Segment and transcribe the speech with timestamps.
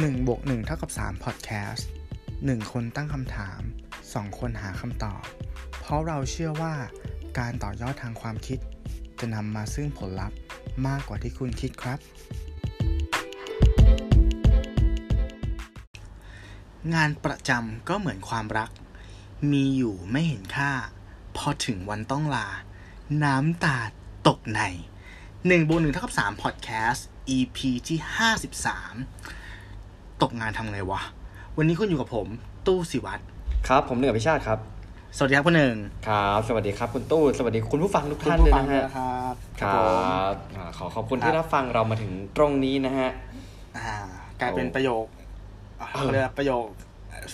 [0.00, 1.82] 1บวก1เท่ากับ3 Podcast
[2.26, 3.60] 1 คนตั้งคำถาม
[4.00, 5.24] 2 คนหาคำตอบ
[5.80, 6.74] เพราะเราเชื่อว่า
[7.38, 8.58] การต่อยอดทางความคิด
[9.20, 10.38] จะนำมาซึ่งผลลัพธ์
[10.86, 11.98] มากกว่าที่คุณคิดครับ
[16.94, 18.70] งานประจำก็เหมือนความรัก
[19.52, 20.72] มีอยู่ไม่เห็นค่า
[21.36, 22.48] พอถึงวันต้องลา
[23.24, 23.78] น้ำตา
[24.28, 24.60] ตกใน
[25.12, 27.00] 1บวก1เท่ากับ3 Podcast
[27.36, 27.98] EP ที่
[28.68, 29.41] 53
[30.22, 31.00] ตกงานทำไงวะ
[31.56, 32.26] วันนี้คุณอยู่กับผม
[32.66, 33.22] ตู้สิวัตร
[33.68, 34.58] ครับ ผมเหนือพิชาติครับ
[35.16, 35.76] สวัสดีครับคุณหนึ่ง
[36.08, 39.70] ครับ สวัสดีครับคุณตู้ สวัสดีคุณผู้ฟังทุกท่านเลยนะฮะครับครั
[40.32, 43.10] บอ่าขอขอบคุณที่รับฟังเรามาถึงตรงนี้นะฮะ
[43.76, 43.94] อ่า
[44.40, 45.06] กลายเป็นประโยค
[45.80, 46.66] อ่าเออเขาเรียกว่าประโยค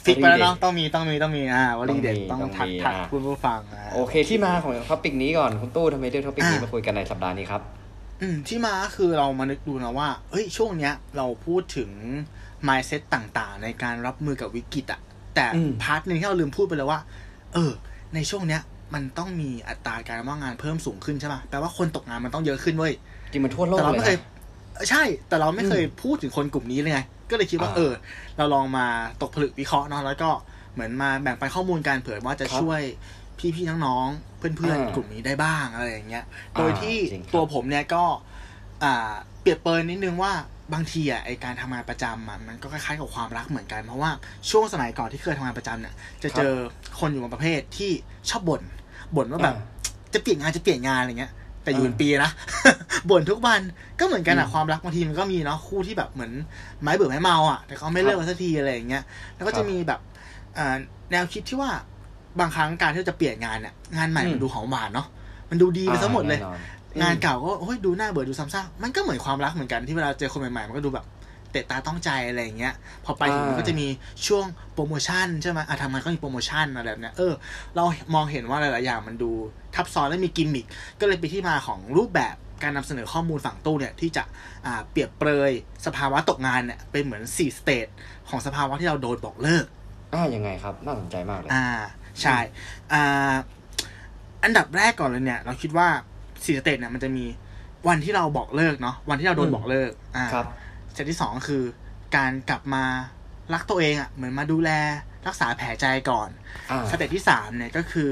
[0.05, 7.62] fix ไปแล้วเนาะวลีเด็ดต้องมีต้องมีต้องมีอ่าวลีเด็ดต้ต้อองงมีทักต้องมีทักอ่าคุณผู้ฟังอ่าโอเคที่มาของ topic นี้ก่อนคุณตู้ทำไมเลือก topic นี้อ่ามาคุยกันในสัปดาห์นี้ครับ
[8.23, 11.91] อืมที่มาก็คือเรามานึกดูนะว่าเฮ้ยช่วงเนี้ย เราพูดถึง
[12.66, 15.01] mindset ต่างๆ ในการรับมือกับวิกฤตอะ
[15.34, 17.01] แต่อืมพาร์ทหนึ่งที่เราลืมพูดไปเลยว่า
[17.54, 17.73] เออ
[18.14, 18.62] ในช่วงเนี้ย
[18.95, 22.92] มันต้องมีอัตราการว่างงานเพิ่มสูงขึ้นใช่ป่ะแปลว่าคนตกงานมันต้องเยอะขึ้นเว้ย
[23.32, 24.23] จริงมันทั่วโลกแต่เราเลยไม่เคยนะ
[24.74, 27.92] เออใช่ แต่เราไม่เคยพูดถึงคนกลุ่มนี้เลยไงก็เลยคิดว่าอ่าเออ
[28.36, 28.86] เราลองมา
[29.23, 30.30] ตกผลึกวิเคราะห์เนาะแล้วก็
[30.74, 32.82] เหมือนมาแบ่งปันข้อมูลกันเผื่อว่าจะครับช่วย
[33.54, 38.04] พี่ๆน้องๆเพื่อนอ่าๆกลุ่มนี้ได้บ้างอะไรอย่างเงี้ยอ่าโดยที่จริงครับตัวผมเนี่ยก็
[38.84, 40.32] อ่า เปรียบเปรยนิดนึงว่า
[40.73, 44.11] บางทีอะไอการทำงานประจำอะมันก็คล้ายๆกับความรักเหมือนกันเพราะว่า
[44.51, 46.52] ช่วงสมัยก่อนที่เคยทำงานประจำเนี่ยจะเจอ
[47.01, 47.91] คนอยู่บางประเภทที่
[48.30, 48.63] ชอบบ่น
[49.16, 49.57] บ่นว่าแบบ
[50.15, 51.33] จะเปลี่ยนงานจะเปลี่ยนงานอะไรเงี้ย
[51.65, 52.30] แต่อยู่เป็นปีนะ
[53.10, 53.60] บ่นทุกวัน
[53.99, 56.33] ก็เหมือนกันอะอืมความรักบางทีมันก็มีเนาะคู่ที่แบบเหมือน
[56.82, 59.03] ไม้เบื่อไม้เมาอะแต่เขาไม่เลิกกันสักทีอะไรอย่างเงี้ย
[59.37, 60.01] แล้วก็ครัจะมีแบบ
[60.59, 60.77] อ่า
[61.10, 61.71] แนวคิดที่ว่า
[62.41, 65.06] บางครั้งการที่เราจะเปลี่ยนงานเนี่ยงานใหม่อืมมันดูหอมหวานเนาะ
[65.50, 66.59] มันดูดีไปซะหมดเลยอ่าแน่นอน
[67.03, 71.06] งานเก่าก็โอ้ยดูน่าเบื่อดูซ้ำซากมันก็เหมือนความรักเหมือนกันที่เวลาเจอคนใหม่ๆ มันก็ดูแบบ
[71.53, 72.75] เตะตาต้องใจอะไรอย่างเงี้ย
[73.05, 73.87] พอไปถึงมันก็จะมี
[74.27, 77.32] ช่วงโปรโมชั่นใช่ไหมอะทำงานก็มีโปรโมชั่นอะไรแบบเนี้ยเออ
[77.75, 77.84] เรา
[78.15, 79.31] มองเห็นว่าหลายๆอย่างมันดู
[79.75, 80.66] ทับซ้อนและมีกิมมิค
[81.00, 84.25] ก็เลยเป็นที่มาของรูปแบบการนำเสนอข้อมูลฝั่งตู้เนี่ยที่จะ
[84.66, 85.53] อ่าเปรียบเปรย
[85.87, 87.86] สภาวะตกงานเนี่ยเป็นเหมือน4 stage
[88.28, 89.65] ของสภาวะที่เราโดนบอกเลิก
[90.15, 91.66] อ่ายังไงครับ น่าสนใจมากเลย อ่า
[92.22, 92.37] ใช่
[92.93, 93.34] อ่า
[94.44, 95.88] อันดับแรกก่อนเลยเนี่ย เราคิดว่า
[96.44, 97.25] สี่ stage เนี่ยมันจะมี
[97.88, 100.47] วันที่เราบอกเลิกเนาะวันที่เราโดนอืมบอกเลิก อ่าครับ
[100.92, 101.62] stage ที่สองก็คือ
[102.16, 102.84] การกลับมา
[103.53, 104.71] รักตัวเองอะ่ะเหมือนมาดูแล
[105.27, 106.28] รักษาแผลใจก่อน
[106.71, 108.10] อ่า stage ที่สามเนี่ยก็คือ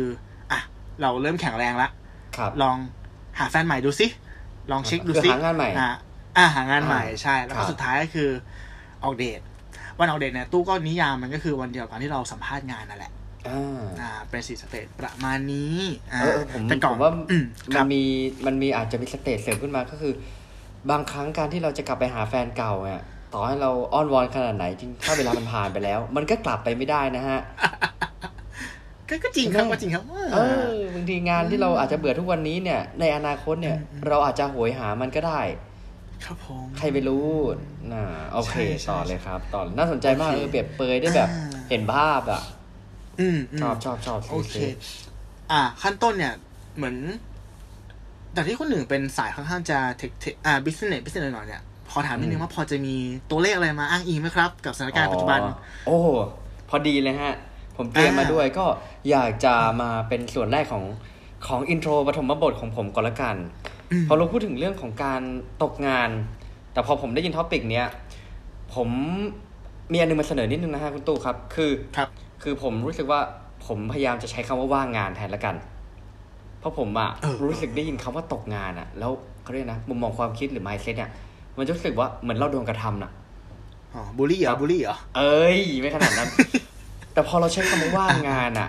[0.52, 0.60] อะ
[1.00, 1.88] เราเริ่มแข็งแรงละ
[2.36, 2.76] ครับลอง
[3.38, 4.06] หาแฟนใหม่ดูสิ
[4.70, 5.94] ลองเช็คดูคือสิหางานใหม่อะ
[6.36, 8.30] อะหางานใหม่อ่าใช่ แล้วครับก็สุดท้ายก็คือ
[9.04, 9.40] ออกเดท
[9.98, 13.12] วันออกเดทเนี่ยตู้ก็นิยามมันก็คือวันเดียวกันที่เราสัมภาษณ์งานนั่นแหละ
[13.52, 15.76] อ่าอ่าเป็นสี่ stageประมาณนี้
[16.12, 18.02] อ่าเออเออผมแต่ก่อนผมว่าอืมครับมันมี
[18.46, 20.12] มันมีอาจจะมี stage เสริมขึ้นมาก็คือ
[20.90, 23.02] บางครั้งการที่เราจะกลับไปหาแฟนเก่าเนี่ย
[23.34, 27.40] ต่อให้เราอ้อนวอนขนาดไหนจริงถ้าเวลามันผ่านไปแล้ว มันก็กลับไปไม่ได้นะฮะ
[29.08, 30.04] ก็ก็จริงครับใช่ไหมก็จริงครับ
[30.34, 30.38] เอ
[30.72, 35.40] อบางทีงานที่เราอาจจะเบื่อทุกวันนี้เนี่ย ในอนาคตเนี่ยอืมเราอาจจะโหยหามันก็ได้
[36.24, 37.28] ครับผมใครไปรู้
[37.92, 42.42] น่ะโอเคใช่ใช่ต่อเลยครับ ต่อน่าสนใจมากโอเคเออเปรียบเปรยได้แบบอ่าเห็นภาพอะ
[43.20, 44.66] อืมชอบชอบชอบโอเคสิ
[45.52, 46.34] อ่า ขั้นต้นเนี่ย
[46.76, 46.96] เหมือน
[48.32, 52.94] แต่ที่คนหนึ่งเป็นสายค่อนข้างจะ tech tech อ่า business business หน่อยๆเนี่ยขอถามนิดนึงว่าพอจะมี
[53.30, 55.54] ตัวเลขอะไรมาอ้างอิงไหมครับ กับสถานการณ์ปัจจุบันอ๋อ
[55.86, 55.98] โอ้
[56.68, 57.34] พอดีเลยฮะ
[57.76, 58.66] ผมเตรียมมาอ่าด้วยก็
[59.10, 60.84] อยากจะมาเป็นส่วนแรกของ
[61.46, 63.36] ของ intro ปฐมบทของผมก่อนละกัน
[63.92, 65.22] อืมพอเราพูดถึงเรื่องของการ
[65.62, 66.10] ตกงาน
[66.72, 67.86] แต่พอผมได้ยิน topic เนี้ย
[68.74, 68.88] ผม
[69.92, 72.08] มีอันนึงมาเสนอนิดนึงนะฮะคุณตู้ครับ คือครับ
[72.42, 73.20] คือผมรู้สึกว่า
[73.66, 75.56] ผมพยายามจะใช้คำว่าว่างงานแทนละกัน
[76.58, 81.10] เพราะผมอะเออรู้สึกได้ยินคำว่าตกงานอะแล้วเขาเรียกนะมุมมองความคิดหรือ mindset เนี่ย
[81.56, 83.10] มันจะรู้สึกว่าเหมือนเราโดนกระทำน่ะ
[83.94, 86.28] อ๋อบูลลี่เหรครัอบบูลลี่เหรอเอ้ยไม่ขนาดนั้น
[87.12, 88.68] แต่พอเราใช้คำว่าว่างงานอะ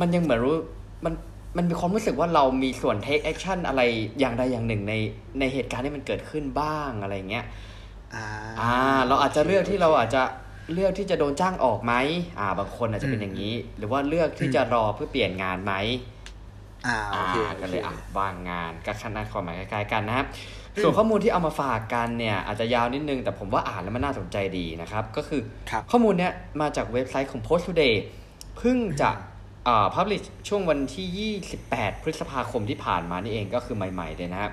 [0.00, 0.56] มันยังเหมือนรู้
[1.04, 1.14] มัน
[1.56, 3.82] มันมีความรู้สึกว่าเรามีส่วน take action อะไร
[4.20, 4.94] อย่างใดอย่างหนึ่งใน
[5.38, 7.44] ในเหตุการณ์ที่มันเกิดขึ้นบ้างอะไรเงี้ย
[8.14, 8.26] อ่า
[8.60, 8.72] อ่า
[9.08, 10.22] เราอาจจะเลือกที่เราอาจจะ
[10.72, 11.94] เลือกที่จะโดนจ้างออกไหม
[12.38, 15.72] อ่า บางคนอาจจะเป็นอย่างนี้ หรือว่าเลือกที่จะรอเพื่อเปลี่ยนงานไหม
[16.86, 20.26] อ่าโออ่าเคก็เลยโออะเคว่างงานก็ขนาดความหมายคล้ายๆกันนะครับ
[20.82, 27.94] ส่วนข้อมูลที่เอามาฝากกันเนี่ย อาจจะยาวนิดนึง แต่ผมว่าอ่านแล้วมันน่าสนใจดีนะครับ ก็คือครับข้อมูลเนี้ยมาจากเว็บไซต์ของ Post Today
[28.56, 29.10] เพิ่งจะ
[29.68, 34.52] อ่า publish ช่วงวันที่ 28 พฤษภาคมที่ผ่านมานี่เองก็คือใหม่ๆเลยนะครับ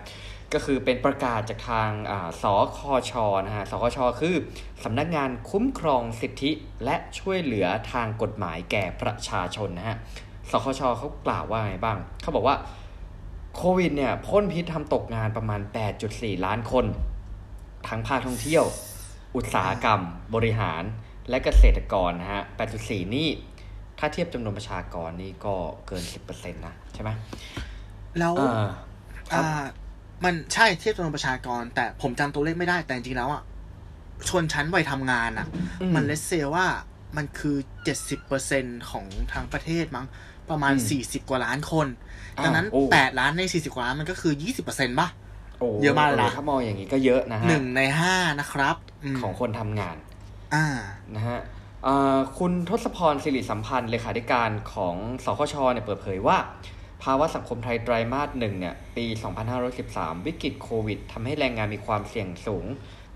[0.53, 2.43] ก็คือเป็นประกาศจากทางอ่าส
[2.77, 2.79] ค
[3.11, 3.13] ช
[3.45, 4.35] นะฮะสคช คือ
[4.83, 6.51] สำนักงานคุ้มครองสิทธิ
[6.83, 9.97] และช่วยเหลือทางกฎหมายแก่ประชาชนนะฮะ
[10.51, 12.55] สคชเขากล่าวว่าไงบ้าง เขาบอกว่า
[13.55, 15.61] โควิดเนี่ยพ่นพิษทำตกงานประมาณ
[16.03, 16.85] 8.4 ล้านคน
[17.87, 18.65] ทั้งภาคท่องเที่ยว
[19.35, 20.01] อุตสาหกรรม
[20.35, 20.83] บริหาร
[21.29, 22.41] และเกษตรกรนะฮะ
[22.79, 23.27] 8.4 นี่
[23.99, 25.55] ถ้าเทียบจำนวนประชากรนี่ก็
[25.87, 27.09] เกิน10%นะใช่ไหม
[28.19, 28.69] แล้วอ่า
[29.33, 29.63] อ่า
[30.23, 33.43] มันใช่เทียบจำนวนประชากร แต่ผมจำตัวเลขไม่ได้แต่จริงๆแล้วอะ
[34.29, 35.47] ชนชั้นวัยทำงานอะ
[35.81, 36.65] อืมมันเลสเซว่า
[37.17, 40.05] มันคือเจ็ดสิบเปอร์เซ็นของทั้งประเทศมั้ง
[40.49, 41.87] ประมาณอืมสี่สิบกว่าล้านคน
[42.37, 45.07] อ่าดังนั้นโอ้แปดล้านในสี่สิบกว่าล้านมันก็คือยี่สิบเปอร์เซ็นต์ป่ะ
[45.59, 48.75] โอ้เยอะมากเลยนะถ้ามองอย่างนี้ก็เยอะนะฮะหนึ่งในห้านะครับ
[49.15, 49.95] มของคนทำงาน
[50.53, 50.65] อ่า
[51.15, 51.58] นะฮะเอ่อ
[52.37, 54.95] คุณทศพรสิริสัมพันธ์เลขาธิการของ
[55.25, 56.37] สคชเนี่ยเปิดเผยว่า
[57.03, 59.05] ภาวะสังคมไทยไตรมาสหนึ่งเนี่ยปี
[59.65, 62.65] 2513 วิกฤตโควิดทำให้แรงงานมีความเสี่ยงสูง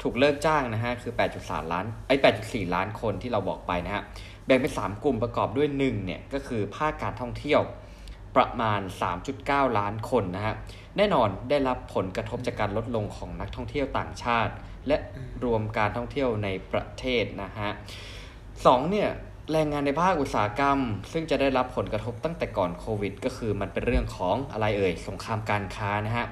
[0.01, 1.13] ถูกเลิกจ้างนะฮะ คือ
[1.43, 2.15] 8.3 ล้านไอ้
[2.45, 4.03] 8.4 ล้านคนที่เราบอกไปนะฮะ
[4.45, 7.61] แบ่งเป็น 3 กลุ่มประกอบด้วย1เนี่ยก็คือภาคการท่องเที่ยว
[8.35, 8.81] ประมาณ
[9.29, 10.55] 3.9 ล้านคนนะฮะ
[10.97, 14.53] แน่นอนได้รับผลกระทบจากการลดลงของนักท่องเที่ยวต่างชาติ
[14.87, 14.97] และ
[15.43, 17.71] รวมการท่องเที่ยวในประเทศนะฮะ
[18.65, 19.09] สองเนี่ย
[19.51, 20.79] แรงงานในภาคอุตสาหกรรม
[21.11, 26.25] ซึ่งจะได้รับผลกระทบตั้งแต่ก่อนโควิด ก็คือมันเป็นเรื่องของอะไรเอ่ยสงครามการค้านะฮะ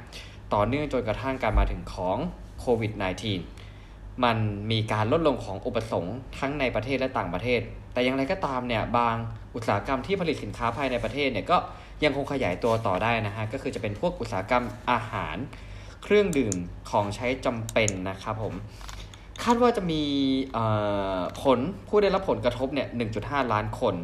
[0.53, 2.17] ต่อเนื่องจนกระทั่งการมาถึงของ
[2.59, 2.91] โควิด
[3.57, 4.37] -19 มัน
[4.71, 7.61] มีการลดลงของอุปสงค์ทั้งในประเทศและต่างประเทศ
[7.93, 9.15] แต่อย่างไรก็ตามเนี่ยบาง
[9.55, 11.57] อุตสาหกรรมที่ผลิตสินค้าภายในประเทศเนี่ยก็
[12.03, 15.37] ยังคงขยายตัวต่อได้นะฮะก็คือจะเป็นพวกอุตสาหกรรมอาหาร
[16.03, 16.55] เครื่องดื่ม
[16.89, 18.53] ของใช้จำเป็นนะครับผม
[19.43, 20.01] คาดว่าจะมี
[20.53, 20.65] เอ่
[21.17, 22.87] อผลผู้ได้รับผลกระทบเนี่ย
[23.19, 23.95] 1.5 ล้านคน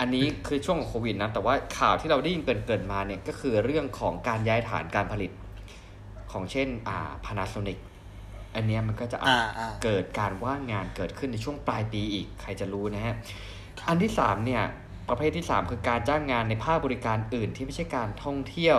[0.00, 5.30] อันนี้คือช่วงของโควิดนะ แต่ว่าข่าวที่เราได้ยินเกินๆมาเนี่ย ก็คือเรื่องของการย้ายฐานการผลิต
[6.32, 7.78] ของเช่นอ่า Panasonic
[8.54, 13.14] อันเนี้ยมันก็จะอ่าอ่าเกิดการว่างงานเกิดขึ้นในช่วงปลายปีอีก ใครจะรู้นะฮะ
[13.88, 14.62] อันที่สามเนี่ย
[15.08, 18.78] ประเภทที่สามคือการจ้างงานในภาคบริการอื่นที่ไม่ใช่การท่องเที่ยว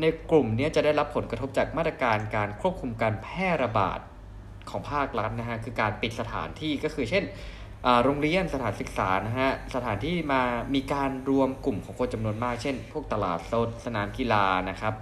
[0.00, 3.98] ในกลุ่มเนี้ยจะได้รับผลกระทบจากมาตรการการควบคุมการแพร่ระบาด
[4.70, 7.24] ของภาครัฐนะฮะคือการปิดสถานที่ก็คือเช่น
[8.04, 10.42] โรงเรียนสถานศึกษานะฮะสถานที่มา
[10.74, 14.94] มีการรวมกลุ่มของคนจำนวนมาก เช่น พวกตลาดสดสนามกีฬานะครับ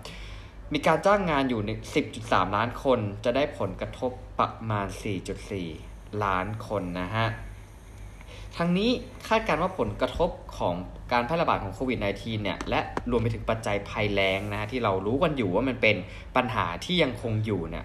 [0.72, 1.70] มีการจ้างงานอยู่ใน
[2.12, 4.86] 10.3 ล้านคน จะได้ผลกระทบประมาณ
[5.54, 7.26] 4.4 ล้านคนนะฮะ
[8.56, 8.90] ทั้งนี้
[9.28, 10.74] คาดการณ์ว่าผลกระทบของ
[11.12, 15.96] การแพร่ระบาดของโควิด -19 เนี่ยและรวมไปถึงปัจจัยภัยแล้งนะฮะที่เรารู้กันอยู่ว่ามันเป็น
[16.36, 17.84] ปัญหาที่ยังคงอยู่เนี่ย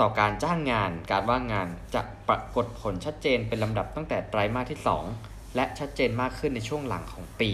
[0.00, 4.80] ต่อการจ้างงานการว่างงานจะปรากฏผลชัดเจนเป็นลำดับตั้งแต่ไตรมาสที่
[5.18, 7.50] 2 และชัดเจนมากขึ้นในช่วงหลังของปี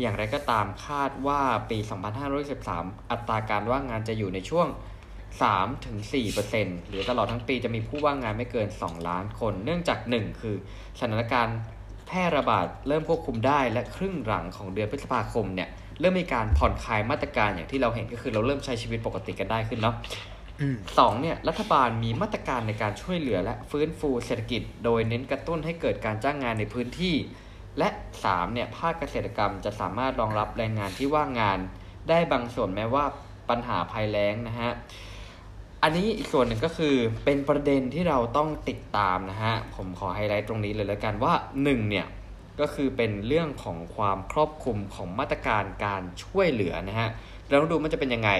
[0.00, 1.40] อย่างไรก็ตามคาดว่า
[1.70, 1.78] ปี
[2.44, 4.66] 2513 อัตราการว่างงานจะอยู่ในช่วง
[5.26, 5.96] 3ถึง
[6.42, 10.56] 4%หรือตลอดทั้งปีจะมีผู้ว่างงานไม่เกิน 2 ล้านคน เนื่องจาก 1 คือ
[10.98, 11.58] สถานการณ์
[12.06, 15.68] แพร่ระบาดเริ่มควบคุมได้และครึ่งหลังของเดือนพฤษภาคมเนี่ย
[16.00, 19.94] เริ่มมีการผ่อนคลายมาตรการอย่างที่เราเห็นก็คือเราเริ่มใช้ชีวิตปกติกันได้ขึ้นเนาะ
[20.98, 27.14] สองเนี่ยรัฐบาลมีมาตรการในการช่วยเหลือและฟื้นฟูเศรษฐกิจ โดยเน้นกระตุ้นให้เกิดการจ้างงานในพื้นที่
[27.78, 27.88] และ
[28.22, 31.58] 3เนี่ยภาคเกษตรกรรมจะสามารถรองรับแรงงานที่ว่างงาน
[32.08, 33.04] ได้บางส่วนแม้ว่า
[33.50, 34.70] ปัญหาภัยแล้งนะฮะ
[35.82, 41.32] อันนี้อีกส่วนหนึ่งก็คือเป็นประเด็นที่เราต้องติดตามนะฮะผมขอไฮไลท์ตรงนี้เลยแล้วกันว่า
[41.64, 42.06] 1เนี่ย
[42.60, 47.08] ก็คือเป็นเรื่องของความครอบคลุมของมาตรการการช่วยเหลือนะฮะ
[47.48, 48.30] เราต้องดูมันจะเป็นยังไง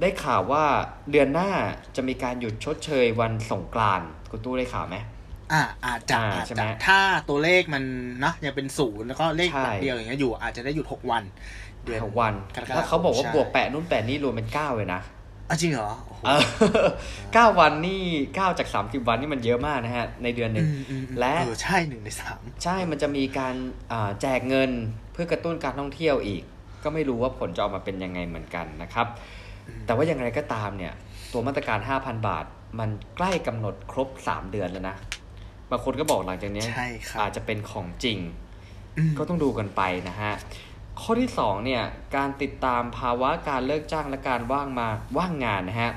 [0.00, 0.64] ได้ข่าวว่า
[1.10, 1.50] เดือนหน้า
[1.96, 4.96] จะมีการหยุดชดเชยวันสงกรานต์คุณตู้ได้ข่าวไหม
[5.52, 7.84] อ่าอาจจะอ่าอาจใช่ไหมจะถ้าตัวเลขมัน
[8.20, 11.22] เนะยังเป็นศูนย์แล้วก็เลขใช่หลักเดียวอย่างเงี้ยอยู่ อาจจะได้หยุดหกวัน
[11.84, 15.00] เดือนหกวันกรกฎาคมแล้วเขาบอกว่าใช่บวกแปะนู่นแปะนี่รวมเป็นเก้าเลยนะ
[15.48, 16.42] อะจริงเหรอโอ้โหเออ
[17.32, 18.02] เก้าวันนี่
[18.34, 23.54] เก้าจากสามสิบวันนี่มันเยอะมากนะฮะ ในเดือนหนึ่งอืมอืมอืมและเออใช่หนึ่งในสามใช่มันจะมีการ
[23.92, 24.70] อ่าแจกเงิน
[25.12, 26.42] เพื่อกระตุ้นการท่องเที่ยวอีก
[26.84, 29.06] ก็ไม่รู้ว่าผลจะออกมาเป็นยังไงเหมือนกันนะครับ
[29.86, 30.92] แต่ว่าอย่างไรก็ตามเนี่ย
[31.32, 32.44] ตัวมาตรการ 5,000 บาท
[32.78, 34.96] มันใกล้กำหนดครบ 3 เดือนแล้วนะ
[35.70, 38.18] บางคนก็บอกหลังจากเนี้ยใช่ครับอาจจะเป็นของจริง
[38.98, 40.32] อืมก็ต้องดูกันไปนะฮะ
[41.00, 41.82] ข้อที่2เนี่ย
[42.16, 45.90] การติดตามภาวะการเลิกจ้างและการว่างมาว่างงานนะฮะ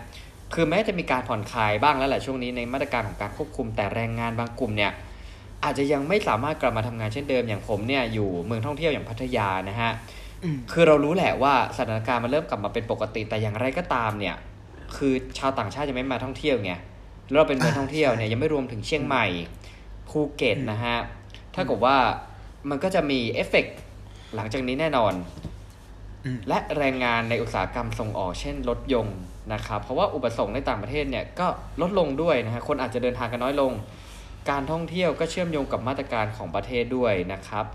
[0.53, 4.91] คือแม้จะมีการผ่อนคลายบ้างแล้วแหละช่วงนี้ในมาตรการของการควบคุมแต่แรงงานบางกลุ่มเนี่ย
[5.63, 9.97] อาจจะยังไม่สามารถกลับมาทำงานเช่นเดิมอย่างผมเนี่ยอยู่เมืองท่องเที่ยวอย่างพัทยานะฮะอื
[10.30, 10.30] ม
[10.71, 14.35] คือเรารู้แหละว่าสถานการณ์มันเริ่มกลับมาเป็นปกติแต่อย่างไรก็ตามเนี่ย
[14.95, 16.73] คือชาวต่างชาติยังไม่มาท่องเที่ยวไง
[17.29, 19.25] แล้วเราเป็นเมืองท่องเที่ยวเนี่ยยังไม่รวมถึงเชียงใหม่
[20.09, 20.97] ภูเก็ตนะฮะ
[21.55, 21.97] เท่ากับว่า
[22.69, 23.75] มันก็จะมีเอฟเฟกต์
[24.35, 25.13] หลังจากนี้แน่นอน
[26.25, 29.17] อืมและแรงงานในอุตสาหกรรมส่งออกเช่นรถยนต์
[29.53, 31.47] นะครับ เพราะว่าอุปสงค์ในต่างประเทศเนี่ยก็
[31.81, 33.71] ลดลงด้วยนะฮะคนอาจจะเดินทางกันน้อยลง
[34.49, 37.65] การท่องเที่ยวก็เชื่อมโยงกับมาตรการของประเทศด้วยนะครับ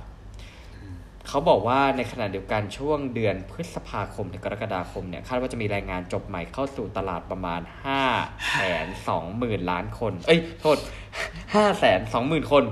[1.28, 8.02] เขาบอกว่าในขณะเดียวกันช่วงเดือนพฤษภาคมถึงกรกฎาคมเนี่ยคาดว่าจะมีแรงงานจบใหม่เข้าสู่ตลาดประมาณห้า
[8.54, 10.78] แสนสองหมื่นล้านคน เอ้ยโทษ
[11.54, 12.64] ห้าแสนสองหมื่นคน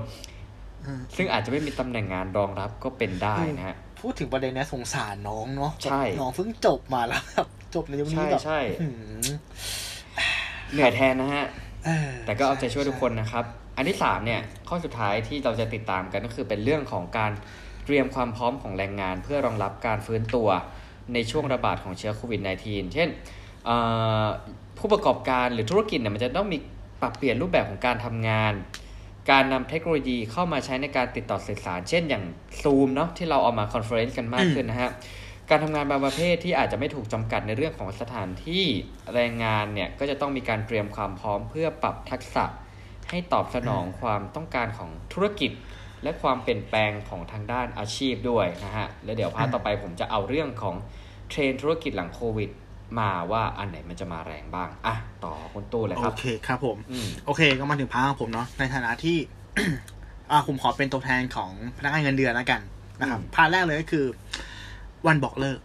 [0.84, 8.88] อืมซึ่งอาจจะไม่มีตำแหน่งงานรองรับก็เป็นได้นะฮะพูดถึงประเด็นเนี้ยสงสารน้องเนาะใช่น้องเพิ่งจบมาแล้วแบบจบในยุคนี้ใช่แบบใช่หื
[9.24, 9.26] ม
[10.72, 11.46] เหนื่อยแทนนะฮะ
[11.84, 13.44] เออแต่ก็เอาใจช่วยทุกคนนะครับ
[13.76, 17.32] อันที่สามเนี่ย ข้อสุดท้ายที่เราจะติดตามกันก็คือเป็นเรื่องของการ
[17.84, 20.48] เตรียมความพร้อมของแรงงานเพื่อรองรับการฟื้นตัว
[21.12, 23.08] ในช่วงระบาดของเชื้อโควิด -19 เช่น
[23.64, 23.76] เอ่
[24.24, 24.26] อ
[24.78, 26.58] ผู้ประกอบการหรือธุรกิจเนี่ยมันจะต้องมี
[27.00, 28.54] ปรับเปลี่ยนรูปแบบของการทำงาน
[29.30, 32.24] การนำเทคโนโลยีเข้ามาใช้ในการติดต่อสื่อสาร เช่นอย่าง
[32.62, 34.90] Zoom เนาะที่เราเอามาคอนเฟอเรนซ์กันมากขึ้นนะฮะ
[35.50, 38.64] การทำงานบางประเภทที่อาจจะไม่ถูกจำกัดในเรื่องของสถานที่
[39.14, 42.44] แรงงานเนี่ยก็จะต้องมีการเตรียมความพร้อมเพื่อปรับทักษะ
[43.10, 45.50] ให้ตอบสนองความต้องการของธุรกิจ
[46.04, 50.74] และความเปลี่ยนแปลงของทางด้านอาชีพด้วยนะฮะ แล้วเดี๋ยว part ต่อไปผมจะเอาเรื่องของ
[51.28, 52.50] เทรนด์ธุรกิจหลังโควิด
[52.98, 54.94] มาว่าอันไหนมันจะมาแรงบ้าง อะ
[55.24, 59.16] ต่อคุณตู้เลยโอครับเครับผมอืมโอเค ก็มาถึง part ของผมเนาะ ในฐานะที่
[60.30, 62.60] อ่าผมขอเป็นตัวแทนของพนักงานเงินเดือนแล้วกัน
[63.00, 64.06] นะครับอืม part แรกเลยก็คือ
[65.06, 65.58] วันบอกเลิก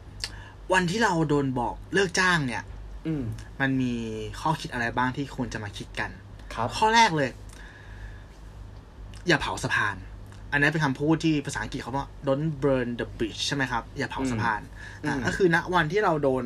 [0.73, 2.63] วันที่เราโดนบอกเลิกจ้างเนี่ย
[3.07, 3.23] อืม
[3.61, 3.93] มันมี
[4.41, 6.09] ข้อคิดอะไรบ้างที่ควรจะมาคิดกัน
[6.53, 7.29] ครับ ข้อแรกเลย
[9.27, 9.95] อย่าเผาสะพาน
[10.51, 14.61] อันนี้เป็นคำพูดที่ภาษาอังกฤษเขาว่า don't burn the bridge ใช่ไหมครับ อย่าเผาสะพาน
[15.03, 16.45] อืมอะก็คือณวันที่เราโดน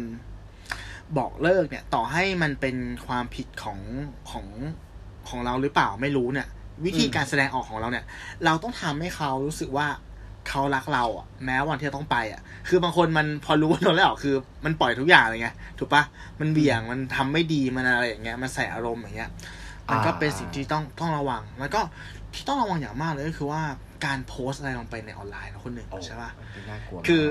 [1.18, 2.76] บอกเลิกเนี่ย ต่อให้มันเป็น
[3.08, 3.80] ความผิดของ
[4.32, 4.46] ของ
[5.30, 6.48] ของเราหรือเปล่าไม่รู้เนี่ย
[6.86, 8.06] วิธีการแสดงออกของเราเนี่ย
[8.46, 9.88] เราต้องทำให้เขารู้สึกว่า
[10.50, 16.04] เขารักเราอะแม้วันที่เราต้องไปอะ คือบางคนมันพอรู้ว่าโดนแล้วคือ มันปล่อยทุกอย่างเลยไงถูกปะ
[16.40, 19.32] มันเบี่ยงมันทำไม่ดีมันอะไรอย่างเงี้ยมันใส่อารมณ์อย่างเงี้ย
[19.92, 21.82] มันก็เป็นสิ่งที่ต้องต้องระวังแล้วก็
[22.34, 23.62] ที่ต้องระวังอย่างมากเลยก็คือว่า
[24.06, 27.24] การโพสต์อะไรลงไปในออนไลน์นะคนหนึ่งโอ้ใช่ปะอันนี้น่ากลัวมากคือ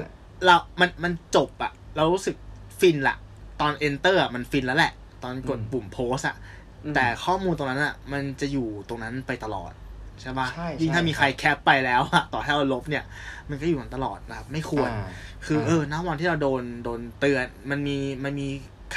[0.44, 2.36] เรามันมันจบอะเรารู้สึก
[2.80, 3.16] ฟินละ
[3.60, 6.36] ตอน enter อะมันฟินแล้วแหละ ตอนกดปุ่มโพสอะ
[6.84, 9.72] อืมแต่ข้อมูลตรงนั้นอะมันจะอยู่ตรงนั้นไปตลอด
[10.20, 13.04] ใช่ปะใช่ยิ่งถ้าใช่มีใครแคปไปแล้วอะต่อให้เราลบเนี่ย
[13.48, 15.06] มันก็อยู่กันตลอดนะครับ ไม่ควรอ่า
[15.46, 18.48] คืออ่าเออณวันที่เราโดนโดนเตือน มันมีมันมี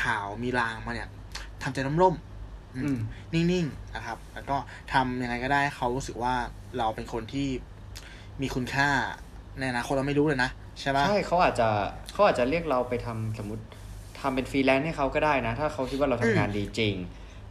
[0.02, 1.10] ข่าวมีรางมาเนี่ย
[1.64, 2.16] ทำใจร่มๆอืมอืม
[3.34, 4.58] นิ่งๆนะครับ แล้วก็
[4.94, 6.36] ทำยังไงก็ได้ให้เขารู้สึกว่า
[6.78, 7.48] เราเป็นคนที่
[8.42, 8.90] มีคุณค่า
[9.60, 11.68] ในอนาคตเราไม่รู้เลยนะใช่ปะใช่เขาอาจจะ
[12.14, 13.64] เขาอาจจะเรียกเราไปทำสมมติ
[14.20, 16.96] ทำเป็นฟรีแลนซ์ให้เขาก็ได้นะ ถ้าเขาคิดว่าเราทำงานดีจริง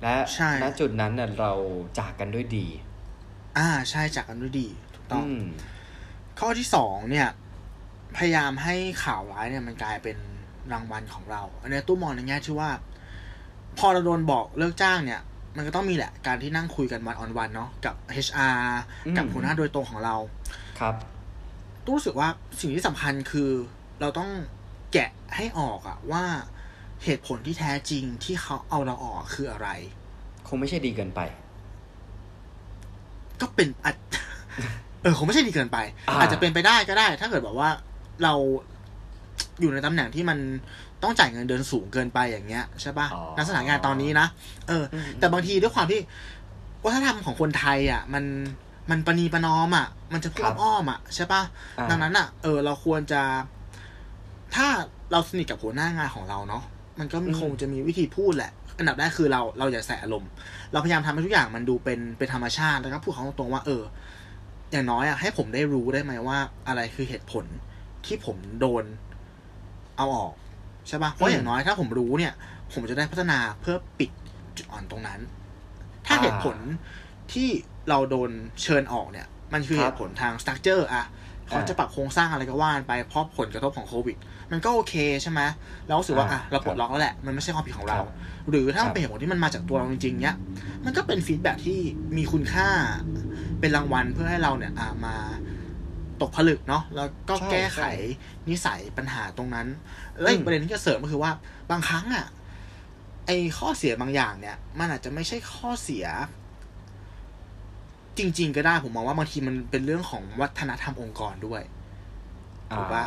[0.02, 1.52] และใช่ณจุดนั้นเนี่ยเรา
[1.98, 2.66] จากกันด้วยดี
[3.58, 5.42] อ่าใช่จากกันด้วยดีถูกต้องอืม
[6.38, 7.28] ข้อที่สองเนี่ย
[8.16, 10.16] พยายามให้ข่าวร้ายเนี่ยมันกลายเป็น
[10.72, 12.70] รางวัลของเราอันนี้ตู้มองในแง่ที่ว่า
[13.78, 15.20] พอเราโดนบอกเลิกจ้างเนี่ย
[15.56, 17.94] มันก็ต้องมีแหละการที่นั่งคุยกัน one on one เนาะกับ
[18.26, 18.60] HR
[19.06, 20.14] อืมกับหัวหน้าโดยตรงของเรา
[20.80, 20.94] ครับ
[21.84, 22.28] ตู้รู้สึกว่า
[22.60, 23.50] สิ่งที่สำคัญคือ
[24.00, 24.30] เราต้อง
[24.92, 26.24] แกะให้ออกอะว่า
[27.04, 29.68] เหตุผลที่แท้จริงที่เขาเอาเราออกคืออะไร
[30.48, 31.20] คงไม่ใช่ดีเกินไป
[33.40, 33.96] ก็เป็นอาจ
[35.02, 35.78] เออคงไม่ใช่ดีเกินไป
[36.08, 37.70] อ่าอาจจะเป็นไปได้ก็ได้ ถ้าเกิดแบบว่า
[38.24, 38.34] เรา
[39.60, 40.38] อยู่ในตำแหน่งที่มัน
[41.04, 44.26] ต้องจ่ายเงินเดือนสูงเกินไปอย่างเงี้ยใช่ปะอ๋อณสถานการณ์ตอนนี้นะ
[44.68, 46.00] เอออมแต่บางทีด้วยความที่
[46.84, 48.24] วัฒนธรรมของคนไทยอะ มัน
[48.90, 51.42] มันประนีประนอมอะ มันจะพูดครับอ้อมๆอะใช่ปะ
[51.78, 53.22] อ่าดังนั้นอะเออ เราควรจะ
[54.54, 54.66] ถ้า
[55.12, 56.62] เราสนิทกับหัวหน้างานของเราเนาะ
[56.98, 60.30] มันก็คงจะมีวิธีพูดแหละ อันดับแรกคือเราเราอย่าใส่อารมณ์
[60.72, 63.82] เราพยายามทำให้ทุกอย่างมันดูเป็นเป็นธรรมชาติแล้วก็พูดเขาตรงๆว่า เออ
[64.72, 67.44] อย่างน้อยอะให้ผมได้รู้ได้ไหมว่า อะไรคือเหตุผล
[68.06, 68.84] ที่ผมโดน
[69.96, 70.32] เอาออก
[70.88, 72.32] ใช่ปะเพราะอย่างน้อยถ้าผมรู้เนี่ย
[72.72, 74.10] ผมจะได้พัฒนาเพื่อปิด
[74.56, 75.20] จุดอ่อนตรงนั้น
[76.06, 76.56] ถ้าอ่าเหตุผล
[77.32, 77.48] ที่
[77.88, 78.30] เราโดน
[78.62, 81.04] เชิญออกเนี่ย มันคือครัเหตุผลทาง structure อะ
[81.46, 84.16] เขาอ่าจะปรับโครงสร้างอะไรก็ว่าไปเพราะผลกระทบของโควิด
[84.50, 85.40] มันก็โอเคใช่ไหม
[85.86, 88.08] เรารู้สึกว่าอ่าอะเราปลดล็อกแล้วแหละ มันไม่ใช่ความผิดของเราครับ
[88.50, 90.36] หรือถ้ามัครันบเป็นเหตุผลที่มันมาจากตัวเราจริงๆเนี้ย
[90.84, 91.78] มันก็เป็น feedback ที่
[92.16, 92.68] มีคุณค่า
[93.60, 95.16] เป็นรางวัลเพื่อให้เราเนี่ยอ่ามา
[96.20, 97.90] ตกผลึกเนาะแล้วก็ใช่แก้ไขใช่
[98.48, 99.66] นิสัยปัญหาตรงนั้น
[100.20, 101.32] แล้วอีอืกมประเด็นที่จะเสริมก็คือว่า
[101.70, 102.26] บางครั้งอะ
[103.26, 106.06] ไอ้ข้อเสียบางอย่างเนี่ย มันอาจจะไม่ใช่ข้อเสีย
[108.18, 111.62] จริง ๆ ก็ได้ผมมองว่าบางทีมันเป็นเรื่องของวัฒนธรรมองค์กรด้วย
[112.76, 113.04] ถูกปะ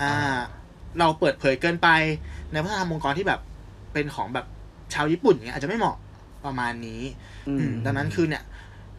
[0.00, 0.38] อ่า
[0.98, 1.88] เราเปิดเผยเกินไป
[2.52, 3.40] ในวัฒนธรรมองค์กรที่แบบ
[3.92, 4.46] เป็นของแบบ
[4.94, 5.96] ชาวญี่ปุ่นเงี้ยอาจจะไม่เหมาะ
[6.44, 7.00] ประมาณนี้
[7.46, 8.42] อืมอืมดังนั้นคือเนี่ย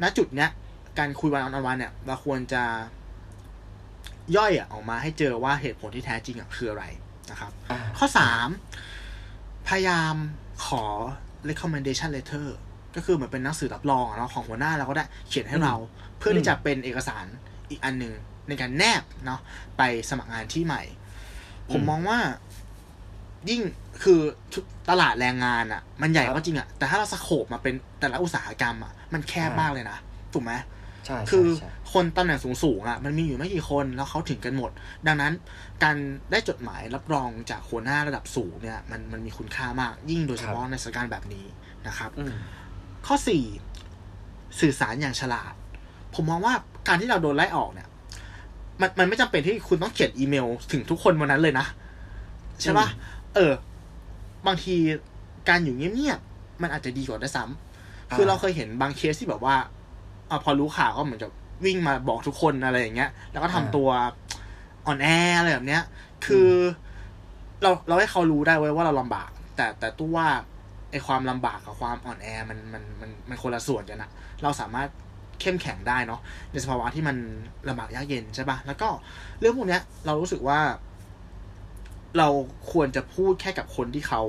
[0.01, 0.49] ณจุดเนี้ย
[0.99, 2.63] การคุยวันออนวันเนี่ยเราควรจะ
[4.37, 6.85] ย่อยอะออกมาให้เจอว่าเหตุผลที่แท้จริงอะคืออะไร
[7.31, 8.47] นะครับอ่าข้อสาม
[9.67, 10.15] พยายาม
[10.65, 10.83] ขอ
[11.49, 12.47] recommendation letter
[12.95, 15.75] ก็คือเหมือนเป็นหนังสือรับรองอะเนาะของหัวหน้าเราก็ได้เขียนให้เรา
[16.17, 17.25] เพื่อที่จะเป็นเอกสาร
[17.69, 18.13] อีกอันหนึ่ง
[18.47, 19.39] ในการแนบเนาะ
[19.77, 20.83] ไปสมัครงานที่ใหม่
[21.71, 22.19] ผมมองว่า
[23.49, 23.61] ยิ่ง
[24.03, 24.19] คือ
[24.89, 29.97] ตลาดแรงงานอะ่ะ มันใหญ่ก็จริงอะ่ะ แต่ถ้าเราสโคบมาเป็นแต่ละอุตสาหกรรมอะ่ะมันแคบมากเลยนะ
[30.33, 30.51] ถูกไหม
[31.05, 34.71] ใช่คือใช่ คนตำแหน่งสูงๆอะมันมีอยู่ไม่กี่คนแล้วเขาถึงกันหมด
[35.07, 35.33] ดังนั้น
[35.83, 35.95] การ
[36.31, 41.45] ได้จดหมายรับรองจากหัวหน้าระดับสูงเนี่ยมันมันมีคุณค่ามาก ยิ่งโดยเฉพาะในสถานการณ์แบบนี้
[41.87, 42.33] นะครับอืม
[43.07, 43.43] ข้อสี่
[44.59, 45.53] สื่อสารอย่างฉลาด
[46.13, 46.53] ผมมองว่า
[46.87, 47.87] การที่เราโดนไล่ออกเนี่ย
[48.81, 51.65] มันมันไม่จำเป็นที่คุณต้องเขียนอีเมลถึงทุกคนวันนั้นเลยนะ
[52.61, 52.87] ใช่ปะ
[53.35, 53.53] เออ
[54.47, 54.75] บางที
[55.49, 59.55] การอยู่เงียบๆมันอาจจะดีกว่าด้วยซ้ำคือเราเคยเห็นบางเคสที่แบบว่า
[60.29, 61.31] อะพอรู้ข่าวก็เหมือนกับ
[61.65, 63.89] วิ่งมาบอกทุกคนอะไรอย่างเงี้ย แล้วก็ทำตัว
[64.85, 65.83] อ่อนแออะไรแบบเนี้ย
[66.25, 66.49] คือ
[67.61, 70.27] เราเราให้เขารู้ได้ไว้ยว่าเราลำบาก แต่แต่ตู้ว่า
[70.91, 74.09] ไอความลำบากกับความอ่อนแอมันมันมันมันคนละส่วนกันอะ
[74.43, 74.89] เราสามารถ
[75.41, 76.19] เข้มแข็งได้เนาะ
[76.51, 77.17] ในสภาวะที่มัน
[77.67, 78.89] ลำบากยากเย็นใช่ปะแล้วก็
[79.39, 80.59] เรื่องพวกเนี้ย เรารู้สึกว่า
[82.17, 82.27] เรา
[82.71, 84.23] ควรจะพูดแค่กับคนที่เขา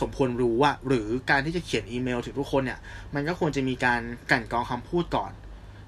[0.00, 2.78] สมควรรู้อะหรือการที่จะเขียนอีเมลถึงทุกคนเนี่ย
[3.14, 5.32] มันก็ควรจะมีการกลั่นกรองคำพูดก่อน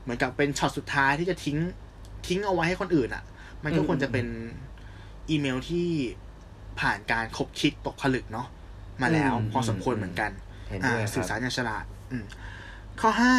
[0.09, 1.59] เหมือนกับเป็นช็อตสุดท้ายที่จะทิ้ง
[2.27, 3.25] ทิ้งเอาไว้ให้คนอื่นอะ
[3.65, 4.27] มันก็ควรจะเป็น
[5.31, 5.89] อีเมลที่
[6.81, 8.47] ผ่านการคบคิดตกผลึกเนาะ
[9.03, 10.31] มาแล้วพอสมควรเหมือนกัน
[10.69, 12.25] เห็นอ่าด้วยคสื่อรัสารบอย่างฉลาด อืม
[13.01, 13.35] ข้อห้า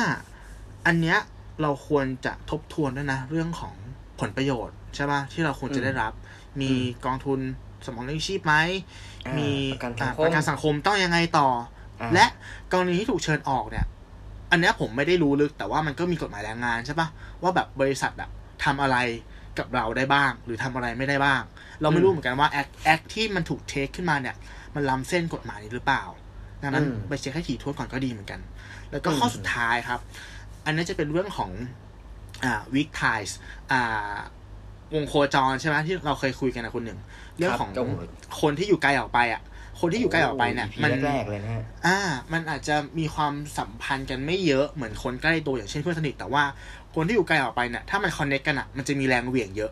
[0.86, 1.18] อันเนี้ย
[1.62, 3.74] เราควรจะทบทวนด้วยนะ เรื่องของ
[4.20, 6.14] ผลประโยชน์ใช่ป่ะที่เราควรจะได้รับ
[6.62, 6.72] มี
[7.06, 7.40] กองทุน
[7.86, 8.56] สำรองเลี้ยงชีพไหม
[9.26, 11.48] อ่ามีประกันสังคมอ่าประกันสังคมต้องยังไงต่อ
[12.02, 12.26] อาและ
[12.72, 13.86] กรณีที่ถูกเชิญออกเนี่ย
[14.52, 17.08] อันเนี้ยผมไม่ได้รู้ลึกแต่ว่ามันก็มีกฎหมายแรงงานใช่ป่ะ
[17.42, 18.30] ว่าแบบบริษัทอะ
[18.64, 18.98] ทำอะไร
[19.60, 21.42] กับเราได้บ้าง หรือทำอะไรไม่ได้บ้าง
[21.82, 24.36] เราไม่รู้เหมือนกันว่า act act ที่มันถูก take ขึ้นมาเนี่ย
[24.76, 26.04] มันล้ำเส้นกฎหมายนี้หรือเปล่า
[26.64, 28.40] ดังนั้นอืมไปเช็คให้ถี่ถ้วนก่อนก็ดีเหมือนกัน
[28.92, 30.00] แล้วก็อืมข้อสุดท้ายครับ
[30.66, 31.52] อันนี้จะเป็นเรื่องของ
[32.44, 33.38] อ่า weak ties
[33.72, 34.16] อ่า
[34.96, 37.00] วงโคจรใช่ไหมที่เราเคยคุยกันนะคุณหนึ่ง
[37.38, 37.86] เรื่องของครับ
[38.42, 39.42] คนที่อยู่ไกลออกไปอะ
[39.80, 42.00] คนที่อยู่ไกลออกไปเนี่ยมัมันนแรกๆเลยนะฮะอ่า
[42.34, 46.44] มันอาจจะมีความสัมพันธ์กันไม่เยอะเหมือนคนใกล้ตัวอย่างเช่นเพื่อนสนิทแต่ว่า
[46.96, 49.72] คนที่อยู่ไกลออกไปเนี่ยถ้ามันคอนเน c กกันอะมันจะมีแรงเหวี่ยงเยอะ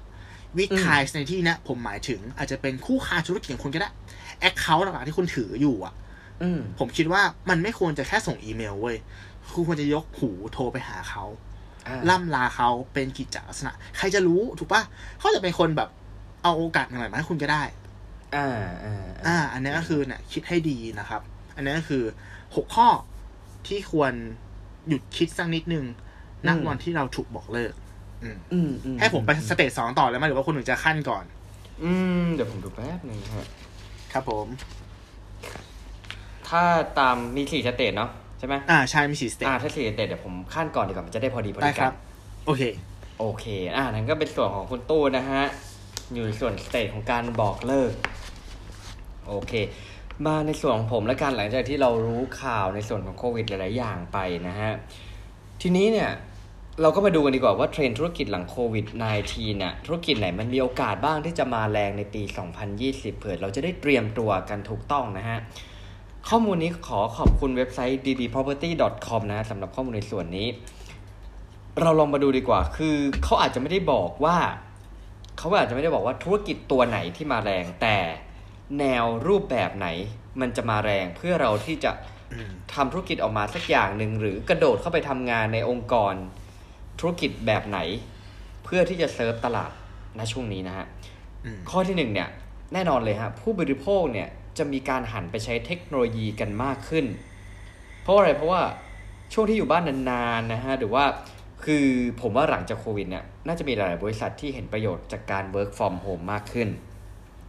[0.57, 3.89] weak ties ในที่เนี้ยผมหมายถึงอาจจะเป็นคู่ค้าธุรกิจของคุณก็ได้
[4.39, 5.93] account หลักๆที่คุณถืออยู่อะ
[6.43, 8.97] อืมผมคิดว่ามันไม่ควรจะแค่ส่งอีเมลเว้ย
[9.53, 11.23] คุณควรจะยกหูโทรไปหาเขา
[11.87, 14.81] อ่าล่ำลาเขาเป็นกิจจลักษณะ ใครจะรู้ถูกปะ
[15.19, 15.89] เขาจะเป็นคนแบบ
[16.43, 17.63] เอาโอกาสใหม่ๆมาให้คุณก็ได้
[18.35, 18.47] อ่า
[18.83, 21.21] อ่าอ่า อันนี้ก็คือเนี่ยคิดให้ดีนะครับ
[21.55, 22.03] อันนี้ก็คือ
[22.55, 22.87] หกข้อ
[23.67, 24.13] ที่ควร
[24.87, 25.85] หยุดคิดสักนิดนึง
[26.47, 27.73] ณวันที่เราถูกบอกเลิก
[28.23, 31.23] อืมอืมอืให้ผมไปสเตจสองต่อเลยไหมหรือว่าคุณถึงจะขั้นก่อน
[31.83, 31.91] อื
[32.23, 33.47] ม เดี๋ยวผมดูแป๊บหนึงนะฮะ
[34.13, 34.47] ครับผม
[36.49, 36.63] ถ้า
[36.99, 38.09] ตามมีสี่ stage เนาะ
[38.39, 41.95] ใช่ไหมอ่าใช่มีสี่ stage อ่าถ้าสี่ stage เดี๋ยวผมคั่นก่อนดีกว่ามันจะได้พอดีพอได้ดีคกัรันบ
[42.45, 42.63] โอเค
[43.19, 45.43] โอเค อ่านั่นก็เป็นส่วนของคุณตู้นะฮะ
[46.13, 47.93] อยู่ในส่วน stage ของการบอกเลิก
[49.27, 49.53] โอเค
[50.25, 54.17] มาในส่วนของผมละกันหลังจากที่เรารู้ข่าวในส่วนของโควิดหลาย ๆ อย่างไป
[54.47, 54.71] นะฮะ
[55.61, 56.11] ทีนี้เนี่ย
[56.81, 58.85] เราก็มาดูกันดีกว่าว่าเทรนด์ธุรกิจหลังโควิด
[59.23, 62.21] -19 เนี่ยธุรกิจไหนมันมีโอกาสบ้างที่จะมาแรงในปี
[62.71, 65.39] 2020 เผื่อเราจะได้เตรียมตัวกันถูกต้องนะฮะ
[66.29, 70.47] ข้อมูลนี้ขอขอบคุณเว็บไซต์ dbproperty.com นะสำหรับข้อมูลในส่วนนี้
[71.81, 74.37] เราลองมาดูดีกว่าคือเขาอาจจะไม่ได้บอกว่า
[75.37, 77.97] เขาอาจจะไม่ได้บอกว่าธุรกิจตัวไหนที่มาแรง แต่
[78.79, 79.87] แนวรูปแบบไหน
[80.41, 81.91] มันจะมาแรงเพื่อเราที่จะ
[82.33, 86.13] อืมทำธุรกิจออกมาสักอย่างหนึ่งหรือกระโดดเข้าไปทำงานในองค์กร
[86.99, 87.79] ธุรกิจแบบไหน
[88.63, 89.71] เพื่อที่จะเซิร์ฟตลาด
[90.17, 90.85] ณช่วงนี้นะฮะ
[91.45, 92.29] อืมข้อที่หนึ่งเนี่ย
[92.73, 97.05] แน่นอนเลยฮะผู้บริโภคเนี่ยจะมีการหันไปใช้เทคโนโลยีกันมากขึ้น
[98.01, 98.61] เพราะอะไรเพราะว่า
[99.33, 101.05] ช่วงที่อยู่บ้านนานๆนะฮะหรือว่า
[101.69, 101.87] คือ
[102.21, 106.69] ผมว่าหลังจากโควิดเนี่ยน่าจะมีหลายๆบริษัทที่เห็นประโยชน์จากการ work from home มากขึ้น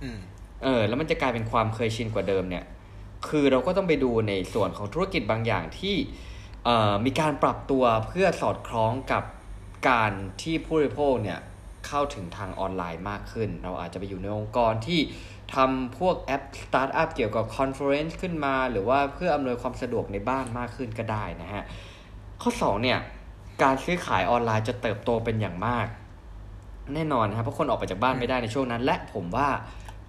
[0.03, 0.19] อืม
[0.63, 2.65] เออ แล้วมันจะกลายเป็นความเคยชินกว่าเดิมเนี่ย
[3.29, 5.97] คือเราก็ต้องไปดูในส่วนของธุรกิจบางอย่างที่
[6.65, 9.25] เอ่อมีการปรับตัวเพื่อสอดคล้องกับ
[9.89, 11.39] การที่ผู้บริโภคเนี่ย
[11.87, 15.01] เข้าถึงทางออนไลน์มากขึ้น เราอาจจะไปอยู่ในองค์กรที่
[15.55, 21.65] ทำพวกแอปสตาร์ทอัพเกี่ยวกับ conference ขึ้นมา หรือว่าเพื่ออำนวยความสะดวกในบ้านมากขึ้นก็ได้นะฮะ
[22.43, 22.99] ข้อ 2 เนี่ย
[23.63, 25.87] การซื้อขายออนไลน์จะเติบโตเป็นอย่างมาก
[26.95, 29.49] แน่นอนนะครับเพราะคนออกไปจากบ้านไม่ได้ในช่วงนั้น และผมว่า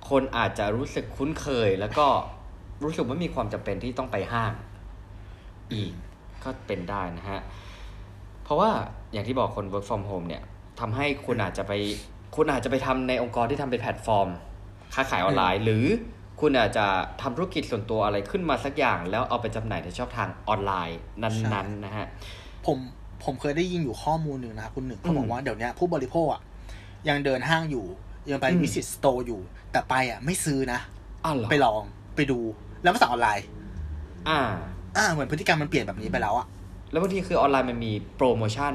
[0.10, 2.08] คนอาจจะรู้สึกคุ้นเคย แล้วก็
[2.84, 4.54] รู้สึกว่ามีความจำเป็นที่ต้องไปห้าง
[5.74, 5.92] อีก
[6.44, 7.42] ก็เป็นได้นะฮะ
[8.44, 8.70] เพราะว่า
[9.12, 10.44] อย่างที่บอกคน work from home เนี่ย
[10.80, 11.74] ทำให้คุณอาจจะไป
[12.36, 14.28] คุณอาจจะไปทำในองค์กรที่ทำเป็นแพลตฟอร์ม
[14.94, 15.86] ค้าขายออนไลน์ หรือ
[16.42, 16.86] คุณอาจจะ
[17.22, 22.08] ทำธุรกิจส่วนตัวอะไรขึ้นมาสักอย่าง แล้วเอาไปจำหน่ายในช่องทางออนไลน์นั้นๆนะฮะ
[22.66, 22.78] ผม
[23.23, 26.41] ผมเคยได้ยินอยู่ข้อมูลหนึ่งนะครับคุณหนึ่งเขาบออืกมว่าเดี๋ยวเนี้ยผู้บริโภคอะ
[27.10, 27.86] ยังเดินห้างอยู่
[28.32, 29.39] ยังไปอืม visit store อยู่
[29.71, 30.79] แต่ไปอะไม่ซื้อนะ
[31.25, 31.84] อ้าวเหรอไปลอง
[32.15, 32.39] ไปดู
[32.84, 33.45] แล้วมาสั่งออนไลน์
[34.29, 34.39] อ่า
[34.97, 36.47] อ่า เหมือนพฤติกรรมมันเปลี่ยนแบบนี้ไปแล้วอะ
[36.91, 38.73] แล้วบางทีคือออนไลน์มันมีโปรโมชั่น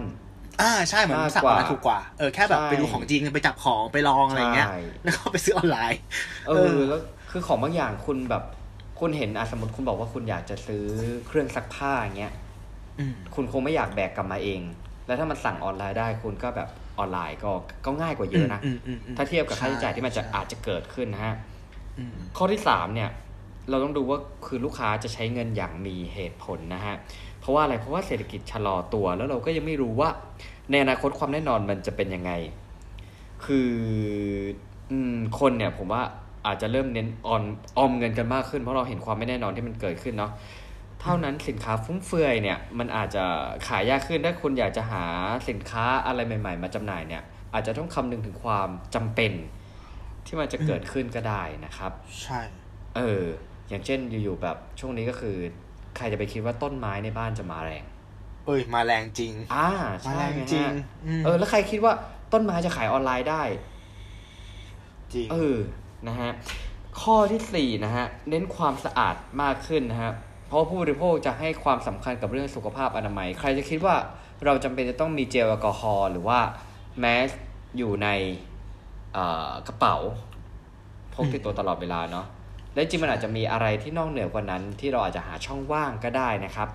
[0.62, 6.00] อ่าใช่เหมือนมากสั่งกออว่านไลน์ถูกกว่าเออแค่แบบใช่ไปดูของจริงไปจับของไปลองอะไรเงี้ยใช่แล้วก็ไปซื้อออนไลน์
[6.48, 8.44] เออแล้วคือของบางอย่างคุณแบบ
[9.00, 10.84] คุณเห็นอะสมมติคุณบอกว่าคุณอยากจะซื้อ
[11.26, 12.43] เครื่องซักผ้าอย่างเงี้ยอืม
[13.34, 14.60] คุณคงไม่อยากแบกกลับมาเอง
[15.06, 17.50] แล้วถ้ามันสั่งออนไลน์ได้คุณก็แบบออนไลน์ก็
[17.84, 21.34] ก็ง่ายกว่าเยอะนะอืมอืมอืมถ้าเทียบกับค่าใช้จ่ายที่มันจะใช่อาจจะเกิดขึ้นนะฮะ
[21.98, 23.10] อืมข้อที่สามเนี่ย
[23.70, 26.94] เราต้องดูว่าคือลูกค้าจะใช้เงินอย่างมีเหตุผลนะฮะ
[27.40, 30.08] เพราะว่าอะไรเพราะว่าเศรษฐกิจชะลอตัว แล้วเราก็ยังไม่รู้ว่า
[30.70, 32.32] ในอนาคตความแน่นอนมันจะเป็นยังไง
[33.44, 33.70] คือ
[34.90, 36.02] อืมคนเนี่ยผมว่า
[36.46, 37.42] อาจจะเริ่มเน้นออม
[37.78, 40.32] ออมเงินกันมากขึ้นเพราะเราเห็นความไม่แน่นอนที่มันเกิดขึ้นเนาะ
[41.04, 43.24] เท่านั้นสินค้าฟุ่มเฟือยเนี่ยมันอาจจะ
[43.66, 45.04] ขายยากขึ้นถ้าคุณอยากจะหา
[45.48, 47.22] สินค้าอะไรใหม่ ๆ มาจำหน่ายเนี่ย
[47.54, 49.32] อาจจะต้องคำนึงถึงความจำเป็น
[50.26, 52.40] ที่มันจะเกิดขึ้นก็ได้นะครับ ใช่
[52.96, 53.24] เออ
[53.68, 55.36] อย่างเช่นอยู่ๆแบบช่วงนี้ก็คือ
[55.96, 57.84] ใครจะไปคิดว่าต้นไม้ในบ้านจะมาแรง
[58.46, 59.68] เอ้ยมาแรงจริง อ่า
[60.06, 60.72] มาใช่แรงไงจริงฮะ
[61.18, 61.92] มเออ แล้วใครคิดว่า
[62.32, 63.42] ต้นไม้จะขายออนไลน์ได้
[65.14, 65.58] จริง เออ
[66.08, 66.30] นะฮะ
[67.00, 73.96] ข้อที่สี่นะฮะ เน้นความสะอาดมากขึ้นนะฮะเพ ราะผู้บริโภคจะให้ความสำคัญกับเรื่องสุขภาพอนามัย ใครจะคิดว่า
[74.44, 76.40] เราจำเป็นจะต้องมีเจลแอลกอฮอล์หรือว่า
[77.00, 77.30] แมส
[77.76, 78.08] อยู่ใน
[79.66, 79.96] กระเป๋า
[81.14, 82.26] พกติดตัวตลอดเวลาเนาะ
[82.74, 86.68] และจริงมันอาจจะมีอะไรที่นอกเหนือกว่านั้น ที่เราอาจจะหาช่องว่างก็ได้นะครับ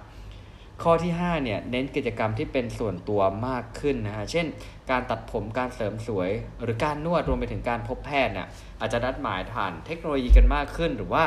[0.83, 4.45] ข้อที่ 5 เนี่ย เน้นกิจกรรมที่เป็นส่วนตัวมากขึ้นนะฮะ เช่น
[4.91, 6.29] การตัดผมการเสริมสวย
[6.63, 8.47] หรือการนวดรวมไปถึงการพบแพทย์เนี่ย
[8.79, 11.23] อาจจะนัดหมายผ่านเทคโนโลยีกันมากขึ้น หรือว่า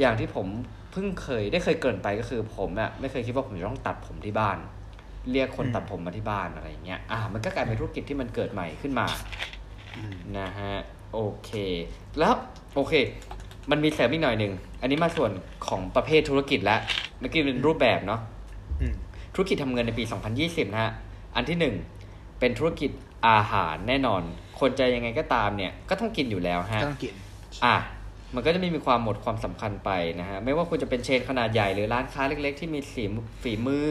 [0.00, 0.46] อย่างที่ผม
[0.92, 4.58] เพิ่งเคยได้เคยเกรินไปก็คือผมอะไม่เคยคิดว่าผมจะต้องตัดผมที่บ้าน
[5.30, 9.06] เรียกคนตัดผมมาที่บ้านอะไรอย่างเงี้ยอ่ามันก็กลายเป็นธุรกิจที่มันเกิดใหม่ขึ้นมา
[9.96, 10.74] อืมนะฮะ
[11.12, 11.50] โอเค
[12.18, 12.34] แล้ว
[12.74, 12.94] โอเค
[13.70, 15.30] มันมีเสริมอีกหน่อยหนึ่งอันนี้มาส่วน
[15.66, 16.80] ของประเภทธุรกิจแล้ว
[17.18, 18.20] เมื่อกี้เป็นรูปแบบเนาะ
[18.80, 18.94] อืม
[19.34, 20.04] ธุรกิจทำเงินในปี
[20.38, 20.92] 2020 นะฮะ
[21.36, 21.74] อันที่หนึ่ง
[22.40, 22.90] เป็นธุรกิจ
[23.28, 24.22] อาหารแน่นอน
[24.60, 27.14] คนจะยังไงก็ตามเนี่ย ก็ต้องกินอยู่แล้วฮะก็ต้องกิน
[27.64, 27.76] อะ
[28.34, 29.90] มันก็จะไม่มีความหมดความสำคัญไป
[30.20, 33.04] นะฮะไม่ว่าคุณจะเป็นเชนขนาดใหญ่หรือร้านค้าเล็ก ๆ ที่มีสี
[33.42, 33.88] ฝีมือ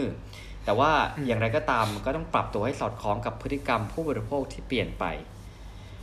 [0.65, 5.06] แต่ว่าอืมอย่างไรก็ตามมันก็ต้องปรับตัวให้สอดคล้องกับพฤติกรรมผู้บริโภคที่เปลี่ยนไป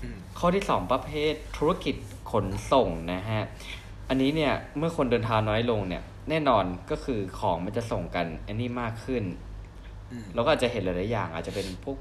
[0.02, 1.94] อืมข้อที่สองประเภทธุรกิจ
[2.32, 3.42] ขนส่งนะฮะ
[4.08, 9.24] อันนี้เนี่ยเมื่อคนเดินทางน้อยลงเนี่ย แน่นอนก็คือของมันจะส่งกันอันนี้มากขึ้น
[10.12, 11.96] อืมเราก็อาจจะเห็นหลายๆอย่าง อาจจะเป็นพวก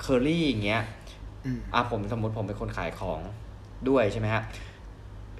[0.00, 0.82] เคอรี่อย่างเงี้ย
[1.46, 3.20] อืมอะผมสมมติผมเป็นคนขายของ
[3.88, 4.42] ด้วยใช่ไหมฮะ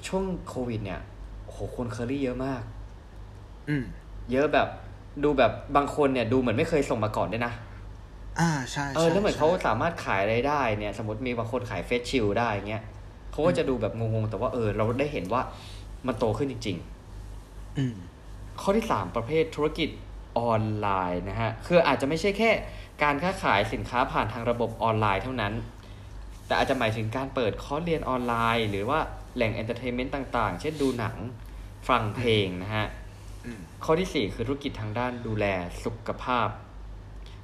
[0.07, 1.01] ช่วงโควิด เนี่ย
[1.45, 2.62] โอ้โหคนเคอรี่เยอะมาก
[3.69, 3.85] อืม
[4.33, 4.69] เยอะแบบ
[5.25, 7.53] ดูแบบบางคนเนี่ย ดูเหมือนไม่เคยส่งมาก่อนด้วยนะ
[8.41, 12.83] อ่าใช่เออใช่แล้วเหมือนใช่เขาสามารถขายอะไรได้เนี่ย สมมติมีบางคนขายเฟสชิลได้เงี้ย
[13.31, 15.43] เขาก็จะดูแบบงงๆ แต่ว่าเออ เราได้เห็นว่า
[16.07, 16.77] มันโตขึ้นจริง
[17.79, 19.88] อืมๆข้อที่สามประเภทธุรกิจ
[20.38, 22.51] ออนไลน์นะฮะ คืออาจจะไม่ใช่แค่
[23.03, 25.53] การค้าขายสินค้าผ่านทางระบบออนไลน์เท่านั้น
[26.47, 29.01] แต่อาจจะหมายถึงการเปิดคอร์สเรียนออนไลน์ หรือว่า
[29.37, 31.16] แหล่ง entertainment ต่างๆ เช่นดูหนัง
[31.88, 32.87] ฟังเพลงนะฮะ
[33.47, 35.47] อืมข้อที่สี่คือธุรกิจทางด้านดูแล
[35.85, 36.49] สุขภาพ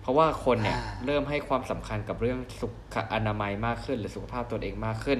[0.01, 5.19] เพราะว่าคนเนี่ยอ่าเริ่มให้ความสำคัญกับเรื่องสุขอนามัยมากขึ้น หรือสุขภาพตนเองมากขึ้น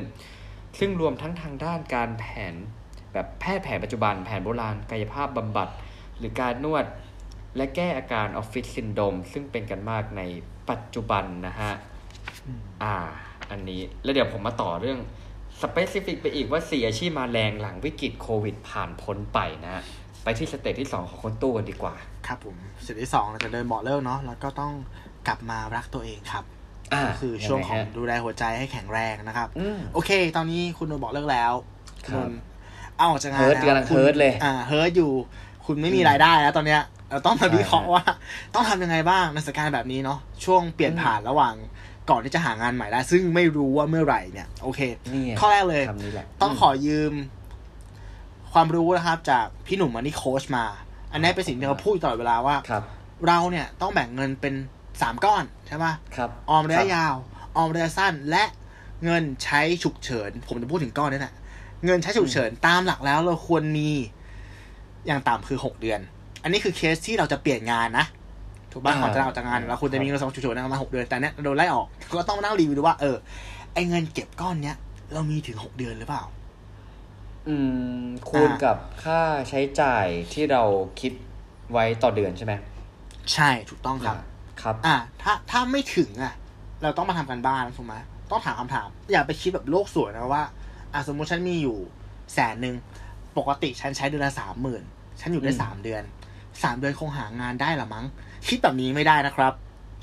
[0.79, 2.55] ซึ่งรวมทั้งทางด้านการแผน
[3.13, 5.69] แบบแพทย์แผนปัจจุบันแผนโบราณกายภาพบำบัด
[6.19, 6.85] หรือการนวด
[7.57, 10.23] และแก้อาการออฟฟิศซินโดรมซึ่งเป็นกันมากใน
[10.71, 11.73] ปัจจุบันนะฮะ
[12.47, 12.95] อืมอ่า
[13.51, 14.99] อันนี้แล้วเดี๋ยวผมมาต่อเรื่อง
[15.63, 19.83] specific ไปอีกว่าสี่อาชีพมาแรงหลังวิกฤตโควิด ผ่านพ้นไปนะฮะ
[20.25, 21.95] ไปที่ stage ที่ 2 ของคนตู้กันดีกว่า
[22.27, 24.73] ครับผมสิ่งที่สองเราจะเดินเบาะเลิกเนาะแล้วก็ต้อง
[25.29, 26.45] กลับมารักตัวเองครับ
[26.93, 31.53] อ่าก็คือช่วงของยัไฮะดูแลหัวใจให้แข็งแรงนะครับอืมโอเค ตอนนี้คุณโดนบอกเลิกแล้ว
[32.09, 32.33] ครับณ
[32.97, 35.13] เอาออกจากงานเฮิร์ตแล้วกำลังคุณเฮิร์ตเลยอ่าเฮิร์ตอยู่
[35.67, 38.05] คุณไม่มีอืมรายได้แล้วตอนเนี้ยเราต้องมาใช่วิเคราะห์ว่า
[38.55, 41.55] ต้องทำยังไงบ้างในสถานการณ์แบบนี้เนาะช่วงเปลี่ยนอืมผ่านระหว่าง
[42.11, 44.81] ก่อนที่จะหางานใหม่ได้ซึ่งไม่รู้ว่าเมื่อไหร่เนี่ย โอเค
[45.13, 47.13] นี่ไงข้อแรกเลยคำนี้แหละต้องขอยืม
[48.53, 50.65] ความรู้นะครับ จากพี่หนุ่มมันนี่โค้ชมา
[51.13, 52.83] อันนี้เป็นสิ่งที่เขาพูดตลอดเวลาว่าครับ
[53.27, 54.55] เราเนี่ยต้องแบ่งเงินเป็น
[55.03, 57.15] สามก้อนใช่ปะครับออมระคยะบยาว
[57.57, 58.45] ออมระยะสั้นและ
[59.05, 61.35] เงินใช้ฉุกเฉิน ผมจะพูดถึงก้อนนี้แหละ
[61.85, 63.91] เงินใช้ฉุกเฉินตามหลักแล้วเราควรมี
[65.07, 66.01] อย่างต่ำคือหกเดือน
[66.43, 68.07] อันนี้คือเคสที่เราจะเปลี่ยนงานนะ
[68.79, 73.17] ถูกป่ะอ่าก่อนจะลาออกจากงานเราควรจะมีเงินสำรองฉุกเฉินประมาณหกเดือนแต่เนี้ยเราโดนไล่ออกก็ต้องมานั่งรีวิวดูว่าเออ
[73.75, 74.77] ไอเงินเก็บก้อนเนี้ย
[75.13, 76.23] เรามีถึงหกเดือนหรือเปล่า
[77.49, 77.55] อื
[78.01, 80.63] ม คูณกับค่าใช้จ่ายที่เรา
[81.01, 81.13] คิด
[81.73, 82.53] ไว้ต่อเดือนใช่ไหม
[83.33, 84.17] ใช่ถูกต้องครับ
[84.63, 86.35] ครับ อะถ้าถ้าไม่ถึงอะ
[86.83, 87.95] เราต้องมาทำกันบ้านถูกไหม
[88.31, 90.45] ต้องถามคำถาม อย่าไปคิดแบบโลกสวยนะว่า
[90.93, 91.77] อะสมมติฉันมีอยู่
[92.35, 92.75] แสนหนึ่ง
[93.39, 94.83] ปกติฉันใช้เดือนละสามหมื่น
[95.21, 96.03] ฉันอยู่ได้อืมสามเดือน
[96.63, 98.07] สามเดือนคงหางานได้ละมั้ง
[98.49, 99.53] คิดแบบนี้ไม่ได้นะครับ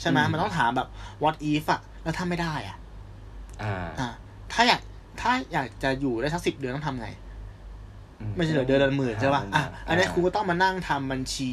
[0.02, 0.88] ใช่ไหมอืมมันต้องถามแบบ
[1.24, 2.78] what if อะแล้วถ้าไม่ได้อะ
[3.64, 4.10] อ่าอะ
[4.54, 4.82] ถ้าอยาก
[5.22, 7.08] ถ้าอยากจะอยู่ได้สักสิบเดือนต้องทำไง
[8.36, 11.52] ไม่ใช่เหลือเดือนละหมื่นใช่ป่ะอะอันนี้คุณก็ต้องมานั่งทำบัญชี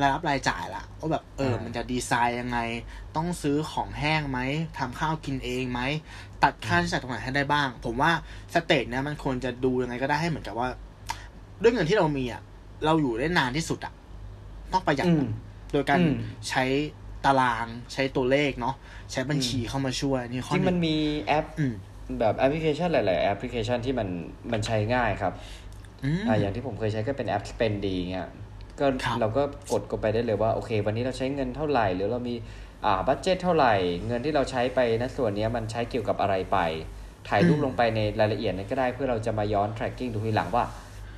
[0.00, 2.58] รายรับรายจ่ายละว่าแบบเออ มันจะดีไซน์ยังไง
[3.16, 4.38] ต้องซื้อของแห้งไหม
[4.78, 5.80] ทำข้าวกินเองไหม
[6.42, 8.10] ตัดค่าใช้จ่ายตรงไหนให้ได้บ้าง ผมว่า
[8.54, 10.68] stage เนี้ยมันควรจะดูยังไงก็ได้ให้เหมือนกับว่า
[11.62, 12.42] ด้วยเงินที่เรามีอะ
[12.84, 13.92] เราอยู่ได้นานที่สุดอะ
[14.72, 15.26] ต้องประหยัดอืม
[15.74, 16.14] โดยการอืม
[16.48, 16.64] ใช้
[17.24, 18.74] ตารางใช้ตัวเลขเนาะ
[19.12, 21.74] ใช้บัญชีเข้ามาช่วยนี่ข้อจริงหมันึ่นงมีแอปอืม
[22.18, 24.08] แบบแอปพลิเคชันหลาย ๆ แอปพลิเคชันที่มัน
[24.52, 25.32] มันใช้ง่ายครับ
[26.02, 28.28] อืมอ่าอย่างที่ผมเคยใช้ก็เป็นแอป Spendy เงี้ย
[28.80, 32.34] ก็ครับเราก็กดเข้าไปได้เลยว่าโอเค วันนี้เราใช้เงินเท่าไหร่ หรือเรามี
[32.84, 33.74] อ่า budget เท่าไหร่
[34.06, 36.58] เงินที่เราใช้ไปนะส่วนเนี้ยมันใช้เกี่ยวกับอะไรไป
[37.28, 40.64] ถ่ายรูปอืมลงไปในรายละเอียดนั้นก็ได้เพื่อเราจะมาย้อน tracking ดูทีหลังว่า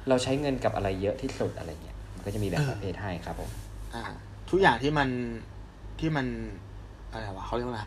[0.09, 3.51] เราใช้เงินกับอะไรเยอะที่สุดอะไรเงี้ยมันก็จะมีแบบประเภทให้ครับผม
[3.95, 4.03] อ่า
[4.51, 5.09] ทุกอย่างที่มัน
[6.01, 6.27] ที่มัน
[7.11, 7.83] อะไรวะเขาเรียกว่าอะไร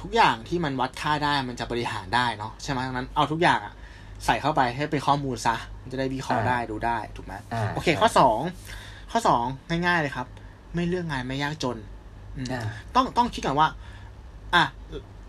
[0.00, 3.74] ทุกอย่างที่มันวัดค่าได้มันจะบริหารได้เนาะใช่ไหมดังนั้นเอาทุกอย่างอะ
[4.26, 8.40] ใส่เข้าไปให้เป็นข้อมูลซะมันจะได้วิเคราะห์อ่าได้ดูได้ถูกไหมอ่าโอเคใช่ข้อสอง
[9.10, 9.44] ข้อสอง
[9.86, 10.26] ง่ายๆเลยครับ
[10.74, 11.76] ไม่เลือกงานไม่ยากจน
[12.36, 12.62] อืมอ่า
[12.94, 13.68] ต้องต้องคิดก่อนว่า
[14.54, 14.64] อะ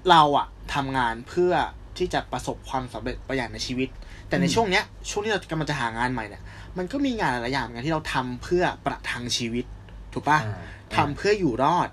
[0.09, 1.53] เราอะทำงานเพื่อ
[1.97, 3.89] ที่จะประสบความสำเร็จประอย่างในชีวิต
[4.27, 6.41] แต่ในอืมช่วงเนี้ย ช่วงที่เรากำลังจะหางานใหม่เนี่ย
[6.77, 9.65] มันก็มีงานหลายๆอย่างเหมือนกันที่เราทำเพื่อประทังชีวิต
[10.13, 10.61] ถูกปะอ่า
[10.95, 11.89] ทำเพื่ออยู่รอด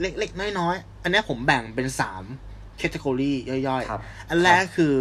[0.00, 2.24] เล็กๆน้อยๆ อันเนี้ยผมแบ่งเป็นสาม
[2.78, 3.32] category
[3.68, 4.94] ย่อยครับๆอันแรกคือ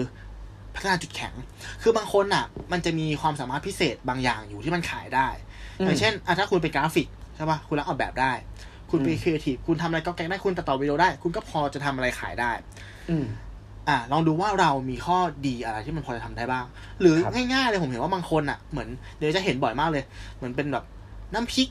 [0.75, 1.33] พัฒนาจุดแข็ง
[1.81, 5.27] คือบางคนอะ มันจะมีความสามารถพิเศษบางอย่างอยู่ที่มันขายได้
[5.79, 8.31] อืมอย่างเช่นอะถ้าคุณเป็นกราฟิกใช่ปะคุณรับออกแบบได้
[8.91, 12.51] คุณเป็นอืมครีเอทีฟคุณทำอะไรก็แกงได้ คุณตัดต่อวิดีโอได้ คุณก็พอจะทำอะไรขายได้
[13.09, 13.25] อืม
[13.87, 15.17] อะลองดูว่าเรามีข้อ
[15.47, 16.65] ดีอะไรที่มันพอจะทำได้บ้าง
[17.01, 20.03] หรือครับง่ายๆเลยผมเห็นว่าบางคนอะ เหมือนเดี๋ยวจะเห็นบ่อยมากเลย
[20.35, 20.83] เหมือนเป็นแบบ
[21.33, 21.69] น้ำพริก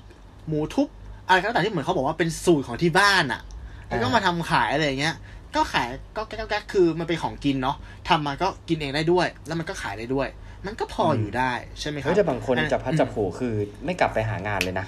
[0.49, 0.89] หมูทุบ
[1.27, 3.43] อะไรก็แล้วแต่ที่เหมือนเขาบอกว่าเป็นสูตรของที่บ้านอะ
[3.89, 5.17] แล้วก็มาทำขายอะไรอย่างเงี้ย
[5.57, 7.77] ก็ขายก็แก๊กแก๊กคือมันเป็นของกินเนาะ
[8.09, 10.29] ทำมาก็กินเองได้ด้วย แล้วมันก็ขายได้ด้วย
[10.67, 14.87] มันก็พออยู่ได้ใช่ไหมครัเฮ้ยแต่บางคนอัจับพัดจับผูคือไม่กลับไปหางานเลยนะ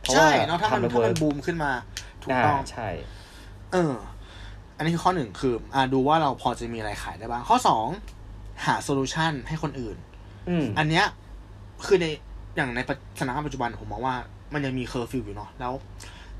[0.00, 1.72] เพราะใช่ว่าเนาะถ้ามันทำแล้วถ้าเวิมัร์นกบูมขึ้นมา
[2.22, 2.88] ถูกอ่าต้องใช่
[3.72, 3.94] เออ
[4.76, 7.86] อันนี้คือข้อหนึ่งคืออ่าดูว่าเราพอจะมีอะไรขายได้บ้าง ข้อสอง
[8.66, 9.96] หา solution ให้คนอื่น
[10.48, 11.04] อืมอันเนี้ย
[11.86, 12.06] คือใน
[12.56, 12.80] อย่างใน
[13.18, 14.16] สถานการณ์ปัจจุบันผมมองว่า
[14.54, 15.72] มันยังมีเคอร์ฟิวอยู่เนาะแล้ว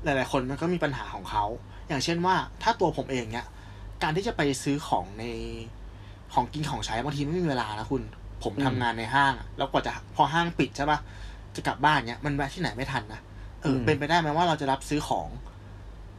[0.03, 1.45] หลาย ๆ คนมันก็มีปัญหาของเขา
[1.87, 3.47] อย่างเช่นว่าถ้าตัวผมเองเนี้ย
[4.03, 5.23] การที่จะไปซื้อของใน
[6.33, 8.01] ของกินของใช้บางทีไม่มีเวลานะคุณ
[8.43, 10.99] ผมอืมทำงานในห้างอะแล้วกว่าจะพอห้างปิดใช่ปะ
[11.55, 13.21] จะกลับบ้านเนี้ยมันแวะที่ไหนไม่ทันนะ
[13.61, 15.29] เอออมเป็นไปได้ไหมว่าเราจะรับซื้อของ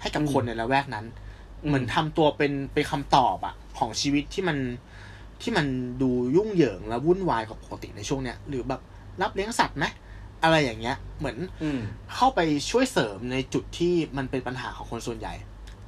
[0.01, 1.07] ให้กับอืมคนในละแวกนั้น
[1.63, 4.59] อืมเหมือนทำตัวเป็นเป็นคำตอบอะของชีวิตที่มัน
[5.43, 5.67] ที่มัน
[6.03, 8.81] ดูยุ่งเหยิงและวุ่นวายกว่าปกติในช่วงเนี้ยหรือแบบ
[9.23, 9.85] รับเลี้ยงสัตว์ไหม
[10.43, 11.81] อะไรอย่างเงี้ย เหมือนอืม
[12.15, 15.35] เข้าไปช่วยเสริมในจุดที่มันเป็นปัญหาของคนส่วนใหญ่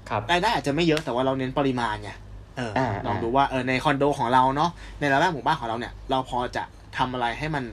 [0.09, 2.11] ครับรายได้อาจจะไม่เยอะแต่ว่าเราเน้นปริมาณไง
[2.57, 6.63] เอออ่าลองดูว่าเออในคอนโดของเราเนาะในละแวกหมู่บ้านของเราเนี่ย เราพอจะ
[6.97, 7.65] ทำอะไรให้มัน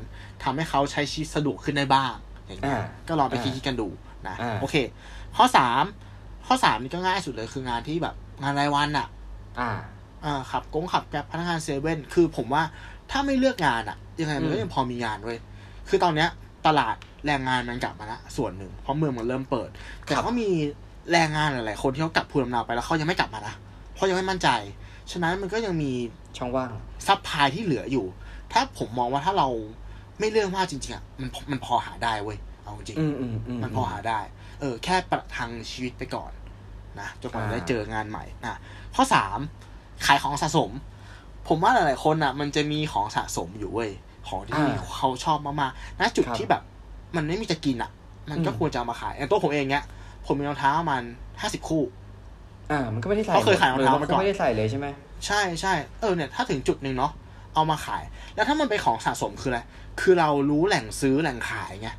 [0.43, 2.13] ทำให้เขาใช้ชีวิตสะดวกขึ้นได้บ้าง
[2.45, 3.87] อย่างเงี้ยอ่าก็ลองไปอ่าคิดๆกันดู
[4.27, 4.75] นะอ่าโอเค
[5.37, 5.83] ข้อสาม
[6.47, 9.07] ข้อสามนี่ก็ง่ายสุดเลยคืองานที่แบบงานรายวันอะ
[9.59, 9.71] อ่า
[10.25, 12.63] อ่าขับกงขับแกร็บพนักงานเซเว่นคือผมว่า
[13.11, 15.37] ถ้าไม่เลือกงานอะยังไงมันก็อืมยังพอมีงานเว้ย
[15.89, 16.29] คือตอนเนี้ย
[16.67, 19.69] ตลาดแรงงานมันกลับมาละส่วนหนึ่งเพราะเมืองมันเริ่มเปิด
[20.03, 20.49] แต่ครับก็มี
[21.11, 23.55] แรงงานหลายๆคนที่เขากลับภูมิลำเนาไปแล้วเขายังไม่กลับมานะ
[23.93, 24.49] เพราะยังไม่มั่นใจ
[25.11, 25.91] ฉะนั้นมันก็ยังมี
[26.37, 26.69] ช่องว่าง
[27.07, 28.05] ซับพลายที่เหลืออยู่
[28.51, 29.47] ถ้าผมมองว่าถ้าเรา
[30.19, 34.19] ไม่เลือกมากจริงๆอะมันมันพอหาได้เว้ยเอาจริงอืมอืมอืมมันพอหาได้
[34.59, 36.31] เออ แค่ประทังชีวิตไปก่อน
[36.99, 38.59] นะจนกว่าจะได้อ่าเจองานใหม่นะ
[38.95, 39.39] ข้อสาม
[40.05, 40.71] ขายของสะสม
[41.47, 43.91] ผมว่าหลายๆคนอะ มันจะมีของสะสมอยู่เว้ย
[44.27, 44.53] ของที่
[44.97, 46.61] เขาชอบมากๆณจุดที่แบบ
[47.15, 47.91] มันไม่มีจะกินอะ
[48.29, 49.83] มันก็ควรจะเอามาขายอย่างตัวผมเองเนี้ย
[50.25, 51.01] ผมมีรองเท้าประมาณ
[51.41, 51.83] ห้าสิบคู่
[52.71, 54.87] อ่า มันก็ไม่ได้ใส่เขาเคยขายรองเท้าหมาก่อนก็ไม่ได้ใส่เลยใช่ไหม
[55.25, 57.11] ใช่ใช่เออเนี่ยถ้าถึงจุดหนึ่งเนาะ
[57.55, 58.03] เอามาขาย
[58.35, 59.61] แล้วถ้ามันเป็นของสะสมคืออะไร
[60.01, 61.89] คือเรารู้แหล่งซื้อแหล่งขายไง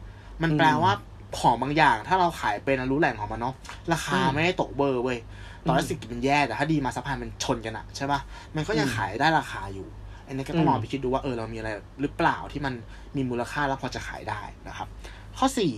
[0.42, 0.92] มันแปลว่า
[1.38, 3.54] ของบางอย่าง ถ้าเราขายเป็นรู้แหล่งของมันเนาะ
[3.92, 5.18] ราคาไม่ได้ตกเบอร์เว้ย
[5.64, 8.20] ตอนแรกสิกิจมันแย่แต่ถ้าดีมาสัพพลายมันชนกันอะใช่ปะ
[8.56, 9.86] มันก็ยังขายได้ราคาอยู่
[10.26, 12.74] อันนี้ก็ต้องลองไปคิดดูว่าเออเรามีอะไรหรือเปล่าที่มัน
[13.16, 14.88] มีมูลค่าแล้วพอจะขายได้นะครับ
[15.38, 15.72] ข้อสี่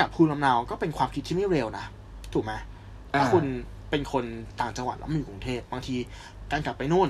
[0.00, 1.86] กลับภูมิลำเนาก็เป็นความคิดที่ไม่เลวนะ
[2.32, 2.52] ถูกไหม
[3.12, 3.44] ถ้าอ่าคุณ
[3.90, 4.24] เป็นคน
[4.60, 5.96] ต่างจังหวัดแล้วมาอยู่กรุงเทพบางที
[6.50, 7.08] การกลับไปนู่น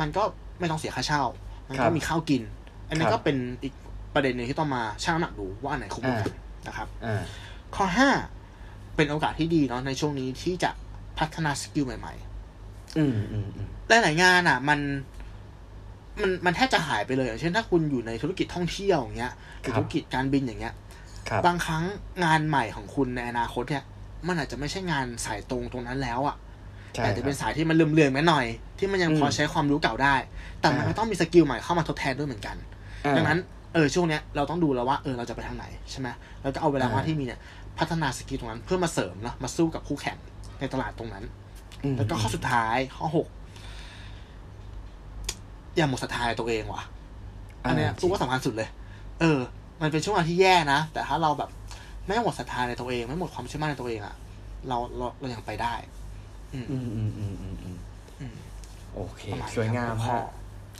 [0.00, 0.22] มันก็
[0.58, 1.22] ไม่ต้องเสียค่าเช่า
[1.66, 2.42] มันก็ครับมีข้าวกิน
[2.88, 3.74] อันนี้ครับก็เป็นอีก
[4.14, 6.32] ประเด็นหนึ่งที่ต้องมาชั่งน้ำหนักดูว่าอันไหนคุ้มกว่ากัน
[6.68, 7.22] นะครับอ่า
[7.76, 8.08] ข้อห้า
[8.96, 10.70] เป็นโอกาสที่ดีเนาะในช่วงนี้ที่จะ
[11.18, 12.14] พัฒนา skill ใหม่
[12.98, 13.68] อืมอืมอืม
[14.02, 14.80] หลายๆงานอะ มัน
[16.20, 20.74] มันมันแทบจะหายไปเลยอย่างเช่นถ้าคุณอยู่ในธุรกิจท่องเที่ยวอย่างเงี้ยหรือธุรกิจการบินอย่างเงี้ย
[21.28, 21.84] ครับบางครั้ง
[22.24, 23.84] งานใหม่ของคุณในอนาคตเนี่ย
[24.28, 26.36] มันอาจจะไม่ใช่งานสายตรงตรงนั้นแล้วอะ
[26.94, 28.46] ใช่แต่จะเป็นครับสายที่มันเหลื่อมๆกันหน่อย
[28.78, 30.14] ที่มันยังอืมพอใช้ความรู้เก่าได้
[30.60, 32.56] แต่มันอ่าก็ต้องมี skill ใหม่เข้ามาทดแทนด้วยเหมือนกัน
[33.06, 33.38] อ่าดังนั้น
[33.74, 36.08] เออช่วงเนี้ยเราต้องดูแล้วว่าเออเราจะไปทางไหนใช่ไหม
[36.42, 37.40] แล้วก็เอาเวลาอ่าว่างที่มีเนี่ย
[37.78, 40.18] พัฒนา skill ตรงนั้นเพื่อมาเสริมเนาะมาสู้กับคู่แข่ง
[40.60, 41.24] ในตลาดตรงนั้น
[41.84, 43.26] อืมแล้วก็ข้อสุดท้ายข้อหก
[45.76, 46.82] อย่าหมดศรัทธาในตัวเองว่ะ
[47.64, 48.68] อันเนี้ยารู้ว่าสำคัญสุดเลย
[49.20, 49.40] เออ
[49.82, 51.50] มันเป็นช่วงเวลาที่แย่นะ แต่ถ้าเราแบบ
[52.06, 54.14] ไม่หมดศรัทธาในตัวเอง ไม่หมดความเชื่อมั่นในตัวเองอะ
[54.68, 55.74] เราเราเรายังไปได้
[56.54, 57.76] อืมอืมอืมอืมอืมอืม
[58.20, 58.34] อืม
[58.94, 60.24] โอเคประมาณนี้สวยงามครับฮะ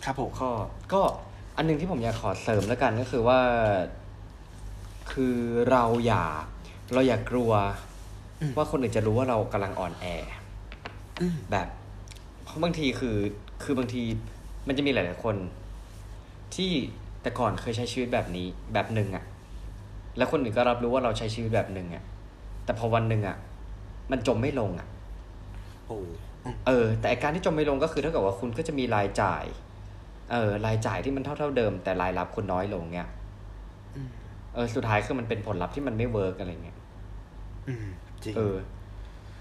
[0.05, 0.51] ครับผมข้อ
[0.93, 1.01] ก็
[1.57, 3.41] อันหนึงที่ผมอยากขอเสริมแล้วกันก็คือว่า
[5.13, 5.37] คือ
[5.71, 6.27] เราอย่า
[6.95, 7.53] เราอย่ากลัว
[8.41, 10.07] อืมว่าคนอื่นจะรู้ว่าเรากำลังอ่อนแอ
[11.21, 11.69] อืมแบบ
[12.45, 13.17] เพราะบางทีคือ
[13.63, 14.03] คือบางที
[14.67, 15.37] มันจะมีหลาย ๆ คน
[16.55, 16.71] ที่
[17.23, 19.25] แต่ก่อนเคยใช้ชีวิตแบบนี้แบบหนึ่งอะ
[20.17, 22.05] แล้วคนอื่นก็รับรู้ว่าเราใช้ชีวิตแบบหนึ่งอะ
[22.65, 23.37] แต่พอวันหนึ่งอะ
[24.11, 24.87] มันจมไม่ลงอะ
[25.87, 25.99] โอ้
[26.45, 29.45] อืมเออ แต่ไอ้การที่จมไม่ลงก็คือเท่ากับว่าคุณก็จะมีรายจ่าย
[30.33, 33.09] เออรายจ่ายที่มันเท่าเท่าๆเดิม แต่รายรับคุณน้อยลงเนี่ย
[33.97, 34.09] อืม
[34.55, 36.79] เออ สุดท้ายคือมันเป็นผลลัพธ์ที่มันไม่ work อะไรเงี้ย
[37.69, 37.87] อืม
[38.25, 38.57] จริงเออ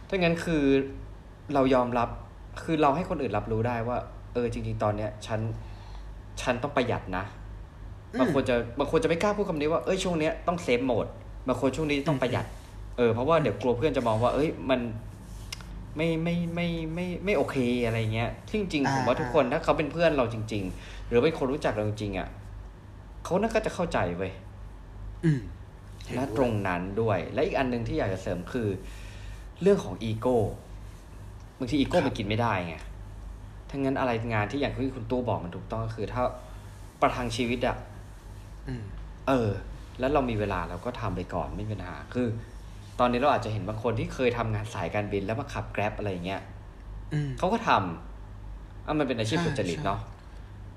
[0.07, 0.63] ถ้างั้นคือ
[1.53, 2.09] เรายอมรับ
[2.63, 3.97] คือเราให้คนอื่นรับรู้ได้ว่า
[4.33, 5.39] เออจริง ๆ ตอนเนี้ยฉัน
[6.41, 7.25] ฉันต้องประหยัดนะ
[8.13, 11.07] อืมบางคนจะบางคนจะไม่กล้าพูดคำนี้ว่าเอ้ยช่วงเนี้ยต้อง save mode
[11.47, 12.45] บางคนช่วงนี้ต้องประหยัด
[12.97, 14.81] เออเพราะว่าเดี๋ยวกลัวเพื่อนจะมองว่า เอ้ยมัน
[15.97, 22.27] ไม่ไม่ไม่ไม่ไม่ไม่โอเคอะไรเงี้ยซึ่งจริงๆผมว่าทุกคนถ้าเขาเป็นเพื่อนเราจริง ๆ หรือเป็นคนรู้จักเราจริงๆอะ
[23.23, 24.31] เขาน่าก็จะเข้าใจเว้ย
[25.25, 25.39] อืม
[26.05, 28.67] เห็นและด้วยตรงนั้นด้วย และอีกอันหนึ่งที่อยากจะเสริมคือ
[29.61, 30.37] เรื่องของอีโก้
[31.57, 32.75] บางทีอีโก้มันกินไม่ได้ไง
[33.71, 36.23] ทั้างนั้นอะไรงานที่อย่างที่คุณตู้บอกมันถูกต้องก็คือ ถ้า
[37.01, 37.77] ประทังชีวิตอะ
[38.67, 38.83] อืม
[39.27, 39.49] เออ
[39.99, 42.27] แล้วเรามีเวลาเราก็ทำไปก่อนไม่มีปัญหา คือ
[42.99, 46.41] ตอนนี้เราอาจจะเห็นบางคนที่เคยทำงานสายการบินแล้วมาขับแกร็บอะไรอย่างเงี้ย
[47.13, 49.99] อืมเขาก็ทำอะมันเป็นอาชีพใช่สุจริตใช่เนาะ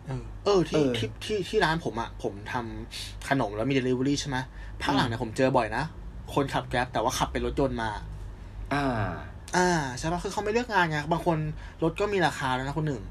[0.06, 4.36] เออเออที่เออที่ที่ที่ร้านผมอะผมทำขนมแล้วมี delivery ใช่ไหม
[4.82, 5.84] ภาคหลังเนี่ยผมเจอบ่อยนะ
[6.34, 7.90] คนขับแกร็บแต่ว่าขับเป็นรถยนต์มา
[8.72, 8.84] อ่า
[9.56, 11.36] อ่าใช่ปะคือเขาไม่เลือกงานไงบางคน
[11.82, 13.02] รถก็มีราคาแล้วนะคนหนึ่ง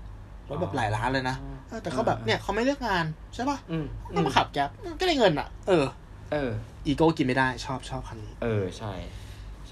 [0.49, 1.35] รถแบบหลายล้านเลยนะ
[1.67, 5.85] เออแต่เขาแบบเนี่ยเขาไม่เลือกงานใช่ปะอืมก็มาขับแก๊ปก็ได้เงินอะ เออ
[6.31, 6.49] เออ
[6.85, 8.91] อีโก้กินไม่ได้ชอบชอบคำนี้ เออใช่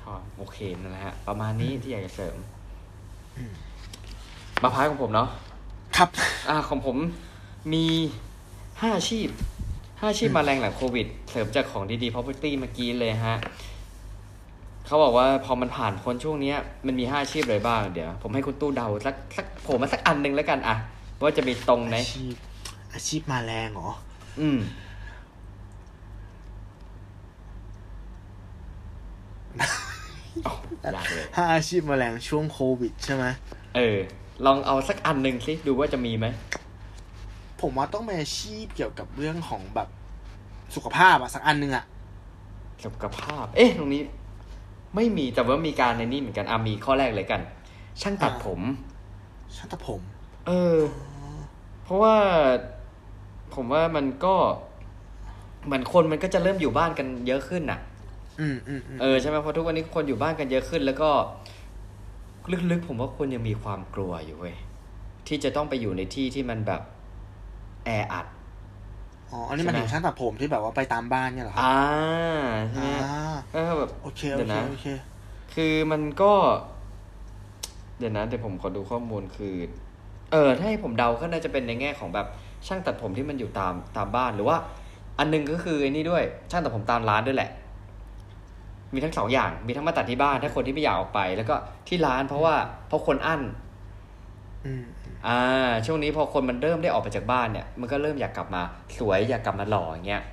[0.01, 2.36] ชอบโอเคนั่นแหละฮะประมาณนี้ที่อยากจะเสริม
[3.38, 3.53] อืม
[4.63, 5.27] มาพายของผมเนาะ
[5.97, 6.10] ครับ
[6.49, 6.97] อ่าของผม
[7.73, 7.86] มี
[8.79, 9.27] ห้าอาชีพ
[9.99, 13.38] ห้าอาชีพมาแรงหลังโควิด เสริมจากของดีๆ property เมื่อกี้เลยฮะ
[14.91, 20.75] เขาบอกว่าพอมันผ่านพ้นช่วงเนี้ยมันมีห้าอาชีพอะไรบ้างเดี๋ยว ผมให้คุณตู้เดาสักสักผมมาสักอันหนึ่งแล้วกันอะ
[21.21, 22.34] ว่าจะมีตรงไหนอาชีพ
[22.93, 23.91] อาชีพมาแรงเหรอ
[24.39, 24.60] อืม
[30.43, 30.54] เอา
[30.95, 33.25] ยากเลยถ้าอาชีพมาแรงช่วงโควิดใช่ไหม
[33.75, 33.97] เออ
[34.45, 36.25] ลองเอาสักอันหนึ่งสิดูว่าจะมีไหม
[37.62, 39.89] ผมว่าต้องเป็นอาชีพเกี่ยวกับเรื่องของแบบ
[40.75, 41.86] สุขภาพอะสักอันหนึ่งอะ
[42.86, 44.04] สุขภาพ เอ๊ะ ตรงนี้
[44.95, 47.41] ไม่มีแต่ว่ามีการในนี่เหมือนกันอะมีข้อแรกเลยกัน
[48.01, 48.60] ช่างตัดผม
[49.56, 50.01] ช่างตัดผม
[50.47, 50.80] เออ
[51.84, 52.15] เพราะว่า
[53.56, 54.36] ผมว่ามันก็
[55.65, 57.80] เหมือนคนมันก็จะเริ่มอยู่บ้านกันเยอะขึ้นน่ะ
[58.39, 61.10] อืมอืมอืมเออใช่ไหมเพราะทุกวันนี้คนอยู่บ้านกันเยอะขึ้น แล้วก็
[62.71, 64.56] ลึกๆผมว่าคนยังมีความกลัวอยู่เว้ย
[65.27, 66.82] ที่จะต้องไปอยู่ในที่ที่มันแบบ
[67.86, 68.25] แออัด
[69.32, 71.78] อ๋อ อันนี้มันใช่ถึไหมงช่างตัดผมที่แบบว่าไปตามบ้านเนี่ยเหรอครับอ่า
[72.70, 72.98] ใช่อ่าไหม
[73.54, 74.86] ก็แบบโอเคเดี๋โอยวเคนะโอเค
[75.54, 76.32] คือมันก็
[77.98, 79.56] เดี๋ยวนะเดี๋ยวผมขอดูข้อมูลคือ
[80.32, 82.28] เออถ้าให้ผมเดาก็น่าจะเป็นในแง่ของแบบ
[82.67, 84.58] ช่างตัดผมที่มันอยู่ตามตามบ้านหรือว่า
[85.20, 87.50] อันหนึงก็คือไอ้นี่ด้วย ช่างตัดผมตามร้านด้วยแหละ
[88.94, 91.56] มีทั้งสองอย่าง มีทั้งมาตัดที่บ้านถ้าคนที่ไม่อยากออกไป แล้วก็
[91.88, 92.56] ที่ร้านเพราะว่า
[92.88, 93.41] เพราะคนอั้น
[94.65, 94.84] อืม
[95.28, 98.62] อืมอ่าช่วงนี้พอคนมันเริ่มได้ออกไปจากบ้านเนี่ย มันก็เริ่มอยากกลับมา
[98.98, 100.24] สวยอยากกลับมาหล่ออย่างเงี้ย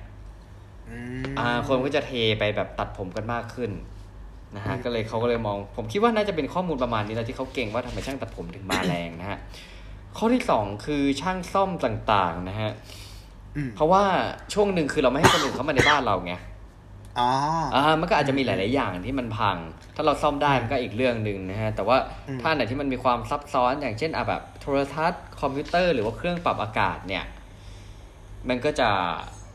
[0.89, 3.71] อืมอ่า คนก็จะเทไปแบบตัดผมกันมากขึ้น
[4.55, 9.39] นะฮะอืมก็เลยเขาก็เลยมอง ผมคิดว่าน่าจะเป็นข้อมูลประมาณนี้แหละที่เขาเก่งว่าทำไมช่างตัดผมถึงมาแรงนะฮะ
[10.17, 12.71] ข้อที่สองคือช่างซ่อมต่างๆนะฮะ
[13.55, 14.03] อืมเพราะว่า
[14.53, 16.33] ช่วงหนึ่งคือเราไม่ให้คนอื่นเข้ามาในบ้านเราไง
[17.17, 17.29] อ๋อ
[17.75, 19.57] อ่ามันก็อาจจะมีหลาย ๆ อย่างที่มันพัง
[19.95, 21.97] ถ้าเราซ่อมได้มันก็อีกเรื่องหนึ่งนะฮะแต่ว่า
[22.27, 27.23] อืมถ้าอันไหนที่มันมีความซับซ้อนอย่างเช่นอะแบบโทรทัศน์คอมพิวเตอร์หรือว่าเครื่องปรับอากาศเนี่ย
[28.49, 28.89] มันก็จะ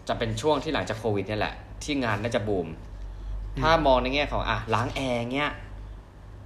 [0.08, 2.68] จะเป็นช่วงที่หลังจากโควิดเนี่ยแหละ ที่งานน่าจะบูม
[3.60, 5.50] ถ้ามองในแง่ของอะล้างแอร์เงี้ย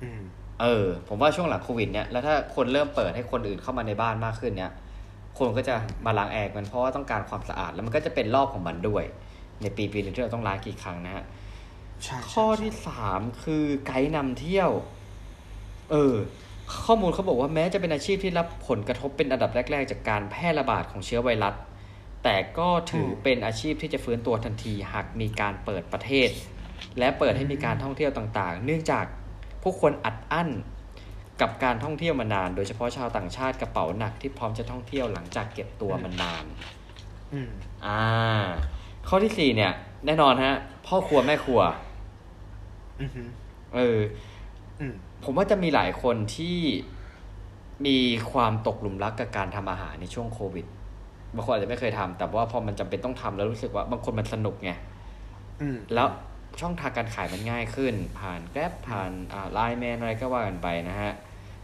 [0.02, 0.22] อืม
[0.60, 4.72] เออ ผมว่าช่วงหลังโควิดเนี่ยแล้วถ้าคนเริ่มเปิดให้คนอื่นเข้ามาในบ้านมากขึ้นเนี่ย
[5.38, 5.74] คนก็จะ
[6.06, 9.04] มาล้างแอร์กันเพราะว่าต้องการความสะอาดแล้วมันก็จะเป็นรอบของมันด้วย
[9.62, 11.24] ในปีปีนึงที่เราต้องล้างกี่ครั้งนะฮะ
[12.02, 14.70] ใช่ข้อที่สามคือไกด์นำเที่ยว
[15.90, 16.14] เออ
[16.84, 21.54] ข้อมูลเขาบอกว่าแม้จะเป็นอาชีพที่รับผลกระทบเป็นอันดับแรก ๆ จากการแพร่ระบาดของเชื้อไวรัส
[22.24, 26.28] แต่ก็ถือเป็นอาชีพที่จะฟื้นตัวทันทีหากมีการเปิดประเทศ
[26.98, 29.04] และเปิดให้มีการท่องเที่ยวต่าง ๆ เนื่องจาก
[29.62, 30.48] ผู้คนอัดอั้น
[31.40, 36.44] กับการท่องเที่ยวมานาน โดยเฉพาะชาวต่างชาติกระเป๋าหนักที่พร้อมจะท่องเที่ยวหลังจากเก็บตัวมานาน
[37.32, 37.50] อืม
[37.86, 38.00] อ่า
[39.08, 39.72] ข้อที่สี่เนี่ย
[40.06, 40.54] แน่นอนฮะ
[40.86, 41.60] พ่อครัวแม่ครัว
[43.00, 43.28] อือหือ
[43.74, 43.98] เออ
[44.80, 44.94] อืม
[45.24, 46.58] ผมว่าจะมีหลายคนที่
[47.86, 47.98] มี
[48.32, 50.66] ความตกหลุมรักกับการทำอาหารในช่วงโควิด
[51.34, 54.70] บางคนอาจจะไม่เคยทำแต่ว่าพอมันจำเป็นต้องทำแล้วรู้สึกว่าบางคนมันสนุกไง
[55.60, 56.08] อืมแล้ว
[56.60, 61.12] ช่องทางการขายมันง่ายขึ้น ผ่านแกร็บผ่านอ่าไลน์แมนอะไรก็ว่ากันไปนะฮะ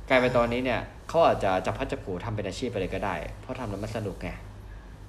[0.08, 4.30] กลายเป็นตอนนี้เนี่ยเขาอาจจะจับพัดจับผูทำเป็นอาชีพไปเลยก็ได้ เพราะทำแล้วมันสนุกไง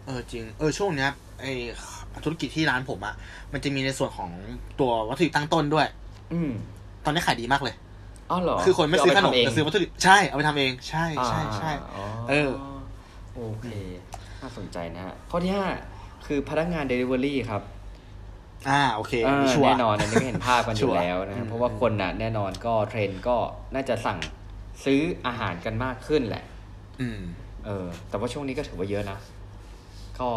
[0.05, 1.11] เออจริง เออช่วงเนี้ย
[1.41, 1.45] ไอ
[2.24, 3.16] ธุรกิจที่ร้านผมอะ
[3.53, 4.30] มันจะมีในส่วนของ
[4.80, 5.88] ตัววัตถุดิบตั้งต้นด้วย
[6.34, 6.51] อืม
[7.05, 7.76] ตอนนี้ขายดีมากเลย
[8.32, 12.49] อ้าวเหรอคือคนไม่ซื้อขนมเาปทำเองแต่ซื้อวัตถุดิบใช่เอาไปทำเองใช่ใช่ใช่อ่าเออ
[13.36, 13.68] โอเค
[14.41, 15.66] น่าสนใจนะฮะข้อที่ห้า
[16.26, 17.61] คือพนักงานเดลิเวอรี่ครับ
[18.70, 23.36] อ่าโอเคอ่าชัวร์แน่นอนอันนี้ก็เห็นภาพกันอชัยู่แล้วนะฮะอืมเพราะว่าคนน่ะแน่นอนก็เทรนด์ก็
[23.74, 24.20] น่าจะสั่ง
[24.86, 26.43] ซื้ออาหารกันมากขึ้นแหละ
[27.01, 27.22] อืม
[27.66, 29.18] เออ แต่ว่าช่วงนี้ก็ถือว่าเยอะนะ
[30.20, 30.30] ก็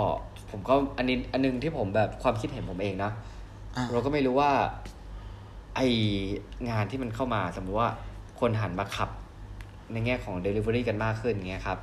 [0.51, 3.11] ผมก็อันนี้อันนึงที่ผมแบบความคิดเห็นผมเองนะ
[3.77, 4.51] อ่าเราก็ไม่รู้ว่า
[5.77, 5.81] ไอ
[6.71, 7.91] งานที่มันเข้ามาสมมติว่า
[8.41, 9.11] คนหันมาขับ
[9.93, 11.79] ในแง่ของ Delivery กันมากขึ้นเงี้ยครับ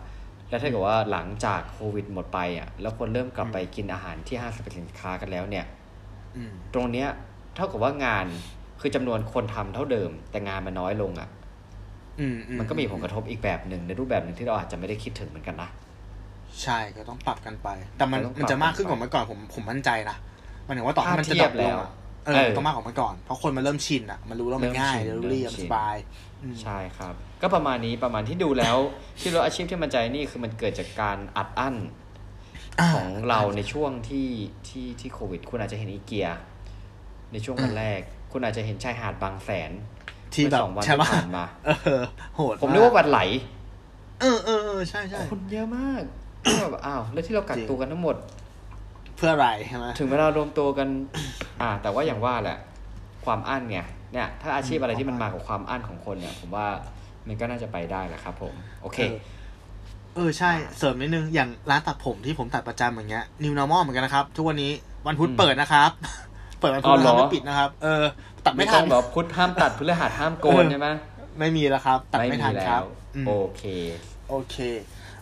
[0.50, 5.66] แล้วถ้าเกิดว่าหลังจากโควิดหมดไปอะ แล้วคนเริ่มกลับไปกินอาหารที่ห้างสรรพสินค้ากันแล้วเนี่ย
[6.38, 7.08] อืมตรงเนี้ย
[7.56, 8.26] เท่ากับว่างาน
[8.82, 11.30] คือจำนวนคนทำเท่าเดิม แต่งานมันน้อยลงอะ
[12.20, 15.70] อืมมันก็มีผลกระทบอีกแบบหนึ่งในรูปแบบหนึ่งที่เราอาจจะไม่ได้คิดถึงเหมือนกันนะ
[16.64, 20.18] ใช่ก็ต้องปรับกันไป แต่มันก็ต้องปรับมันจะมากขึ้นกว่าเมื่อก่อนผมผมมั่นใจนะ
[20.66, 21.92] หมันถึงว่าต่อให้มันจะดรอปลงอะ
[22.28, 25.96] เอเอออต้องมากกว่าเมื่อก่อน เพราะคนมันเริ่มชินอะ มันรู้แล้วมันง่ายเริ่เร็มวชินรีเริ่มบชินสบาย
[26.42, 28.78] อืมใช่ครับ ก็ประมาณนี้ประมาณที่ดูแล้ว
[29.20, 34.30] ที่เราอาชีพที่มันใจนี่คือมันเกิดจากการอัดอั้นาของเราในช่วงที่
[34.68, 36.30] ที่ที่โควิด คุณอาจจะเห็นอีเกีย
[37.32, 38.02] ในช่วงวันแรก
[38.32, 39.72] คุณอาจจะเห็นชายหาดบางแสน
[40.34, 42.04] ที่แบบเมื่อสองวันใช่ที่ปะผ่านมาเออ
[42.36, 43.20] โหดผมนึกว่าวันไหล
[44.22, 46.04] เออเออเออใช่ใช่คนเยอะมาก
[46.72, 48.16] แบบอ้าวแล้วที่เรากักตัวกันทั้งหมด
[49.16, 50.88] เพื่ออะไรใช่ไหมถึงเวลารวมตัวกัน
[51.62, 52.58] อ่า แต่ว่าอย่างว่าแหละ
[53.26, 53.80] ความอั้นไง
[54.14, 56.68] เนี่ย ถ้าอาชีพอะไรที่มันมากับความอั้นของคนเนี่ย ผมว่า
[57.28, 59.18] มันก็น่าจะไปได้แหละครับ ผม โอเค เออ
[60.16, 64.72] เออใช่ เสริมนิดนึงอย่างร้านตัดผมที่ผมตัดประจำอย่างเงี้ย new normal เหมือนกันนะครับ ทุกวันนี้
[65.08, 65.92] วันพุธอืมเปิดนะครับ
[66.60, 68.04] เปิดวันพุธอ๋อเหรนะคอรับไม่ปิดนะครับ เออ
[68.46, 70.90] ตัดไม่ทันไม่ต้องแบบพุธห้ามตัดพฤหัสห้ามโกนใช่ไหม
[71.40, 72.86] ไม่มีแล้วครับ ตัดไม่ทันแล้วครับ
[73.16, 73.64] อืมโอเค
[74.30, 74.58] โอเค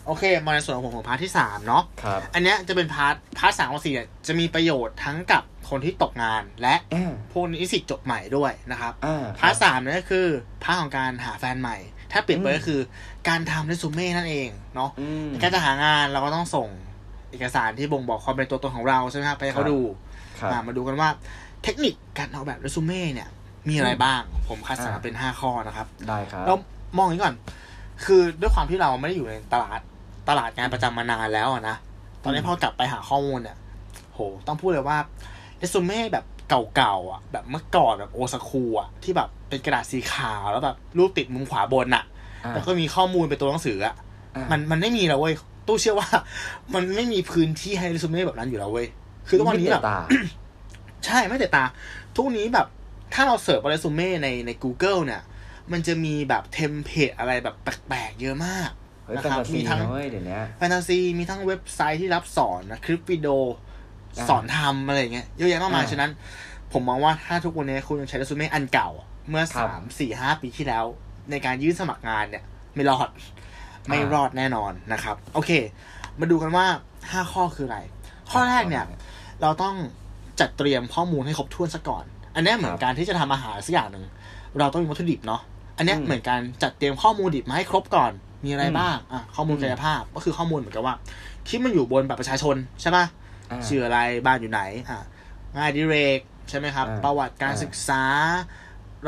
[0.06, 10.26] โอเค มาในส่วนของผมของ part ที่สามเนาะครับ อันเนี้ยจะเป็น part part สามของสี่เนี่ยจะมีประโยชน์ทั้งกับคนที่ตกงานและอ่าพวกนิสิตจบใหม่ด้วยนะครับอ่า part สามเนี่ยก็คือ
[10.62, 11.76] part ของการหาแฟนใหม่
[12.12, 12.80] ถ้าเปรียบไปอืมก็คือ
[13.28, 16.68] การทำเรซูเม่นั่นเองเนาะอืมในการจะหางานเราก็ต้องส่ง
[17.30, 19.78] เอกสารที่บ่งบอกความเป็นตัวตนของเราใช่ไหมครับไปให้เขาดู
[20.40, 21.08] ครับอ่ามาดูกันว่า
[21.64, 23.28] เทคนิคการออกแบบเรซูเม่เนี่ย
[23.68, 26.54] มีอะไรบ้าง ผมคัดสรรมาเป็นห้าข้อนะครับ ได้ครับเรา
[26.98, 27.36] มองอย่างนี้ก่อน
[28.04, 29.80] คือด้วยความที่เราไม่ได้อยู่ในตลาด
[30.28, 31.76] ตลาดงานประจำมานานแล้วอะนะ
[32.22, 33.56] ตอนนี้อืมพอกลับไปหาข้อมูลเนี่ย
[34.12, 34.98] โห ต้องพูดเลยว่า
[35.58, 36.24] เรซูเม่แบบ
[36.76, 42.04] เก่าๆอะ แบบเมื่อก่อนแบบ old school อะที่แบบเป็นกระดาษสีขาวแล้วแบบรูปติดมุมขวาบนอะ
[42.44, 43.94] อ่าแล้วก็มีข้อมูลเป็นตัวหนังสืออะ
[44.36, 45.34] อ่ามันมันไม่มีแล้วเว้ย
[45.66, 46.08] ตู้เชื่อว่า
[46.74, 48.86] มันไม่มีพื้นที่ให้เรซูเม่แบบนั้นอยู่แล้วเว้ย
[49.28, 49.98] คือทุกวันนี้แบบไม่เตะตา
[51.04, 51.64] ใช่ไม่เตะตา
[52.16, 52.66] ทุกวันนี้แบบ
[53.14, 55.22] ถ้าเรา search เรซูเม่ในใน Google เนี่ย
[55.72, 63.36] มันจะมีแบบ template อะไรแบบแปลกๆเยอะมากเฮ้ย นะแฟนครับตาซีมีทั้งนะเว้ยเดี๋ยวนี้แฟนตาซีมีทั้งเว็บไซต์ที่รับสอนนะคลิปวิดีโอ
[64.16, 66.10] อ่าสอนทำอะไรอย่างเงี้ยเยอะแยะมากมายอ่าฉะนั้น
[66.72, 70.84] ผมมองว่าถ้าทุกวันนี้คุณยังใช้เรซูเม่อันเก่าอะเมื่อครับสามสี่ห้าปีที่แล้ว
[71.30, 72.44] ในการยื่นสมัครงานเนี่ย
[72.74, 73.08] ไม่รอด
[73.88, 75.50] ไม่รอดแน่นอนนะครับ โอเค
[76.20, 76.66] มาดูกันว่า
[77.10, 77.78] ห้าข้อคืออะไร
[78.30, 78.84] ข้อแรกเนี่ย
[79.42, 79.74] เราต้อง
[80.40, 84.04] จัดเตรียมข้อมูลให้ครบถ้วนซะก่อน อันเนี้ยเหมือนการที่จะทำอาหารสักอย่างหนึ่ง
[84.58, 85.40] เราต้องมีวัตถุดิบเนาะ
[85.76, 88.12] อันเนี้ยอืมเหมือนการจัดเตรียมข้อมูลดิบมาให้ครบก่อน
[88.44, 90.94] มีอะไรอืมบ้างอะข้อมูลอืมกายภาพก็คือข้อมูลเหมือนกับว่า
[91.48, 93.04] คลิปมันอยู่บนบัตรประชาชนใช่ปะ
[93.50, 95.00] อ่าชื่ออะไรบ้านอยู่ไหนอะ
[95.54, 98.04] งานอดิเรกใช่ไหมครับอ่าประวัติการอ่าศึกษา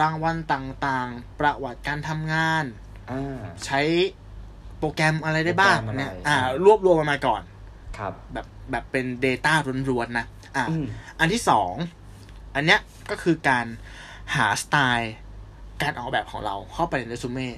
[0.01, 2.65] รางวัลต่างๆ ประวัติการทำงาน
[3.11, 3.81] อ่าใช้
[4.79, 7.43] โปรแกรมอะไรได้บ้างโปรแกรมอะไรเนี่ยอ่าอ่ารวบรวมมันมาก่อน
[7.99, 9.55] ครับ แบบแบบเป็น Data
[9.91, 10.27] ล้วนๆนะ
[10.57, 10.85] อะอืม
[11.21, 11.73] อันที่สอง
[12.55, 12.81] อันเนี้ย
[13.11, 13.67] ก็คือการ
[14.35, 15.13] หาสไตล์
[15.83, 17.49] การออกแบบของเราเข้าไปในเรซูเม่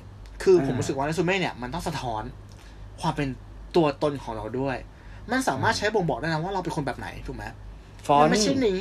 [0.43, 2.23] คือผมรู้สึกว่าเรซูเม่เนี่ยมันต้องสะท้อน
[3.01, 3.29] ความเป็น
[3.77, 4.77] ตัวตนของเราด้วย
[5.31, 7.45] มันสามารถใช้บ่งบอกได้นะว่าเราเป็นคนแบบไหนถูกไหม
[8.07, 8.81] ฟอนมันต์ไม่ใช่นี้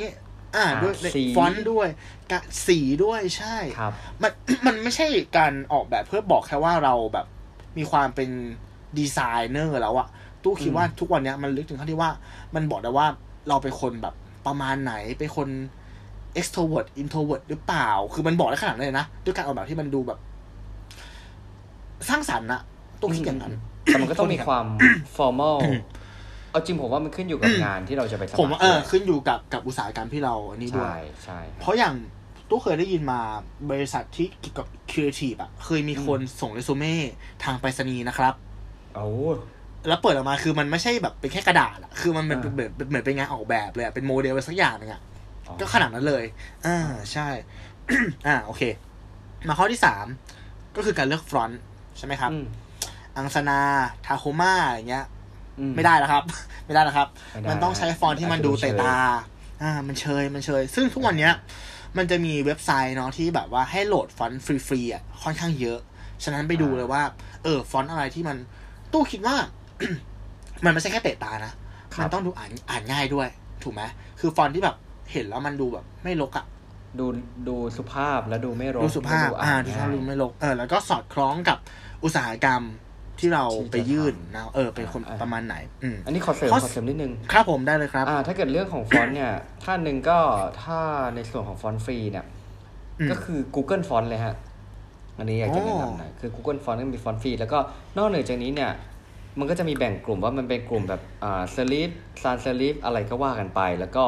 [0.56, 1.88] อ่าอ่าด้วยสีฟอนต์ด้วย
[2.30, 3.92] กะสีด้วยใช่ครับ
[4.22, 4.32] มัน
[4.66, 5.06] มันไม่ใช่
[5.36, 7.26] การออกแบบเพื่อบอกแค่ว่าเราแบบ
[7.78, 8.30] มีความเป็น
[8.98, 9.18] ดีไซ
[9.50, 10.08] เนอร์แล้วอะ
[10.42, 12.10] ตู้คิดว่าทุกวันเนี้ยมันลึกถึงขั้นที่ว่า
[12.54, 13.06] มันบอกได้ว่า
[13.48, 14.14] เราเป็นคนแบบ
[14.46, 15.48] ประมาณไหนเป็นคน
[16.38, 20.18] extrovert introvert หรือเปล่า คือมันบอกได้ขนาดนั้นเลยนะ ด้วยการออกแบบที่มันดูแบบ
[22.08, 22.62] สร้างสรรค์อะ
[23.00, 23.52] ตู้คิดอย่างนั้น
[23.84, 24.66] แต่มันก็ต้องมีความ
[25.16, 25.58] formal
[26.50, 31.94] เอาจริงผมว่ามันขึ้นอยู่กับงานที่เราจะไปสมัครผมว่าเออด้วยขึ้นอยู่กับกับอุตสาหกรรมที่เราอันนี้ด้วยใช่ใช่เพราะอย่าง
[32.48, 33.20] ตู้เคยได้ยินมา
[33.70, 36.94] บริษัทที่เกี่ยวกับครีเอทีฟอะเคยมีคนส่งเรซูเม่
[37.44, 38.34] ทางไปรษณีย์นะครับ
[38.94, 39.08] โอ้
[39.88, 45.00] แล้วเปิดออกมาคือมันไม่ใช่แบบเป็นแค่กระดาษอะคือมันเป็นอ่าเหมือนเหมือนเป็นงานออกแบบเลยอะเป็นโมเดลอะไรสักอย่างหนึงอะ
[45.60, 46.24] ก็ขนาดนั้นเลย
[46.66, 46.78] อ่า
[47.12, 47.28] ใช่
[48.26, 48.62] อ่าโอเค
[49.48, 50.06] มาข้อที่สาม
[50.76, 51.60] ก็คือการเลือกฟอนต์
[51.98, 52.44] ใช่ไหมครับอืม
[53.16, 53.58] อังสนา
[54.06, 55.06] Tahoma อย่างเงี้ย
[55.58, 56.24] อืมไม่ได้แล้วครับ
[56.66, 58.94] ไม่ได้แล้วครับไม่ได้มันต้องใช้ฟอนต์ที่มันดูเตะตา
[59.62, 61.32] อ่า มันเชยมันเชย ซึ่งทุกวันเนี้ย
[61.96, 65.78] มันจะมีเว็บไซต์เนาะที่แบบว่าให้โหลดฟอนต์ฟรีๆอะค่อนข้างเยอะ
[66.24, 67.02] ฉะนั้นไปดูเลยว่า
[67.44, 68.36] เออ ฟอนต์อะไรที่มัน
[68.92, 69.36] ตู้คิดว่า
[70.64, 71.52] มันไม่ใช่แค่เตะตานะ
[71.94, 73.28] ครับมันต้องดูอ่านอ่านง่ายด้วย
[73.62, 73.82] ถูกไหม
[74.20, 74.76] คือฟอนต์ที่แบบ
[75.12, 76.46] เห็นแล้วมันดูแบบ ไม่รกอะ
[76.98, 77.06] ดู
[77.48, 81.58] ดูสุภาพและดูไม่รกดูสุภาพและอ่านง่ายดูสุภาพดูไม่รกเออแล้วก็สอดคล้องกับ
[82.04, 82.62] อุตสาหกรรม
[83.18, 89.32] ที่เราที่จะไปยื่นทำนะเออเป็นคนอ่าประมาณไหนอืมอันนี้ขอเสริมข้อขอเสริมนิดนึงครับผมได้เลยครับอ่าถ้าเกิดเรื่องของฟอนต์เนี่ย
[89.64, 90.18] ท่านหนึ่งก็
[90.62, 90.80] ถ้า
[91.14, 92.24] ในส่วนของฟอนต์ฟรีเนี่ย
[93.00, 94.34] อืมก็คือ Google Font เลยฮะ
[95.18, 97.58] อันนี้อยากจะแนะนำหน่อยคือ Google Font ก็มีฟอนต์ฟรีแล้วก็
[97.96, 98.70] นอกเหนือจากนี้เนี่ย
[99.38, 101.90] มันก็จะมีแบ่งกลุ่มว่ามันเป็นกลุ่มแบบอ่า serif
[102.22, 104.04] sans serif อะไรก็ว่ากันไป แล้วก็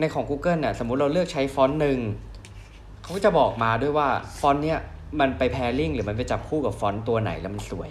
[0.00, 1.98] ในของ Google เนี่ยสมมุติเราเลือกใช้ฟอนต์หนึ่ง
[3.02, 4.08] เขาก็จะบอกมาด้วยว่า
[4.40, 4.80] ฟอนต์เนี่ย
[5.20, 7.90] มันไป pairing หรือมันไปจับคู่กับฟอนต์ตัวไหนแล้วมันสวย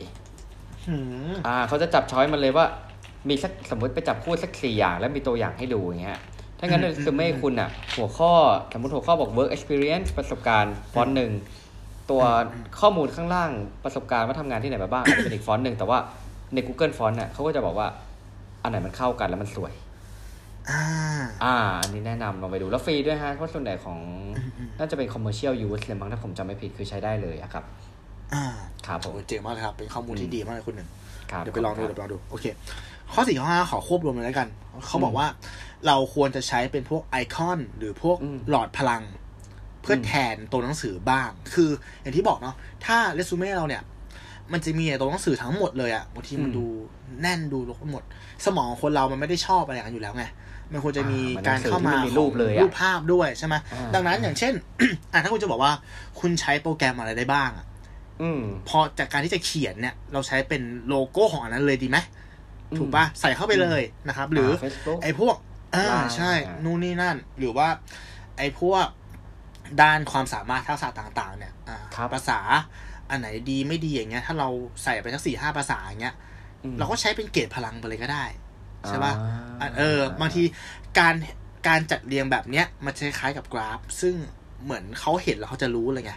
[0.88, 0.96] หื
[1.30, 2.66] มอ่าเขาจะจับ choice มาเลยว่า
[3.30, 6.20] มีสักสมมติไปจับคู่สักสี่อย่างแล้วมีตัวอย่างให้ดูอย่างเงี้ย
[6.60, 8.32] ถ้างั้นอืในมเรซูเม่คุณอะ หัวข้อ
[8.74, 11.32] สมมติหัวข้อบอก work experience ประสบการณ์ฟอนต์หนึ่ง
[12.12, 12.22] ตัว
[12.80, 13.52] ข้อมูลข้างล่าง
[13.84, 15.98] ประสบการณ์ว่าทำงานที่ไหนมาบ้างอาจจะเป็นอีกฟอนต์หนึ่งแต่ว่า
[16.54, 17.88] ใน Google ฟอนต์น่ะเขาก็จะบอกว่า
[18.64, 19.74] อันไหนมันเข้ากันแล้วมันสวย
[20.72, 20.84] อ่า
[21.44, 23.98] อ่า อันนี้แนะนำลองไปดูแล้วฟรีด้วยฮะเพราะส่วนใหญ่ของ
[24.80, 27.64] น่าจะเป็น commercial use เลยมั้งถ้าผมจำไม่ผิดคือใช้ได้เลยอะครับ
[28.34, 28.44] อ่า
[28.88, 30.90] ครับผมโอ้เจ๋งมากเลยครับ เป็นข้อมูลที่ดีมากเลยคุณหนึ่ง
[31.32, 32.46] ครับเดี๋ยวไปลองดูคเดี๋รับยวไปลองดูโอเค
[33.14, 34.48] ข้อสี่ข้อห้าขอควบรวมเลยแล้วกัน
[34.88, 35.28] เขาบอกว่า
[35.88, 39.02] เราควรจะใช้เป็นพวกไอคอน หรือพวกอืมหลอดพลัง
[39.82, 41.70] เพื่ออมแทนตัวหนังสือบ้าง คือ
[42.02, 42.56] อย่างที่บอกเนาะ
[42.86, 43.84] ถ้าเรซูเม่เราเนี่ย
[44.52, 46.66] มันจะมีตัวหนังสือทั้งหมดเลยอะบางทีมันดู
[47.22, 48.04] แน่นดูรกไปหมด
[48.46, 50.26] สมองของคนเรามันไม่ได้ชอบอะไรอย่างนั้นอยู่แล้วไง
[50.72, 54.54] มันควรจะมีอ่ามันการเข้ามาหนังสือที่มันมีรูปเลยอะรูปภาพด้วยใช่ไหมอ่าดังนั้นอย่างเช่น
[55.14, 55.74] อะถ้าคุณจะบอกว่า
[56.20, 57.66] คุณใช้โปรแกรมอะไรได้บ้างอะ
[58.22, 61.98] อืมพอจากการที่จะเขียนเนี่ย เราใช้เป็นโลโก้ของอันนั้นเลยดีไหม
[62.72, 65.36] อืมถูกปะใส่เข้าไปเลยนะครับ หรือเฟซบุ๊กไอ้พวก
[65.76, 67.68] อ่า Line ใช่อ่านู่นนี่นั่น หรือว่า
[68.38, 68.86] ไอ้พวก
[69.82, 72.40] ด้านความสามารถทักษะต่างๆ เนี่ยอ่าครับภาษา
[73.10, 74.50] อันไหนดีไม่ดีอย่างเงี้ย ถ้าเรา
[74.84, 76.16] ใส่ไปสักสี่ห้าภาษาอย่างเงี้ย
[76.80, 78.26] เราก็ใช้เป็นเกรดพลังไปเลยก็ได้
[78.88, 79.14] ใช่ปะ
[79.62, 80.44] อะเออบางที
[81.00, 81.16] การ
[81.68, 84.16] การจัดเรียงแบบเนี้ยมันจะคล้ายๆกับกราฟ ซึ่ง
[84.64, 86.14] เหมือนเขาเห็นแล้วเขาจะรู้เลยไง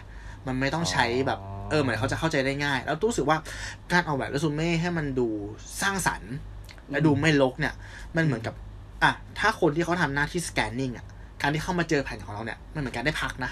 [0.47, 1.39] มันไม่ต้องใช้แบบ
[1.69, 3.37] เออเหมือนเขาจะเข้าใจได้ง่าย แล้วตู้รู้สึกว่า
[3.91, 5.27] การออกแบบเรซูเม่ให้มันดู
[5.81, 6.33] สร้างสรรค์
[6.89, 7.73] และดูไม่ลกเนี่ย
[8.15, 8.55] มันเหมือนกับ
[9.03, 11.05] อะถ้าคนที่เขาทำหน้าที่สแกนนิ่งอะ
[11.41, 13.51] การที่เข้ามาเจอแผ่นของเราเนี่ยมันเหมือนการได้พักนะ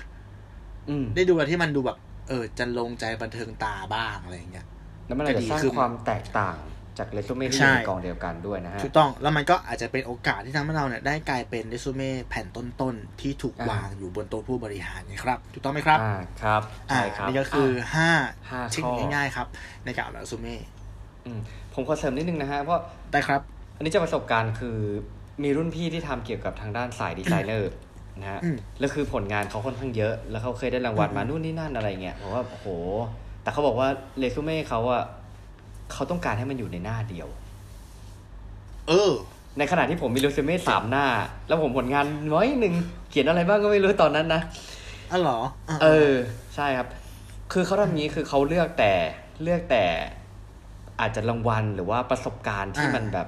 [0.89, 1.97] อืมได้ดูอะไรที่มันดูแบบ
[2.27, 4.65] เออจะลงใจบันเทิงตาบ้างอะไรอย่างเงี้ย
[5.07, 6.57] แล้วมันอาจจะสร้างก็ดีขึ้นความแตกต่าง
[6.97, 18.09] จากเรซูเม่ที่อใช่ยู่ในกองเดียวกันด้วยนะฮะถูกต้องแล้วมันก็อาจจะเป็นโอกาสที่ทำให้เราเนี่ยได้กลายเป็นเรซูเม่แผ่นต้นๆที่ถูกอ่าววางอยู่บนโต๊ะผู้บริหารนะครับถูกต้องไหมครับอ่าครับอ่าใช่ครับนี่ก็คืออห้า
[18.49, 19.47] ห้าเทคข้นิอคง่ายๆครับ
[19.85, 20.55] ในการออกแบบเรซูเม่
[21.25, 21.39] อืม
[21.73, 22.81] ผมขอเสริมนิดนึงนะฮะเพราะ
[23.11, 23.41] ได้ครับ
[23.77, 24.77] อันนี้จากประสบการณ์คือ
[25.43, 27.71] มีรุ่นพี่ที่ทำเกี่ยวกับทางด้านสายดีไซเนอร์
[28.19, 32.67] นะฮะอืมแล้วคือผลงานเขาค่อนข้างเยอะ แล้วเขาเคยได้รางวัลมาอืมนู่นนี่นั่นอะไรเงี้ยผมว่าโอ้โห
[33.43, 33.87] แต่เขาบอกว่า
[34.19, 35.03] เรซูเม่เขาอะ
[35.91, 37.27] เขาต้องการให้มันอยู่ในหน้าเดียว
[38.87, 39.11] เออ
[39.57, 41.05] ในขณะที่ผมมีเรซูเม่สามหน้า
[41.47, 42.73] แล้วผมผลงานน้อยหนึ่ง
[43.09, 44.41] เขียนอะไรบ้างก็ไม่รู้ตอนนั้นนะ
[45.11, 46.13] อ๋อเหรออ่าเออ
[46.55, 46.87] ใช่ครับ
[47.53, 48.93] คือเขาทำอย่างนี้คือเขาเลือกแต่
[49.43, 49.85] เลือกแต่
[50.99, 53.27] อาจจะรางวัลหรือว่าประสบการณ์ที่มันแบบ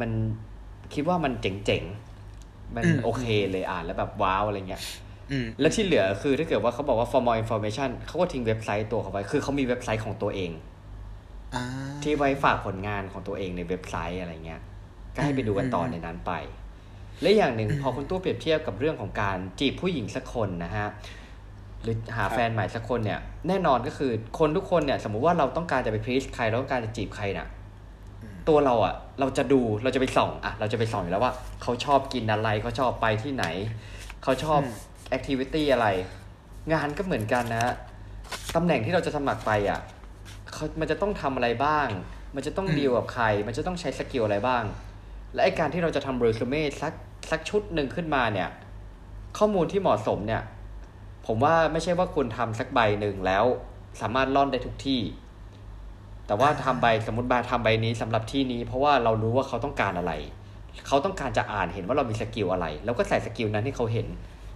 [0.00, 0.10] มัน
[0.94, 4.82] คิดว่ามันเจ๋งๆ มันโอเคเลยอ่านแล้วแบบว้าวอะไรเงี้ย
[5.30, 10.73] อืมแล้วที่เหลือคือถ้าเกิดว่าเขาบอกว่า for more information เขาก็ทิ้งเว็บไซต์ตัวเขาไว้ คือเขามีเว็บไซต์ของตัวเองอ่า
[12.02, 14.60] ที่ไว้ฝากผลงานของตัวเองในเว็บไซต์อะไรเงี้ย
[15.14, 16.32] ก็ให้ไปดูกันต่ออืมในนั้นไป
[17.22, 20.88] และอย่างหนึ่งพอคุณตู้เปรียบเทียบกับเรื่องของการจีบผู้หญิงสักคนนะฮะ
[21.82, 27.46] หรือหาแฟนใหม่สักคนเนี่ย แน่นอนก็คือคนทุกคนเนี่ย สมมุติว่าเราต้องการจะไปพรีชใครเราต้องการจะจีบใครน่ะ
[28.48, 33.44] ตัวเราอะ เราจะดูเราจะไปส่องอะ เราจะไปส่องอยู่แล้วว่า เขาชอบกินอะไรเขาชอบไปที่ไหน
[34.22, 34.60] เขาชอบ
[35.08, 35.86] แอคทิวิตี้อะไร
[36.72, 37.74] งานก็เหมือนกันนะ
[38.54, 39.93] ตำแหน่งที่เราจะสมัครไปอะเขา
[40.80, 41.88] มันจะต้องทำอะไรบ้าง
[42.34, 44.64] มันจะต้องดีลกับใคร มันจะต้องใช้ skill อะไรบ้าง
[45.34, 46.92] และไอการที่เราจะทำเรซูเม่สัก
[47.30, 48.48] สักชุดหนึ่งขึ้นมาเนี่ย
[49.38, 50.42] ข้อมูลที่เหมาะสมเนี่ย
[51.26, 53.44] ผมว่าไม่ใช่ว่าคุณทำสักใบหนึ่งแล้ว
[54.00, 55.00] สามารถร่อนได้ทุกที่
[56.26, 60.12] แต่ว่าทำใบสมมติว่าทำใบนี้สำหรับที่นี้ เพราะว่าเรารู้ว่าเขาต้องการอะไร
[60.86, 64.06] เขาต้องการจะอ่านเห็นว่าเรามี skill อะไร แล้วก็ใส่ skill นั้นให้เขาเห็น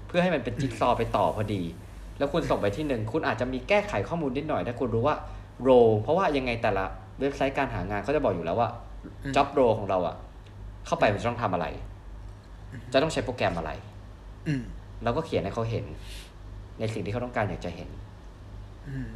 [0.07, 1.63] เพื่อให้มันเป็นจิ๊กซอว์ไปต่อพอดี
[2.19, 5.17] แล้วคุณส่งไปที่หนึ่งคุณอาจจะมีแก้ไขข้อมูลนิดหน่อยถ้าคุณรู้ว่า
[5.63, 5.71] โร
[6.03, 6.85] เพราะว่ายังไงแต่ละ
[7.21, 8.71] เว็บไซต์การหางานเขาจะบอกอยู่แล้วว่า
[9.37, 10.17] จ็อบโรของเราอะ
[10.87, 11.67] เข้าไปมันจะต้องทำอะไร
[12.93, 13.71] จะต้องใช้โปรแกรมอะไร
[14.49, 14.63] อืม
[15.05, 15.85] เราก็เขียนให้เขาเห็น
[16.79, 17.89] ในสิ่งที่เขาต้องการอยากจะเห็น
[18.89, 19.11] อืม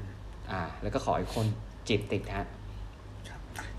[0.51, 1.47] อ่า แล้วก็ขอให้คน
[1.89, 2.47] จีบติดฮะ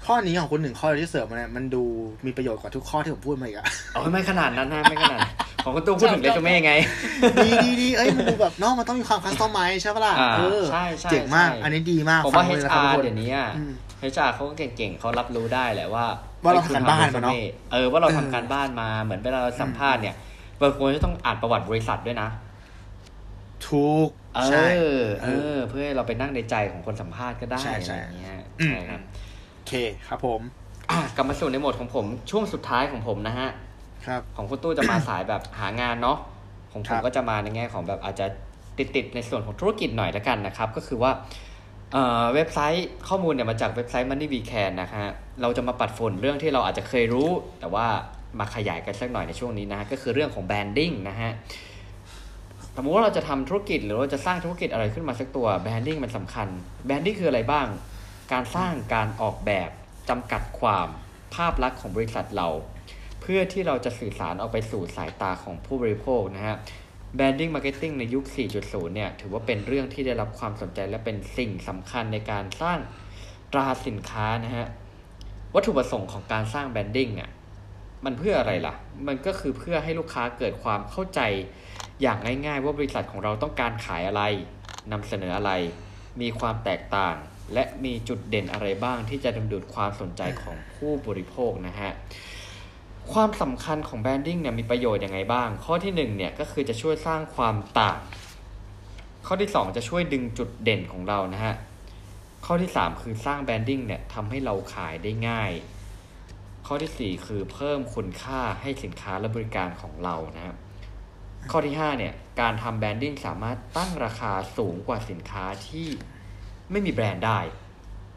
[0.06, 1.84] ข้อนี้ของคุณหนึ่งข้อที่เสริมมาเนี่ยมันดู
[2.26, 6.74] มีประโยชน์กว่าทุกข้อที่ผมพูดมาอีกอะเอาไม่ขนาดนั้นนะไม่ขนาดนั้น ของคุณตู้พูดถึงเรซูเม่ไง
[7.46, 13.72] ดีดีดีเอ้ยมันดูแบบเนาะมันต้องมีความ customize ใช่ปะล่ะอ่าเออใช่ใช่เจ๋งมากใช่อันนี้ดีมากผมว่าฟังเลยนะครับ HR ทุกคนเดี๋ยวนี้อะอืม
[14.14, 16.06] HR เขาก็เก่งๆเขารับรู้ได้แหละว่า
[16.44, 20.16] ว่าเราฮ้ยทำการบ้านมาเนอะคุณทำ resume เออว่าเราเออทำการบ้านมาเหมือนเวลาเราสัมภาษณ์เนี่ย
[20.62, 22.30] บางคนจะต้องอ่านประวัติบริษัทด้วยนะ
[23.68, 24.84] ถูกเอใช่อ
[25.22, 29.02] เอเอออ เพื่อให้เราไปนั่งในใจของคนสัมภาษณ์ก็ได้ใช่อะใช่ไรอย่างเงี้ยอืมใช่ครับ
[29.56, 29.74] โอเค
[30.08, 30.42] ครับผม
[30.92, 33.73] อะกลับมาสู่ในโหมดของผมช่วงสุดท้ายของผมนะฮะครับ
[34.36, 36.18] ของคุณตู้จะมาสายแบบหางานเนาะครับ
[36.72, 38.26] ของผมก็จะมาในแง่ของแบบอาจจะ
[38.78, 41.12] ติดติดๆในส่วนของธุรกิจหน่อยละกันนะครับ ก็คือว่า
[41.92, 45.06] เอ่อเว็บไซต์ข้อมูลเนี่ยมาจากเว็บไซต์ Money Weekend นะฮะ
[45.42, 47.30] เราจะมาปัดฝุ่นเรื่องที่เราอาจจะเคยรู้
[47.60, 47.86] แต่ว่า
[48.40, 51.32] มาขยายกันสักหน่อยในช่วงนี้นะฮะก็คือเรื่องของ branding นะฮะ
[52.76, 56.48] สมมติว่าเราจะทำธุรกิจหรือว่าจะสร้างธุรกิจอะไรขึ้นมาสักตัว branding มันสำคัญ
[56.86, 57.68] แบรนดิ้งคืออะไรบ้าง
[58.32, 59.70] การสร้างการออกแบบ
[60.10, 60.88] จำกัดความ
[61.36, 62.48] ภาพลักษณ์ของบริษัทเรา
[63.26, 66.58] เพื่อที่เราจะสื่อสารออกไปสู่สายตาของผู้บริโภคนะฮะ
[67.18, 68.24] Branding Marketing ในยุค
[68.60, 72.80] 4.0 เนี่ย ถือว่าเป็นเรื่องที่ได้รับความสนใจและเป็นสิ่งสำคัญในการสร้าง
[73.54, 74.68] ตราสินค้านะฮะ
[75.56, 77.32] วัตถุประสงค์ของการสร้างแบรนดิ้งอะ
[78.06, 78.76] มันเพื่ออะไรล่ะ
[79.08, 81.22] มันก็คือเพื่อให้ลูกค้าเกิดความเข้าใจ
[82.02, 84.24] อย่างง่ายๆ ว่าบริษัทของเราต้องการขายอะไร
[84.92, 85.52] นำเสนออะไร
[86.22, 87.16] มีความแตกต่าง
[87.54, 91.92] และมีจุดเด่นอะไรบ้างที่จะดึงดูดความสนใจของผู้บริโภคนะฮะ
[93.12, 98.00] ความสำคัญของ branding เนี่ยมีประโยชน์ยังไงบ้าง ข้อที่หนึ่งเนี่ยก็คือจะช่วยสร้างความต่าง
[99.28, 101.56] ข้อที่สองจะช่วยดึงจุดเด่นของเรานะฮะ
[102.46, 105.52] ข้อที่สามคือสร้าง branding เนี่ยทำให้เราขายได้ง่าย
[106.66, 110.56] ข้อที่สี่คือเพิ่มคุณค่าให้สินค้าและบริการของเรานะครับ
[111.52, 115.88] ข้อที่ห้าเนี่ยการทำ branding สามารถตั้งราคาสูงกว่าสินค้าที่
[116.72, 117.40] ไม่มีแบรนด์ได้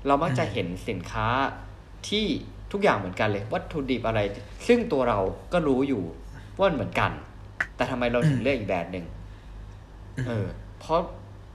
[0.07, 1.28] เรามักจะเห็นสินค้า
[2.09, 2.26] ที่
[2.73, 4.21] ทุกอย่างเหมือนกันเลย วัตถุดิบอะไร
[4.69, 5.19] ซึ่งตัวเรา
[5.53, 6.03] ก็รู้อยู่
[6.59, 7.11] ว่ามันเหมือนกัน
[7.77, 9.05] แต่ทำไมเราถึงเลือกอีกแบบหนึ่ง
[10.27, 10.47] เออ
[10.79, 10.99] เพราะ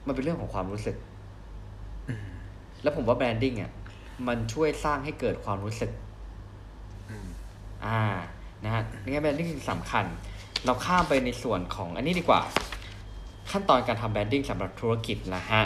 [0.06, 0.96] มันเป็นเรื่องของความรู้สึก
[2.82, 3.70] แล้วผมว่า branding อะ
[4.28, 5.90] มันช่วยสร้างให้เกิดความรู้สึก
[7.86, 8.00] อ่า
[8.64, 10.04] นะฮะนี่ branding สำคัญ
[10.64, 12.40] เราข้ามไปในส่วนของอันนี้ดีกว่า
[13.50, 15.62] ขั้นตอนการทำ branding สำหรับธุรกิจนะฮะ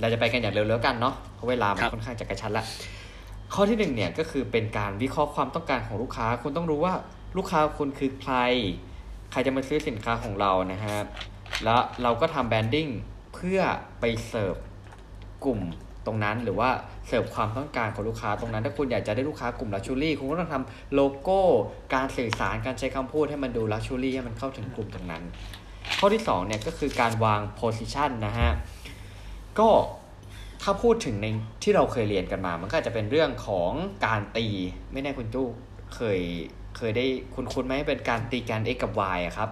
[0.00, 2.64] เราจะไปกันอย่างเร็วๆกันเนาะ เพราะเวลามันค่อนข้างจะกระชั้นละ
[3.54, 6.94] ข้อที่หนึ่งเนี่ยก็คือเป็นการวิเคราะห์ความต้องการของลูกค้า คุณต้องรู้ว่า
[7.36, 8.34] ลูกค้าคุณคือใคร
[9.30, 10.98] ใครจะมาซื้อสินค้าของเรานะฮะ
[11.64, 12.88] แล้วเราก็ทำ branding
[13.34, 13.60] เพื่อ
[14.00, 14.54] ไปเสิร์ฟ
[15.44, 15.60] กลุ่ม
[16.06, 16.70] ตรงนั้นหรือว่า
[17.06, 21.40] เสิร์ฟความต้องการของลูกค้าตรงนั้น ถ้าคุณอยากจะได้ลูกค้ากลุ่ม luxury คุณก็ต้องทำโลโก้
[21.94, 25.22] การสื่อสารการใช้คำพูดให้มันดู luxury ให้มันเข้าถึงกลุ่มตรงนั้น
[25.98, 28.50] ข้อที่สองเนี่ยก็คือการวาง position นะฮะ
[29.58, 29.68] ก็
[30.62, 31.26] ถ้าพูดถึงใน
[31.62, 33.72] ที่เราเคยเรียนกันมา มันก็อาจจะเป็นเรื่องของ
[34.06, 34.46] การตี
[34.92, 35.46] ไม่แน่คุณจู้
[35.94, 36.20] เคย
[36.76, 39.50] เคยได้คุ้นคุ้นไหมเป็นการตีการ x กับ y อะครับ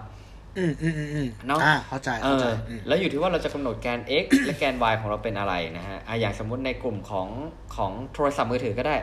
[0.57, 7.27] อืมอืมอืมอืมเนอะอ่าเข้าใจเอเข้าใจออืมแล้วอยู่ที่ว่าเราจะกำหนดแกน x และแกน y ของเราเป็นอะไรนะฮะอะอย่างสมมุติในกลุ่มของ
[7.75, 8.95] ของโทรศัพท์มือถือก็ได้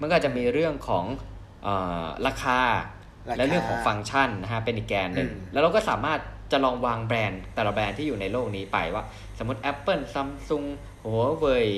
[0.00, 1.04] มันก็จะมีเรื่องของ
[1.64, 2.60] เอ่อราคา
[3.28, 6.20] ราคาและเรื่องของฟังก์ชันนะฮะเป็นอีกแกนหนึ่งอืมแล้วเราก็สามารถ
[6.52, 9.04] จะลองวางแบรนด์แต่ละแบรนด์ที่อยู่ในโลกนี้ไปว่า
[9.38, 10.66] สมมติ Apple Samsung
[11.12, 11.68] Huawei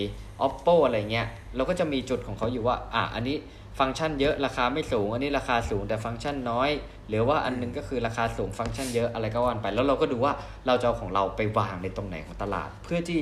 [0.46, 1.26] Oppo อะไรเงี้ย
[1.56, 3.36] เราก็จะมีจุดของเขาอยู่ว่า อะ อันนี้
[3.78, 6.70] ฟังก์ชันเยอะราคาไม่สูง อันนี้ราคาสูงแต่ฟังก์ชันน้อย
[7.08, 10.32] หรือว่าอันนึงก็คือราคาสูงฟังก์ชันเยอะอะไรก็ว่าไป แล้วเราก็ดูว่า
[10.66, 13.20] เราจะเอาของเราไปวางในตรงไหนของตลาด เพื่อที่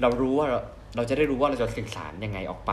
[0.00, 0.60] เรารู้ว่าเรา
[0.96, 2.72] เราจะได้รู้ว่าเราจะสื่อสารยังไงออกไป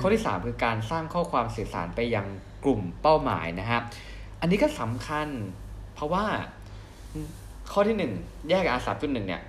[0.00, 2.26] ข้อที่ 3 คือการสร้างข้อความสื่อสารไปยัง
[2.64, 3.80] กลุ่มเป้าหมายนะฮะ
[4.40, 5.28] อันนี้ก็สำคัญ
[5.94, 6.24] เพราะว่า
[7.72, 9.42] ข้อที่ 1 แยกอาสามจุดหนึ่งเนี่ย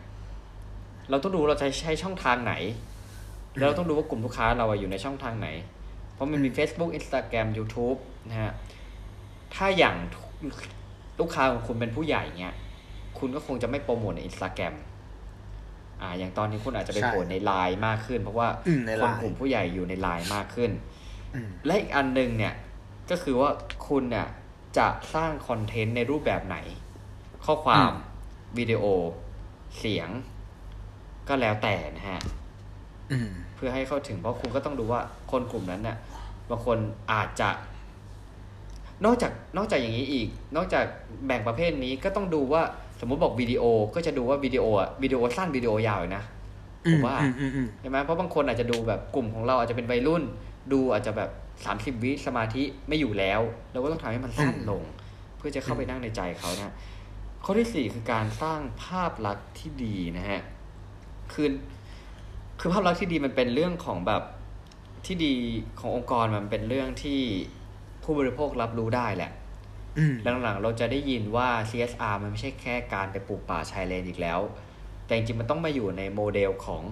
[1.11, 2.53] เราต้องดูเราจะใช้ช่องทางไหน
[3.59, 5.47] แล้วเราต้องดูว่ากลุ่มลูกค้าเราอะอยู่ในช่องทางไหน
[6.13, 7.99] เพราะมันมี Facebook Instagram YouTube
[8.29, 8.51] นะฮะ
[9.55, 9.95] ถ้าอย่าง
[11.19, 12.55] ลูกค้าของคุณเป็นผู้ใหญ่เงี้ย
[13.19, 14.73] คุณก็คงจะไม่โปรโมทใน Instagram
[16.01, 20.71] อ่า อย่างตอนนี้คุณอาจจะไปใช่โผล่ในไลน์มากขึ้น เพราะว่าอืมในคนไลน์กลุ่มผู้ใหญ่อยู่ในไลน์มากขึ้น
[21.35, 22.53] อืมและอีกอันหนึ่งเนี่ย
[23.09, 23.49] ก็คือว่า
[23.87, 24.27] คุณเนี่ย
[24.77, 26.57] จะสร้างคอนเทนต์ในรูปแบบไหน
[27.45, 27.91] ข้อความ
[28.57, 28.83] วิดีโอ
[29.79, 30.09] เสียง
[31.31, 32.19] ก็แล้วแต่นะฮะ
[33.11, 35.01] อืมเพื่อให้เข้าถึงเพราะคุณก็ต้องดูว่า
[35.31, 35.97] คนกลุ่มนั้นเนี่ย
[36.49, 36.77] บางคน
[37.11, 37.49] อาจจะ
[39.05, 40.85] นอกจากนอกจากอย่างนี้อีก นอกจาก
[41.25, 42.61] แบ่งประเภทนี้ก็ต้องดูว่า
[42.99, 43.63] สมมุติบอกวิดีโอ
[43.95, 46.23] ก็จะดูว่าวิดีโออะวิดีโอสั้นวิดีโอยาวเลยนะ
[46.91, 50.23] ผมว่าอืมอืมอืมใช่ไหมเพราะบางคนอาจจะดูแบบกลุ่มของเราอาจจะเป็นวัยรุ่น
[50.71, 51.29] ดูอาจจะแบบ
[51.65, 54.83] สามสิบวิสมาธิไม่อยู่แล้ว เราก็ต้องทำให้มันสั้นลง
[55.37, 56.73] เพื่อจะเข้าไปนั่งในใจเขานะ
[57.43, 60.41] ข้อที่สี่คือการสร้างภาพลักษณ์ที่ดีนะฮะ
[61.33, 61.47] คือ
[62.59, 64.23] คือภาพลักษณ์ที่ดีมันเป็นเรื่องของแบบ
[65.05, 65.33] ที่ดี
[65.79, 67.21] ขององค์กรมันเป็นเรื่องที่
[68.03, 69.31] ผู้บริโภครับรู้ได้แหละ
[69.97, 70.13] อืม
[70.43, 74.39] หลังๆ เราจะได้ยินว่า CSR มันไม่ใช่แค่การไปปลูกป่าชายเลนอีกแล้ว
[75.05, 76.83] แต่จริงๆ มันต้องมาอยู่ในโมเดลของ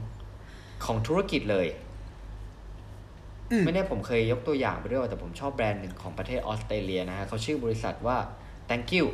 [0.85, 1.67] ของธุรกิจเลย
[3.51, 8.17] อืมไม่แน่ผมเคยยกตัวอย่างไปด้วยแต่ผมชอบแบรนด์หนึ่งของประเทศออสเตรเลียนะฮะเขาชื่อบริษัทว่า
[8.69, 9.07] thank you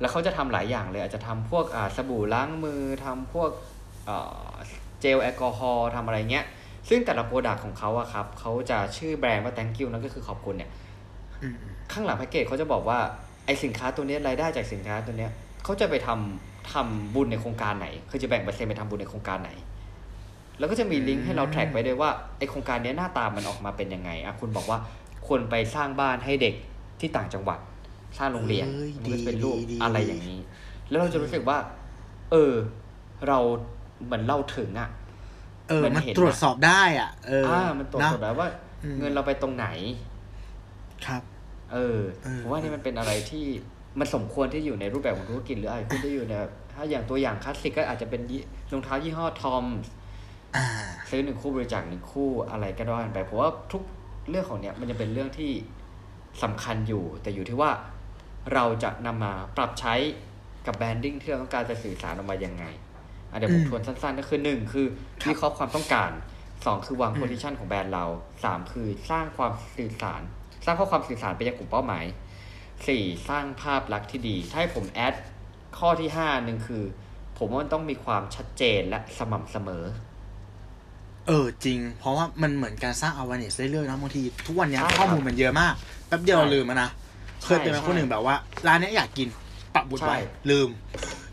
[0.00, 3.71] แล้วเขาจะทำหลายอย่างเลย อาจจะทำพวกอ่าสบู่ล้างมือทำพวกอ่า
[5.00, 6.44] เจลแอลกอฮอล์ทำอะไรเงี้ย
[6.88, 10.70] ซึ่งแต่ละ product ของเขาอะครับเขาจะชื่อแบรนด์ว่า thank you นั่นก็คือขอบคุณเนี่ย
[11.42, 12.98] อืมอืมข้างหลังแพ็กเกจเขาจะบอกว่า
[13.46, 15.30] ไอสินค้าตัวเนี้ยรายได้จากสินค้าตัวเนี้ย
[15.64, 19.50] เขาจะไปทำทำบุญในโครงการไหน คือจะแบ่งเปอร์เซ็นต์ไปทำบุญในโครงการไหน
[20.58, 24.78] แล้วก็จะมีลิงก์ให้เรา track ไว้ด้วยว่าไอโครงการเนี้ยหน้าตามันออกมาเป็นยังไงอะคุณบอกว่า
[25.26, 26.54] ควรไปสร้างบ้านให้เด็ก
[27.00, 27.58] ที่ต่างจังหวัด
[28.18, 30.38] สร้างโรงเรียนเอ้ยมันก็จะเป็นรูปดีดีอะไรอย่างนี้
[30.88, 31.58] แล้วเราจะรู้สึกว่า
[32.30, 32.52] เออ
[33.28, 33.38] เรา
[34.04, 34.90] เหมือนเราถึงอะ
[35.68, 38.48] เออ มันมันเห็นตรวจสอบได้ อะ เอออ่าอ่ามันตรวจสอบได้ว่า
[38.84, 39.66] อืมเงินเราไปตรงไหน
[41.06, 41.22] ครับ
[41.72, 43.44] เออเออผมว่านี่มันเป็นอะไรที่
[43.98, 48.42] มันสมควรที่อยู่ในรูปแบบของธุรกิจหรืออาจจะคุณที่อยู่ในแบบถ้าอย่างตัวอย่างคลาสสิกก็อาจจะเป็นยี่
[48.72, 49.64] รองเท้ายี่ห้อทอม
[50.56, 50.66] อ่า
[51.10, 53.82] ซื้อหนึ่งคู่บริจาคหนึ่งคู่อะไรก็ได้ไปผมว่าทุก
[54.28, 55.50] เรื่องของเนี้ยมันจะเป็นเรื่องที่
[56.42, 57.70] สำคัญอยู่ แต่อยู่ที่ว่า
[58.54, 59.94] เราจะนำมาปรับใช้
[60.66, 62.86] กับ branding ที่เราต้องการจะสื่อสารออกมายังไงอะ
[63.38, 64.86] เดี๋ยวผมอืมทวนสั้นๆ ก็คือหนึ่งคือ
[65.22, 66.10] ครับวิเคราะห์ความต้องการ
[66.64, 68.04] สองคือวางอืมโพซิชันของแบรนด์เรา
[68.44, 70.22] สามคือสร้างความสื่อสาร
[70.64, 72.04] สร้างข้อความสื่อสารไปยังกลุ่มเป้าหมาย
[72.86, 75.14] สี่สร้างภาพลักษณ์ที่ดีถ้าให้ผม add
[75.78, 76.82] ข้อที่ห้าหนึ่งคือ
[77.38, 79.84] ผมว่ามันต้องมีความชัดเจนและสม่ำเสมอ
[81.28, 85.74] เออจริง เพราะว่ามันเหมือนการสร้าง awareness เรื่อยๆนะบางทีทุกวันเนี้ยใช่ครับข้อมูลมันเยอะมาก
[86.08, 86.90] แป๊บเดียวใช่เราลืมมันนะ
[87.44, 88.34] เคยเป็นไหมใช่คนหนึ่งแบบว่า
[88.66, 89.28] ร้านเนี้ยอยากกิน
[89.74, 90.68] ปักบุตรไว้ใช่ลืม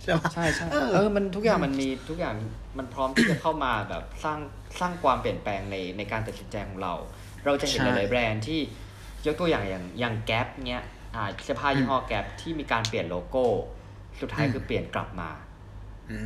[0.10, 2.36] ใช่ปะใช่ใช่เออเออมันทุกอย่างมันมีทุกอย่าง
[2.78, 4.39] มันพร้อมที่จะเข้ามาแบบสร้าง
[4.80, 6.93] สร้างความเปลี่ยนแปลงในในการตัดสินใจของเรา
[7.45, 8.60] เราจะเห็นใช่หลายๆแบรนด์ที่
[9.26, 10.84] ยกตัวอย่างอย่างอย่างแก๊ปเนี้ย
[11.16, 13.45] อ่าเสื้อผ้ายี่ห้อแก๊ปที่มีการเปลี่ยนโลโก้
[14.22, 15.30] สุดท้ายอืมคือเปลี่ยนกลับมา
[16.12, 16.18] อื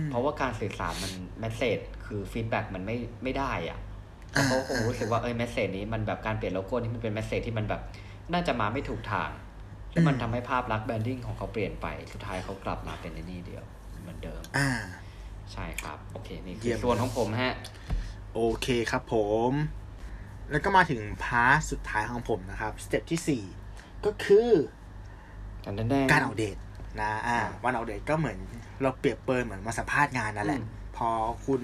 [0.00, 3.78] มเพราะว่าการสื่อสารมัน message คือ feedback มันไม่ไม่ได้อะ
[4.30, 7.82] แต่เขาคงรู้สึกว่าเออ message นี้มันแบบการเปลี่ยนโลโก้นี่มันเป็น message ที่มันแบบ
[8.32, 9.30] น่าจะมาไม่ถูกทาง
[9.92, 13.64] แล้วมันอืมทำให้ภาพลักษณ์ branding ของเขาเปลี่ยนไป สุดท้ายเขากลับมาเป็นในนี่เดียว
[14.02, 14.70] เหมือนเดิม อ่า
[15.52, 17.54] ใช่ครับ โอเค นี่เยี่คืยอมส่วนของผมฮะ
[18.34, 19.16] โอเคครับผ
[19.50, 19.52] ม
[20.50, 23.44] แล้วก็มาถึง part สุดท้ายของผมนะครับ step ที่สี่
[24.04, 24.50] ก็คือ
[25.64, 26.56] กันแน่ๆการออกเดท
[27.00, 28.38] นะอ่าวันออกเดทก็เหมือน
[28.82, 31.10] เราเปรียบเปรยเหมือนมาสัมภาษณ์งานนั่นแหละอืมพอ
[31.46, 31.60] คุณ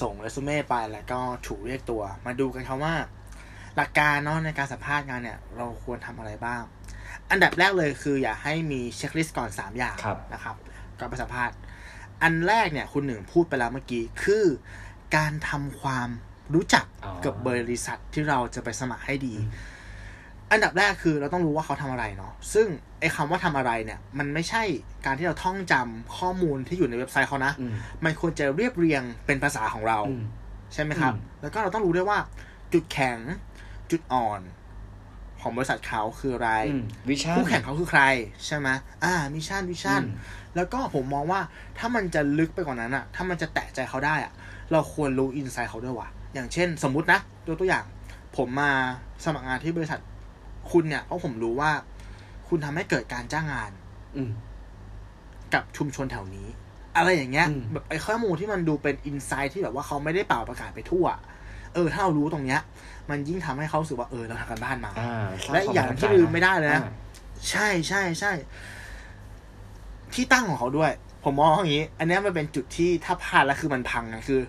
[0.00, 2.94] ส่งเรซูเม่ไปแล้วก็ถูกเรียกตัว มาดูกันครับว่า
[3.76, 6.62] หลักการเนาะในการสัมภาษณ์งานเนี่ย เราควรทำอะไรบ้าง
[7.32, 10.56] อันดับแรกเลยคืออย่าให้มี checklist ก่อน 3 อย่างครับนะครับ
[10.98, 11.56] ก่อนไปสัมภาษณ์
[12.22, 14.44] อันแรกเนี่ยคุณหนึ่งพูดไปแล้วเมื่อกี้ คือ
[15.16, 16.08] การทำความ
[16.54, 19.34] รู้จักอ๋อกับบริษัทที่เราจะไปสมัครให้ดี
[20.50, 22.66] อันดับแรกคือเราต้องรู้ว่าเขาทำอะไรเนาะซึ่ง
[23.00, 24.62] ไอ้คำว่าทำอะไรเนี่ย มันไม่ใช่
[25.06, 27.72] การที่เราท่องจำข้อมูลที่อยู่ในเว็บไซต์เขานะอืม
[28.04, 30.22] มันควรจะเรียบเรียงเป็นภาษาของเราอืม
[30.72, 32.18] ใช่ไหมครับอืมแล้วก็เราต้องรู้ด้วยว่า
[32.72, 33.18] จุดแข็ง
[33.90, 34.40] จุดอ่อน
[35.42, 38.02] ของบริษัทเขาคืออะไรอืม vision คู่แข่งเขาคือใคร
[38.46, 38.68] ใช่ไหม
[39.04, 41.40] อ่า mission vision อืมแล้วก็ผมมองว่า
[41.78, 44.32] ถ้ามันจะลึกไปกว่านั้นอะถ้ามันจะแตะใจเขาได้อะ
[44.72, 47.84] เราควรรู้ insight เขาด้วยว่ะอย่างเช่น สมมุตินะตัวตัวอย่าง
[48.36, 48.70] ผมมา
[49.24, 50.00] สมัครงานที่บริษัท
[50.70, 51.70] คุณเนี่ยเพราะผมรู้ว่า
[52.48, 53.70] คุณทำให้เกิดการจ้างงาน
[54.16, 54.30] อืม
[55.54, 56.48] กับชุมชนแถวนี้
[56.96, 61.06] อะไรอย่างเงี้ยอืมแบบไอ้ข้อมูลที่มันดูเป็นอินไซต์ที่แบบว่าเขาไม่ได้เป่าประกาศไปทั่ว
[61.74, 62.60] เออถ้าเรารู้ตรงเนี้ย
[63.10, 66.90] มันยิ่งทำให้เขารู้สึกว่าเออเราทำกันบ้านมาอ่าสร้และอีกอย่างที่ลืมไม่ได้เลยนะอ่า
[67.50, 68.32] ใช่ใช่ใช่
[70.14, 70.92] ที่ตั้งของเขาด้วย
[71.24, 74.40] ผมมองอย่างนี้ อันเนี้ยมันเป็นจุดที่ถ้าพลาดแล้วคือมันพังนะคือ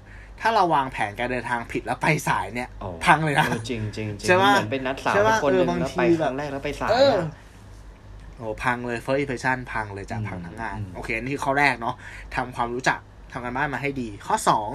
[0.42, 7.28] ถ้าเราวางแผนการเดินทางผิดแล้วไปสายเนี่ยโอ้พังเลยนะออจริงจริงจริงใช่ปะเหมือนเป็นนัดสาวใช่ปะคนหนึ่งเออบางแล้วไปทีคแบบรั้งแรกแล้วไปสายเอออะ
[8.38, 11.96] โอ้พังเลย first impression พังเลยจากอืมพังทั้งงานอืมโอเค นี่คือข้อแรกเนาะ
[12.36, 13.00] ทำความรู้จัก
[13.32, 14.70] ทำกันบ้านมาให้ดี ข้อสอง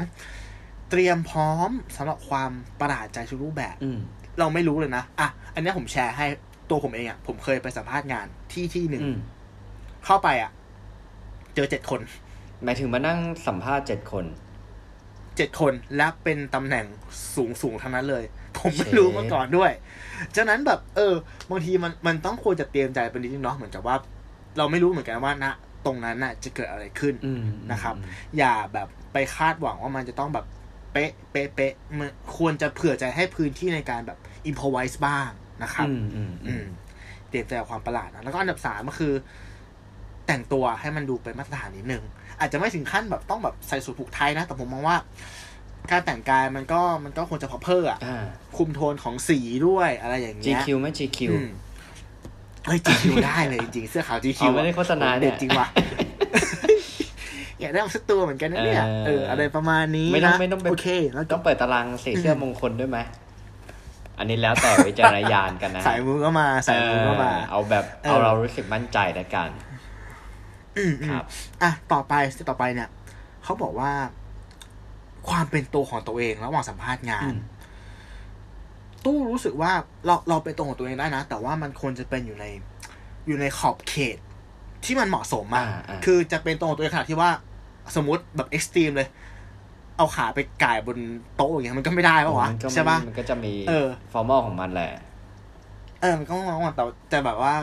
[0.91, 3.99] เตรียมพร้อมสำหรับความประหลาดใจทุกรูปแบบอืม
[4.39, 6.27] เราไม่รู้เลยนะอะอันเนี้ยผมแชร์ให้
[6.71, 9.17] ตัวผมเองอะ่ะผมเคยไปสัมภาษณ์งานที่ที่หนึ่งอืม
[10.05, 10.51] เข้าไปอะ่ะ
[11.55, 12.01] เจอเจ็ดคน
[12.65, 14.25] หมายถึงมานั่งสัมภาษณ์เจ็ดคน
[15.37, 16.87] เจ็ดคนและเป็นตำแหน่ง
[17.35, 18.25] สูงสูงๆทั้งนั้นเลย
[18.59, 19.71] ผมไม่เชฟรู้มาก่อนด้วย
[20.37, 21.15] ฉะนั้นแบบ เออ
[21.51, 23.97] บางทีมันมันต้องควรจะเตรียมใจเป็นนิดนึงเนาะเหมือนกับว่า
[24.59, 25.47] เราไม่รู้เหมือนกันว่าณ
[25.87, 30.47] ตรงนั้นน่ะ จะเกิดอะไรขึ้นอืมนะครับอืมอย่าแบบไปคาดหวังว่ามันจะต้องแบบ
[30.93, 35.31] เป๊ะเป๊ะเป๊ะมันควรจะเผื่อใจให้พื้นที่ในการแบบอิ p พ o ไวส์บ้าง
[35.63, 36.67] นะครับอืมอืมอือืมม
[37.29, 39.13] เตรียมใจกับความประหลาดนะแล้วก็อันดับสามก็คือ
[40.27, 42.03] แต่งตัวให้มันดูเป็นมาตรฐานนิดนึง
[42.41, 44.97] อาจจะไม่ถึงขั้นแบบต้องแบบใส่สูทผูกไทยนะ แต่ผมมองว่า
[45.91, 48.25] การแต่งกายมันก็มันก็ควรจะพอเพอร์อะอ่า
[48.57, 51.49] คุมโทนของสีด้วยอะไรอย่างเงี้ย GQ ไหม GQ อืม
[52.67, 55.67] เฮ้ย GQ ได้เลยจริงๆเสื้อขาว GQ เอาไม่ได้โฆษณาเนี่ยเด็ดจริงว่ะ
[57.61, 62.99] อยากได้เอาสักตัวเหมือนกันนะเนี่ยเออเอออะไรประมาณนี้ไม่ต้องนะไม่ต้องเป็นโอเคแล้วต้องเปิดตารางสีเสื้อมงคลด้วยไหม
[64.19, 69.49] อันนี้แล้วแต่วิจารณญาณกันนะ สายมือก็มาสายมือก็มา เออเอาแบบเออเอาเรารู้สึกมั่นใจแล้วกัน
[70.79, 71.25] อืมอืมครับ
[71.63, 72.89] อะต่อไปสเต็ปต่อไปเนี่ย
[73.45, 73.91] เขาบอกว่า
[75.29, 77.39] ความเป็นตัวของตัวเองระหว่างสัมภาษณ์งาอืนม
[79.05, 79.73] ตู้รู้สึกว่า
[80.07, 82.47] เราเราเป็นตัวของตัวเองได้นะ แต่ว่ามันควรจะเป็นอยู่ใน
[83.27, 84.19] อยู่ในขอบเขต
[84.85, 87.31] ที่มันเหมาะสมอะอ่าอ่าคือจะเป็นตัวของตัวเองขนาดที่ว่า
[87.97, 89.09] สมมติแบบเอ็กซ์ตรีมเลย
[89.97, 90.99] เอาขาไปก่ายบน
[91.37, 94.93] โต๊ะอย่างเงี้ยมันก็ไม่ได้ปะวะมันก็ใช่ปะมันก็จะมีเออ formal ของมันแหละ
[96.01, 97.55] เออ มันก็มองว่าแต่แต่แบบว่า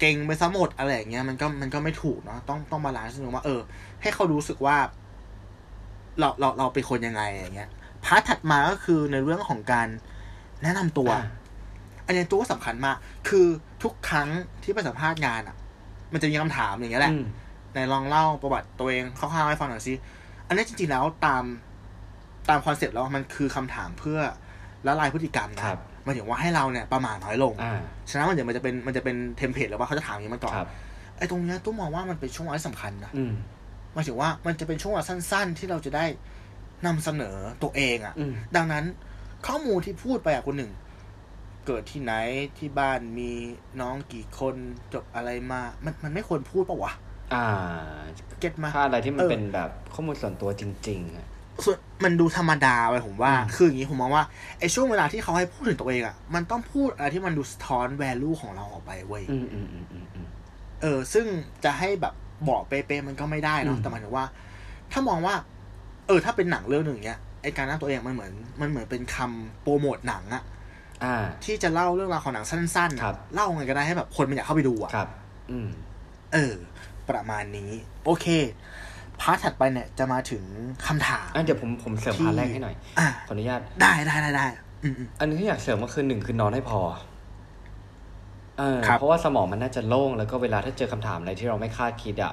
[0.00, 3.60] เก่งไปซะหมดอะไรอย่างเงี้ยมันก็มันก็ไม่ถูกเนาะต้องต้อง balance นึงว่าเออ
[4.02, 4.76] ให้เขารู้สึกว่า
[6.18, 7.70] เราเราเราเป็นคนยังไงอย่างเงี้ย
[8.04, 9.88] part ถัดมาก็คือในเรื่องของการ
[10.62, 11.24] แนะนำตัวอ่า
[12.06, 12.96] อันนี้ตัวสำคัญมาก
[13.28, 13.46] คือ
[13.82, 14.28] ทุกครั้ง
[14.62, 15.56] ที่ไปสัมภาษณ์งานอะ
[16.12, 19.94] มันจะมีคำถามอย่างเงี้ยแหละอืมในลองเล่าประวัติตัวเองคร่าวๆให้ฟังหน่อยสิ
[20.48, 21.44] อันนี้จริงๆแล้วตาม
[22.48, 24.18] ตาม concept แล้วมันคือคำถามเพื่อ
[24.86, 30.68] ละลายพฤติกรรมนะครับหมายถึงว่าให้เราเนี่ยประหม่าน้อยลงอ่าฉะนั้นมันเดี๋ยวมันจะเป็นมันจะเป็น template แล้วว่าเขาจะถามอย่างนี้มาก่อนครับ
[31.18, 33.32] ไอ้ตรงเนี้ยตู้มองว่ามันเป็นช่วงเวลาที่สำคัญนะอืม
[33.92, 36.04] หมายถึงว่ามันจะเป็นช่วงเวลาสั้น ๆ ที่เราจะได้
[36.86, 38.84] นำเสนอตัวเองอะ่ะอืมดังนั้น
[39.46, 40.72] ข้อมูลที่พูดไปอะคนหนึ่ง
[41.66, 42.12] เกิดที่ไหน
[42.58, 43.30] ที่บ้านมี
[43.80, 44.54] น้องกี่คน
[44.92, 46.92] จบอะไรมา มันมันไม่ควรพูดปะวะ
[47.34, 47.44] อ่า
[48.40, 51.26] เก็ตมาถ้าอะไรที่มันเออเป็นแบบข้อมูลส่วนตัวจริง ๆอะ
[51.64, 54.24] ส่วนมันดูธรรมดาไปผมว่าอืมคืออย่างนี้ผมมองว่า
[54.58, 60.26] ไอ้ช่วงเวลาที่เขาให้พูดถึงตัวเองอะ่ะมันต้องพูดอะไรที่มันดูสะท้อน value ของเราออกไปเว้ยอืมอืมอืมอืมอืม
[60.82, 61.26] เออ ซึ่ง
[61.64, 62.14] จะให้แบบ
[62.48, 64.24] บอกเป๊ะๆมันก็ไม่ได้เนาะอืมแต่หมายถึงว่า
[64.92, 65.34] ถ้ามองว่า
[66.06, 70.42] เออ ถ้าเป็นหนังเรื่องหนึ่งเนี้ยไอการนั่งตัวเองมันเหมือน มันเหมือนเป็นคำโปรโมทหนังอะ
[71.04, 75.08] อ่าที่จะเล่าเรื่องราวของหนังสั้นๆอะครับเล่าไงก็ได้ให้แบบคนมันอยากเข้าไปดูอะครับ
[75.50, 75.68] อืม
[76.32, 76.54] เออ
[77.10, 77.70] ประมาณนี้
[78.04, 78.26] โอเค
[79.20, 80.42] part ถัดไปเนี่ยจะมาถึง
[80.86, 84.46] คำถามอะเดี๋ยวผมผมเสริมที่ part แรกให้หน่อยอะขออนุญาตได้ได้ได้ได้
[84.82, 86.80] อืมอืมอันนึงที่อยากเสริมก็คือหนึ่งคือนอนให้พอ
[88.58, 92.32] เออครับเพราะว่าสมองมันน่าจะโล่งแล้วก็เวลาถ้าเจอคำถามอะไรที่เราไม่คาดคิดอะ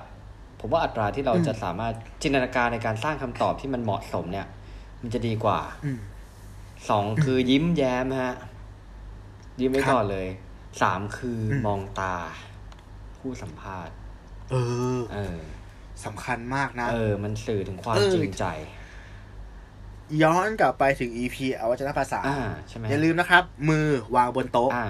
[0.59, 4.47] ผมว่าอัตราที่เราอืมจะสามารถจินตนาการในการสร้างคำตอบที่มันเหมาะสมเนี่ย
[5.01, 5.99] มันจะดีกว่าอืม
[6.89, 8.35] สองคือยิ้มแย้มฮะ
[9.59, 10.27] ยิ้มไว้ครับก่อนเลย
[10.81, 12.15] สามคืออมมองตา
[13.17, 13.95] ผู้สัมภาษณ์
[14.51, 14.55] เอ
[14.97, 15.37] อ เออ
[16.05, 18.45] สำคัญมากนะ เออ มันสื่อถึงความเออจริงใจ
[20.23, 24.87] ย้อนกลับไปถึง EP อวัจนภาษาอ่าใช่ไหมอย่าลืมนะครับ มือวางบนโต๊ะอ่า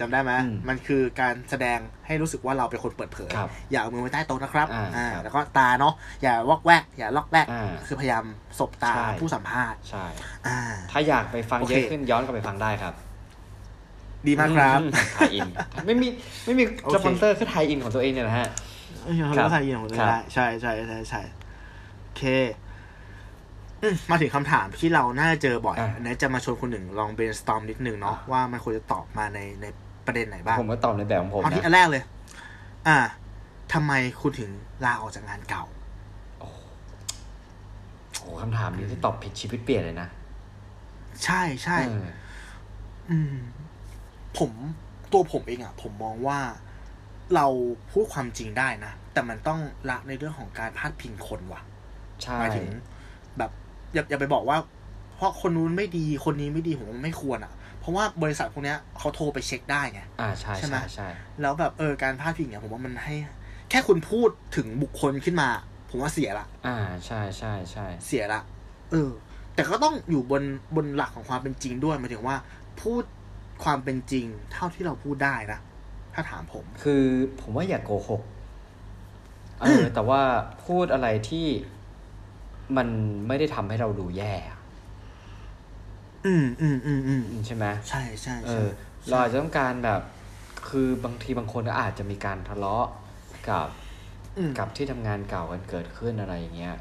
[0.00, 8.24] จำได้ไหมอืมมันคือการแสดงให้รู้สึกว่าเราเป็นคนเปิดเผยครับอย่าเอามือไว้ใต้โต๊ะนะครับอ่าครับแล้วก็ตาเนาะ อย่าวอกแวก อย่าล็อกแวกอ่าคือพยายาม
[8.58, 10.06] สบตาใช่ผู้สัมภาษณ์ ใช่
[10.46, 10.58] อ่า
[10.90, 12.94] ถ้าอยากไปฟังโอเคเยอะขึ้นย้อนกลับไปฟังได้ครับ
[14.26, 15.48] ดีมากครับอืมไทยอิน
[15.86, 16.08] ไม่มี
[16.46, 18.48] ไม่มีโอเคสปอนเซอร์คือไทยอินของตัวเองเนี่ยนะฮะ
[19.02, 21.22] เอ้ยครัเราบไทยยินของตัวเองครับได้ใช่ใช่ใช่ใช่
[22.02, 22.22] โอเค
[24.10, 29.66] มาถึงคำถามที่เราน่าจะเจอบ่อยอันนี้จะมาชวนคนหนึ่งลอง brainstorm นิดนึงเนาะะว่ามันควรจะตอบมาในใน
[30.06, 32.02] ประเด็นไหนบ้าง ผมก็ตอบในแบบของผมเอาที่อันแรกเลย
[32.88, 32.98] อ่า
[33.72, 34.50] ทำไมคุณถึง
[34.84, 35.64] ลาออกจากงานเก่า
[36.38, 40.08] โอ้โหคำถามนี้ที่ตอบผิดชีวิตเปลี่ยนเลยนะ
[41.24, 42.08] ใช่ใช่ออ
[43.10, 43.34] อืม
[44.38, 44.50] ผม
[45.12, 46.38] ตัวผมเองอะ ผมมองว่า
[47.34, 47.46] เรา
[47.92, 49.60] พูดความจริงได้นะ แต่มันต้อง
[49.90, 51.62] ละในเรื่องของการพาดพิงคนว่ะ
[52.22, 52.66] ใช่หมายถึง
[53.38, 53.50] แบบ
[53.94, 54.58] อย่าอย่าไปบอกว่า
[55.16, 61.08] เพราะคนนู้นไม่ดีคนนี้ไม่ดีผมว่าไม่ควรอะเพราะว่าบริษัทพวกเนี้ยเขาโทรไปเช็คได้ไงอ่าใช่ใช่ไหมใช่ใช่
[61.40, 63.14] แล้วแบบเออการพาดพิงเนี่ยผมว่ามันให้
[63.70, 65.48] แค่คุณพูดถึงบุคคลขึ้นมา
[65.90, 66.76] ผมว่าเสียละ อ่า
[67.06, 68.40] ใช่ใช่ใช่เสียละ
[68.90, 69.10] เออ
[69.54, 70.42] แต่ก็ต้องอยู่บน
[70.76, 72.36] บนหลักของความเป็นจริงด้วยหมายถึงว่า
[72.82, 73.02] พูด
[73.64, 75.60] ความเป็นจริงเท่าที่เราพูดได้นะ
[76.14, 77.04] ถ้าถามผม คือ
[77.40, 78.22] ผมว่าอย่าโกหก
[79.60, 80.22] เออแต่ว่า
[80.66, 81.46] พูดอะไรที่
[82.76, 82.88] มัน
[83.28, 84.58] ไม่ได้ทำให้เราดูแย่อะ
[86.26, 88.68] อืมอืมอืมอืมใช่ไหมใช่ใช่เอใช่อ
[89.08, 90.00] เราอาจจะต้องการแบบ
[90.68, 92.86] คือบางทีบางคนก็อาจจะมีการทะเลาะ
[93.48, 93.68] กับ
[94.38, 96.76] อืมกับที่ทำงานเก่ากันเกิดขึ้นอะไรอย่างเงี้ย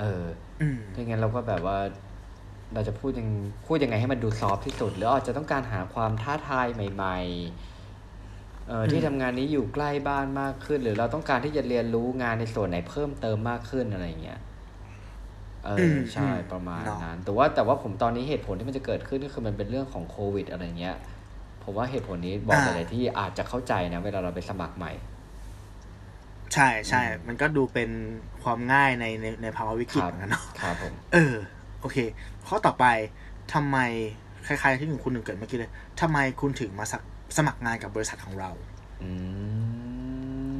[0.00, 0.24] เออ
[0.60, 1.78] อืมถ้างั้นเราก็แบบว่า
[2.74, 3.28] เราจะพูดยัง
[3.66, 7.67] พูดยังไงให้มันดูซอฟต์ที่สุด หรืออาจจะต้องการหาความท้าทายใหม่ๆเออ
[8.90, 14.40] ที่ทำงานนี้อยู่ใกล้บ้านมากขึ้น หรือเราต้องการที่จะเรียนรู้งานในส่วนไหนเพิ่มเติมมากขึ้นอะไรอย่างเงี้ย
[15.64, 20.96] เอออใช่ประมาณนั้น แต่ว่าแต่ว่าผมตอนนี้เหตุผลที่มันจะเกิดขึ้นก็คือมันเป็นเรื่องของโควิด อะไรเงี้ย
[21.62, 24.92] ผมว่าเหตุผลนี้บอกหลายๆที่อาจจะเข้าใจนะเวลาเราไปสมัครใหม่
[26.54, 27.90] ใช่ใช่มันก็ดูเป็น
[28.42, 31.34] ความง่ายในในในภาวะวิกฤตครับเหมือนกันเนาะครับผมเออ
[31.80, 31.98] โอเค
[32.48, 32.86] ข้อต่อไป
[33.54, 33.78] ทำไม
[34.46, 37.02] คล้ายๆที่หนึ่งคุณหนึ่งเกิดเมื่อกี้เลยทำไมคุณถึงมาสัก
[37.36, 38.50] สมัครงานกับบริษัทของเรา
[39.02, 39.10] อื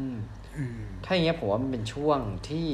[0.08, 0.10] ม
[0.56, 2.68] อืมถ้าอย่างเงี้ยผมว่ามันเป็นช่วงที่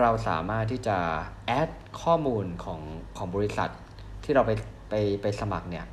[0.00, 0.98] เราสามารถที่จะ
[1.46, 1.70] แอด
[2.02, 2.80] ข้อมูลของ
[3.16, 3.70] ของบริษัท
[4.24, 4.52] ที่เราไป
[4.90, 5.86] ไปไปสมัครเนี่ย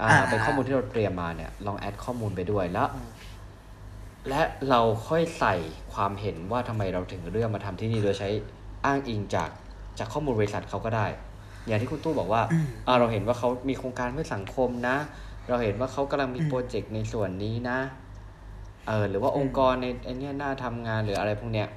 [0.00, 2.88] อ่าอ่าเป็นข้อมูลที่เราเตรียมมาเนี่ย ลองแอดข้อมูลไปด้วยแล้ว
[4.28, 4.40] และ
[4.70, 5.54] เราค่อยใส่
[5.94, 8.28] ความเห็นว่าทำไมเราถึงเลือกมาทำที่นี่โดยใช้
[8.84, 9.50] อ้างอิงจาก
[9.98, 11.06] จากข้อมูลบริษัทเขาก็ได้
[11.66, 14.96] อย่างที่คุณตู้บอกว่าอืมอ่าเราเห็นว่าเขามีโครงการเพื่อสังคมนะ
[15.48, 17.78] เราเห็นว่าเขากำลังมีอืมโปรเจกต์ในส่วนนี้นะ
[18.88, 21.68] เออหรือว่าองค์กรในไอเนี้ยน่าทำงานหรืออะไรพวกเนี้ย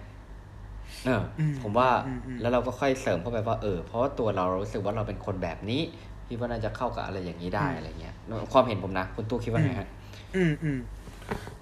[1.06, 5.82] เอออมผมว่าอืมอืมแล้วเราก็ค่อยเสริมเข้าไปว่าเออเพราะว่าตัวเราเรารู้สึกว่าเราเป็นคนแบบนี้
[6.28, 8.16] พี่ว่าน่าจะเข้ากับอะไรอย่างนี้ได้อะไรเงี้ย
[8.54, 9.90] ความเห็นผมนะคุณตู้คิดว่าไงฮะ
[10.36, 10.80] อืมอืม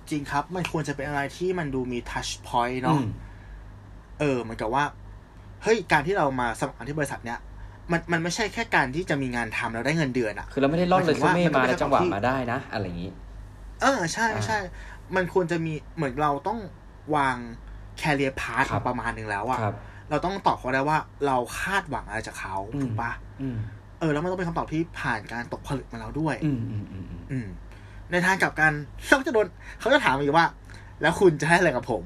[0.09, 3.07] จริงครับ มันควรจะเป็นอะไรที่มันดูมีทัชพอยต์เนาะอืม
[4.19, 4.83] เออเหมือนกับว่า
[5.63, 7.39] เฮ้ยการที่เรามาสมัครงานที่บริษัทเนี้ย
[7.91, 13.11] มันมันไม่ใช่แค่การที่จะมีงานทำแล้วได้เงินเดือนอะคือเราไม่ได้ล่อนหเลมายยถึซูงว่าเม่มันก็มาไม่แล้วใช่จังหวะของที่มาได้นะ อะไรอย่างนี้
[13.81, 14.57] เออใช่อ่าใช่
[15.15, 16.59] มันควรจะมีเหมือนเราต้อง
[17.15, 17.37] วาง
[17.97, 19.75] แคเรียพาร์ทครับประมาณหนึ่งแล้วอะครับ
[20.09, 23.11] เราต้องตอบเขาได้ว่าเราคาดหวังอะไรจากเขาอืมถูกปะ
[23.41, 23.57] อืม
[23.99, 27.47] เออ แล้วมันต้องเป็นคำตอบที่ผ่านการตกผลึกมาแล้วด้วยอืมอืมอืมอืมอืม
[28.11, 28.71] ในทางกลับกัน
[29.05, 29.47] เขาจะโดน
[29.79, 30.45] เขาจะถามอีกว่า
[31.01, 32.03] แล้วคุณจะให้อะไรกับผม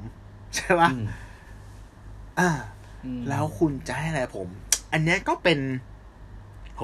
[0.54, 1.04] ใช่ปะอืม
[2.40, 2.50] อ่า
[3.04, 4.48] อืมแล้วคุณจะให้อะไรผม
[4.94, 5.58] อันเนี้ยก็เป็น
[6.76, 6.82] โห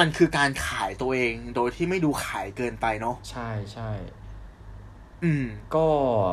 [0.00, 3.90] มันคือการขายตัวเอง โดยที่ไม่ดูขายเกินไปเนาะใช่ใช่
[5.24, 5.44] อืม
[5.74, 5.84] ก็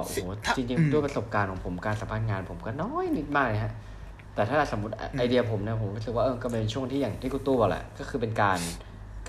[0.03, 3.73] โอ้โหถ้าจริงอืมๆด้วยประสบการณ์ของผมการสัมภาษณ์งานผมก็น้อยนิดมากเลยฮะ
[4.35, 8.59] แต่ถ้าสมมติไอเดียผมเนี่ยผมรู้สึกว่าเออก็เป็นช่วงที่อย่างที่กูตู้บอกแหละก็คือเป็นการ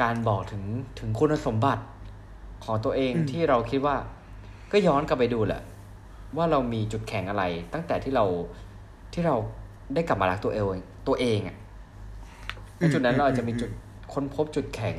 [0.02, 0.62] การบอกถึง
[0.98, 1.82] ถึงคุณสมบัติ
[2.64, 3.96] ของตัวเองอืมที่เราคิดว่า
[4.72, 5.62] ก็ย้อนกลับไปดูแหละ
[6.36, 8.24] ว่าเรามีจุดแข็งอะไร ตั้งแต่ที่เรา
[9.12, 9.36] ที่เรา
[9.94, 11.56] ได้กลับมารักตัวเอง ตัวเองอะ
[12.78, 13.70] ในจุดนั้นเราอาจจะมีจุด
[14.12, 14.96] ค้นพบจุดแข็ง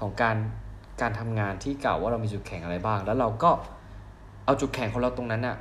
[0.00, 0.36] ของการ
[1.00, 3.50] การทำงานที่เก่าว่าเรามีจุดแข็งอะไรบ้าง แล้วเราก็
[4.44, 5.56] เอาจุดแข็งของเราตรงนั้นอะ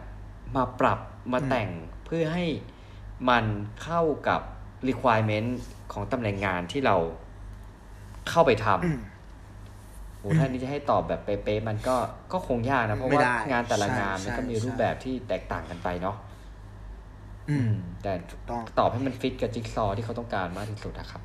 [0.55, 0.99] มาปรับ
[1.33, 1.69] มาแต่ง
[2.05, 2.45] เพื่อให้
[3.29, 3.45] มัน
[3.83, 4.41] เข้ากับ
[4.89, 5.49] requirement
[5.93, 6.95] ของตำแหน่งงานที่เรา
[8.29, 8.99] เข้าไปทำอืม
[10.17, 11.95] โหถ้านี้จะให้ตอบแบบเป๊ะๆมันก็
[12.33, 16.15] ก็คงยากนะ เพราะไม่ว่าได้งานแต่ละใช่งานมันก็ใช่มีรูปใช่แบบที่แตกต่างกันไปเนาะ
[17.49, 17.69] อืม
[18.03, 18.13] แต่
[18.49, 21.21] ต้องตอบให้มันฟิตกับจิ๊กซอว์ที่เขาต้องการมากที่สุดนะครับ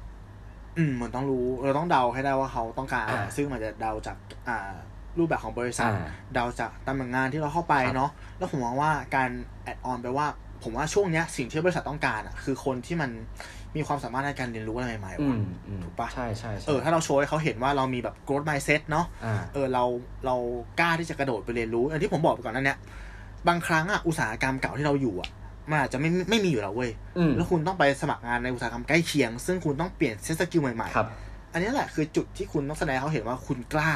[0.79, 4.17] อืมมันต้องรู้เราต้องเดาให้ได้ว่าเขาต้องการอะไรอ่าซึ่งมันจะเดาจาก
[4.49, 4.73] อ่า
[5.19, 9.31] รูปแบบของบริษัทอ่าเดาจากตำแหน่งงานที่เราเข้าไปครับเนาะแล้วผมมองว่าการ
[9.65, 10.27] แอดออนไปว่า
[10.63, 13.11] ผมว่าช่วงเนี้ยสิ่งที่บริษัทต้องการอะ คือคนที่มัน
[13.77, 19.85] มีความสามารถในการเรียนรู้อะไรใหม่ๆอืว่ะมอืมถูกปะใช่ใช่ใช่เออถ้าเราโชว์ให้เขาเห็นว่าเรามีแบบ growth mindset เนาะอ่าเออเรา
[20.27, 20.37] เรา
[20.81, 22.79] กล้าที่จะกระโดดไปเรียนรู้อย่างที่ผมบอกไปก่อนนั้นเนี่ย
[23.49, 25.29] บางครั้งอะอุตสาหกรรมเก่าที่เราอยู่อะ
[25.71, 33.93] มันอาจจะไม่ไม่มีอยู่แล้วเว้ยอืมแล้วคุณต้องไปสมัครงานในอุตสาหกรรมใกล้เคียง ซึ่งคุณต้องเปลี่ยน set skill ใหม่ครับๆอันนี้แหละคือจุดที่คุณต้องแสดงให้เขาเห็นว่าคุณกล้า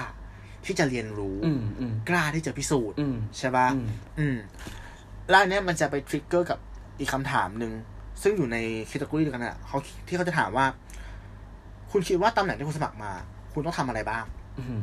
[0.67, 3.87] ที่จะเรียนรู้อืมอืมกล้าที่จะพิสูจน์อืมใช่ปะอืม
[4.19, 4.37] อืม
[5.29, 6.59] แล้วอันเนี้ยมันจะไป trigger กับ
[6.99, 7.73] อีกคำถามหนึ่ง
[8.23, 8.57] ซึ่งอยู่ใน
[8.87, 10.67] แคตตากรีเดียวกันน่ะเขาที่เขาจะถามว่า
[11.91, 13.13] คุณคิดว่าตำแหน่งที่คุณสมัครมา
[13.53, 14.25] คุณต้องทำอะไรบ้าง
[14.59, 14.81] อืม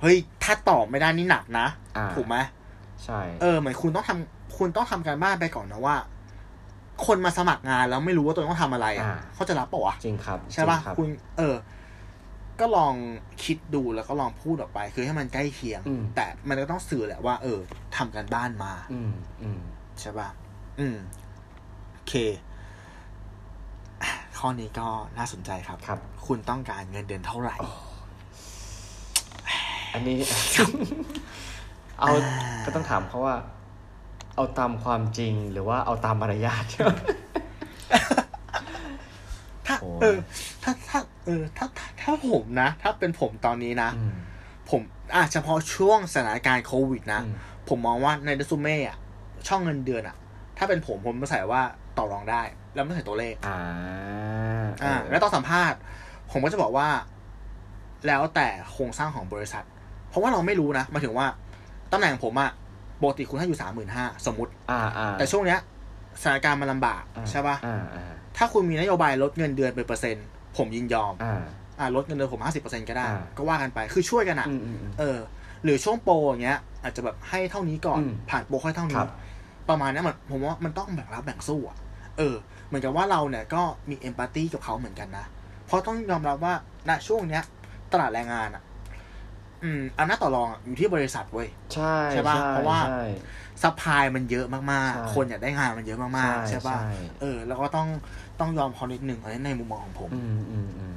[0.00, 1.66] เฮ้ยถ้าตอบไม่ได้นี่หนักนะ
[1.96, 2.36] อ่าถูกไหม
[3.04, 5.96] ใช่ เออเหมือนคุณต้องทำ คุณต้องทำการบ้านไปก่อนนะว่า
[7.06, 11.56] คนมาสมัครงานแล้วไม่รู้ว่าตัวเองต้องทำอะไรอะเขาจะรับเปล่าวะจริงครับ ใช่ป่ะจริงครับคุณ เออ
[12.60, 12.94] ก็ลอง
[13.44, 17.58] คิดดูแล้วก็ลองพูดออกไป คือให้มันใกล้เคียงอืมแต่มันก็ต้องสื่อแหละว่า เออ
[17.96, 19.60] ทำการบ้านมา อืมอืม
[20.00, 20.28] ใช่ป่ะ
[20.80, 20.96] อืม
[21.92, 22.14] โอเค
[24.02, 24.88] อะข้อนี้ก็
[25.18, 27.56] น่าสนใจครับครับ คุณต้องการเงินเดือนเท่าไหร่
[29.94, 30.18] อันนี้
[31.98, 32.08] เอา
[32.66, 33.36] ก็ต้องถามเขาว่า
[34.36, 36.64] เอาตามความจริงหรือว่าเอาตามมารยาท
[39.66, 40.18] ถ้าโอ้ยเออ
[40.62, 44.12] ถ้าถ้าเออถ้าถ้าถ้าผมนะ ถ้าเป็นผมตอนนี้นะอืม
[44.70, 44.80] ผม
[45.14, 47.34] อาเฉพาะช่วงสถานการณ์โควิดนะอืม
[47.68, 48.96] ผมมองว่าในเรซูเม่อะ
[49.48, 50.16] ช่องเงินเดือนอะ
[50.58, 51.62] ถ้าเป็นผมผมจะใส่ว่า
[51.98, 52.42] ต่อรองได้
[52.74, 53.58] แล้วไม่ใส่ตัวเลข อ่า
[54.82, 55.78] อ่าเออแล้วตอนสัมภาษณ์
[56.30, 56.88] ผมก็จะบอกว่า
[58.06, 59.64] แล้วแต่โครงสร้างของบริษัท
[60.08, 61.26] เพราะว่าเราไม่รู้นะหมายถึงว่า
[61.92, 62.50] ตำแหน่งผมอะ
[63.02, 65.58] ปกติคุณให้อยู่สามหมื่นห้าสมมติอ่าอ่าแต่ช่วงเนี้ย
[66.22, 70.26] สถานการณ์มันลำบากอ่าใช่ป่ะอ่าอ่าถ้าคุณมีนโยบายลดเงินเดือนเป็นเปอร์เซ็นต์
[70.56, 71.42] ผมยินยอมอ่า
[71.78, 75.18] อ่าลดเงินเดือนผมห้าสิบเปอร์เซ็นก็ได้อ่าก็ว่ากันไปคือช่วยกันอะอืมอืมอืมเออ
[75.64, 79.08] หรือช่วงโปรอย่างเงี้ย อาจจะแบบให้เท่านี้ก่อนอืมผ่านโปรค่อยเท่าคนี้รับ
[79.68, 81.76] ประมาณเนี้ยมันผมว่ามันต้องแบ่งรับแบ่งสู้อะ
[82.18, 82.36] เออ
[82.66, 85.26] เหมือนกับว่าเราเนี่ยก็มีเอมพัตตีกับเขาเหมือนกันนะ
[85.66, 86.54] เพราะต้องยอมรับว่า
[86.88, 87.42] ณช่วงเนี้ย
[87.92, 88.62] ตลาดแรงงานอะ
[89.64, 93.04] อืมอำนาจต่อรองอะอยู่ที่บริษัทเว้ยใช่ใช่ปะเพราะว่าใช่
[93.62, 96.90] ซัพพลายมันเยอะมากใช่ๆคนอยากได้งานมันเยอะมากๆ ใช่ป่ะใช่
[97.20, 97.88] เออ แล้วก็ต้อง
[98.40, 100.96] ต้องยอมเขานิดหนึ่งอันนี้ในมุมมองของผม อืมอืมอืม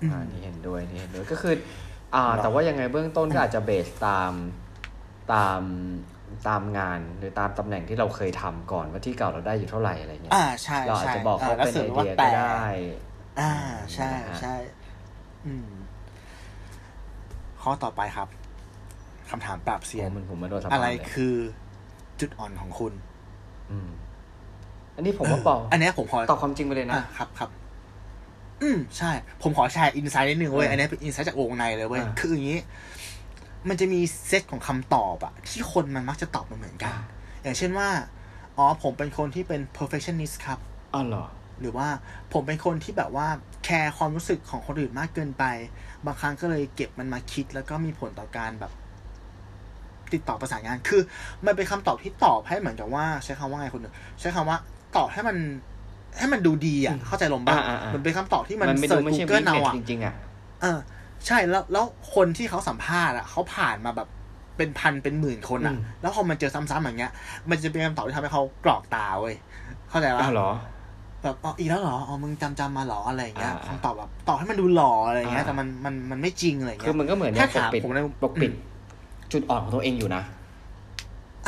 [0.00, 1.54] อืมอ่านี่เห็นด้วยนี่เห็นด้วยก็คือ
[2.14, 4.32] อ่าเนอะแต่ว่ายังไงเบื้องต้นก็อาจจะเบสตาม
[5.32, 5.60] ตาม
[6.48, 12.66] ตามงานหรือตามตำแหน่งที่เราเคยทำก่อนว่าที่เก่าเราได้อยู่เท่าไหร่อะไรเงี้ยอ่าใช่เราอาจใช่จะบอกเขาแล้วเป็นสืไอว่าเดียก็แต่ได้
[13.40, 13.52] อ่า
[13.94, 14.54] ใช่นะฮะใช่
[15.46, 15.68] อืม
[17.62, 18.28] ข้อต่อไปครับ
[19.30, 21.34] คำถามปราบเซียนมันผมมาโดนสัมอะภาษณ์ไรเลยคือ
[22.20, 22.92] จุดอ่อนของคุณ
[23.88, 23.90] ม
[24.96, 27.50] อันนี้ผมว่าบอกอันเนี้ยผมขอตอบความจริงไปเลยนะอะครับครับ
[28.62, 29.10] อืมใช่
[29.42, 32.60] ผมขอแชร์อินไซต์นิดนึงเว้ยเอออัอันเนี้ยเป็นอินไซต์จากวงในเลยเว้ยอ่าคืออย่างนี้
[33.68, 37.02] มันจะมีเซตของคำตอบอะที่คนมันมักจะตอบมาเหมือนกันอ่า
[37.42, 37.88] อย่างเช่นว่า
[38.56, 40.58] อ๋อผมเป็นคนที่เป็น perfectionist ครับ
[40.94, 41.24] อ๋อเหรอ
[41.62, 41.88] หรือว่า
[42.32, 43.28] ผมเป็นคนที่แบบว่า
[43.64, 45.44] แคร์ความรู้สึกของคนอื่นมากเกินไป
[46.06, 48.72] บางครั้งก็เลยเก็บมันมาคิด แล้วก็มีผลต่อการแบบ
[50.12, 51.02] ติดต่อประสานงาน คือ
[51.46, 54.58] มันเป็นคำตอบที่ตอบให้เหมือนกับว่า ใช้คำว่าไงคุณหนึ่งใช้คำว่า
[54.96, 55.36] ตอบให้มัน
[56.18, 60.14] ให้มันดูดีอะอืมเข้าใจลมบ้างอ่าอ่าอ่ามันเป็นคำตอบที่มันมันไม่เสิดูร์ชไม่ใช่ Google เอาวิอะจริงๆอะ
[60.62, 60.78] เออ
[61.26, 61.84] ใช่แล้วแล้ว
[62.14, 64.08] คนที่เขาสัมภาษณ์อะเขาผ่านมาแบบ
[64.56, 67.12] เป็นพันเป็นหมื่นคนอะอืมแล้วพอมันเจอซ้ำๆอย่างเงี้ย
[67.50, 69.36] มันจะเป็นคำตอบที่ทำให้เขากรอกตาเว้ย
[69.90, 70.50] เข้าใจปะอ้าวเหรอ
[71.22, 78.60] แบบอ๋ออีกแล้วเหรออ๋อมึงจำจำมาเหรออะไรอย่างเงี้ยอ่า คำตอบแบบตอบให้มันดูหล่ออะไรอย่างเงี้ยอ่าแต่มันมันมันไม่จริงอะไรอย่างคืเงี้อย มันก็เหมือนเนี่ยถ้าปกถามปิดผมในปกปิดอืม
[79.32, 80.22] จุดอ่อนของตัวเองอยู่นะ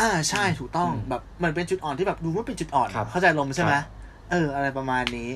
[0.00, 3.84] อ่าใช่ถูกต้องอืมแบบมันเป็นจุดอ่อนที่แบบดูว่าเป็นจุดอ่อน ครับเข้าใจอารมณ์ใช่ไหมครับ
[4.30, 5.30] เออ อะไรประมาณนี้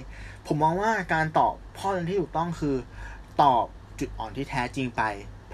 [0.46, 2.76] ผมมองว่าการตอบข้อหนึ่งที่ถูกต้องคือ
[3.42, 3.64] ตอบ
[4.00, 5.02] จุดอ่อนที่แท้จริงไป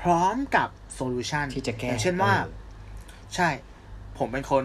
[0.01, 2.53] พร้อมกับ solution ที่จะแก้อย่างเช่นว่าออ
[3.35, 3.49] ใช่
[4.19, 4.65] ผมเป็นคน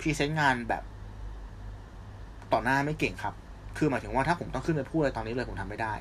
[0.00, 0.82] present งานแบบ
[2.52, 3.34] ต่อหน้าไม่เก่งครับ
[3.78, 5.94] คือหมายถึงว่าถ้าผมต้องขึ้นไปพูดอะไรตอนนี้เลยผมทำไม่ได้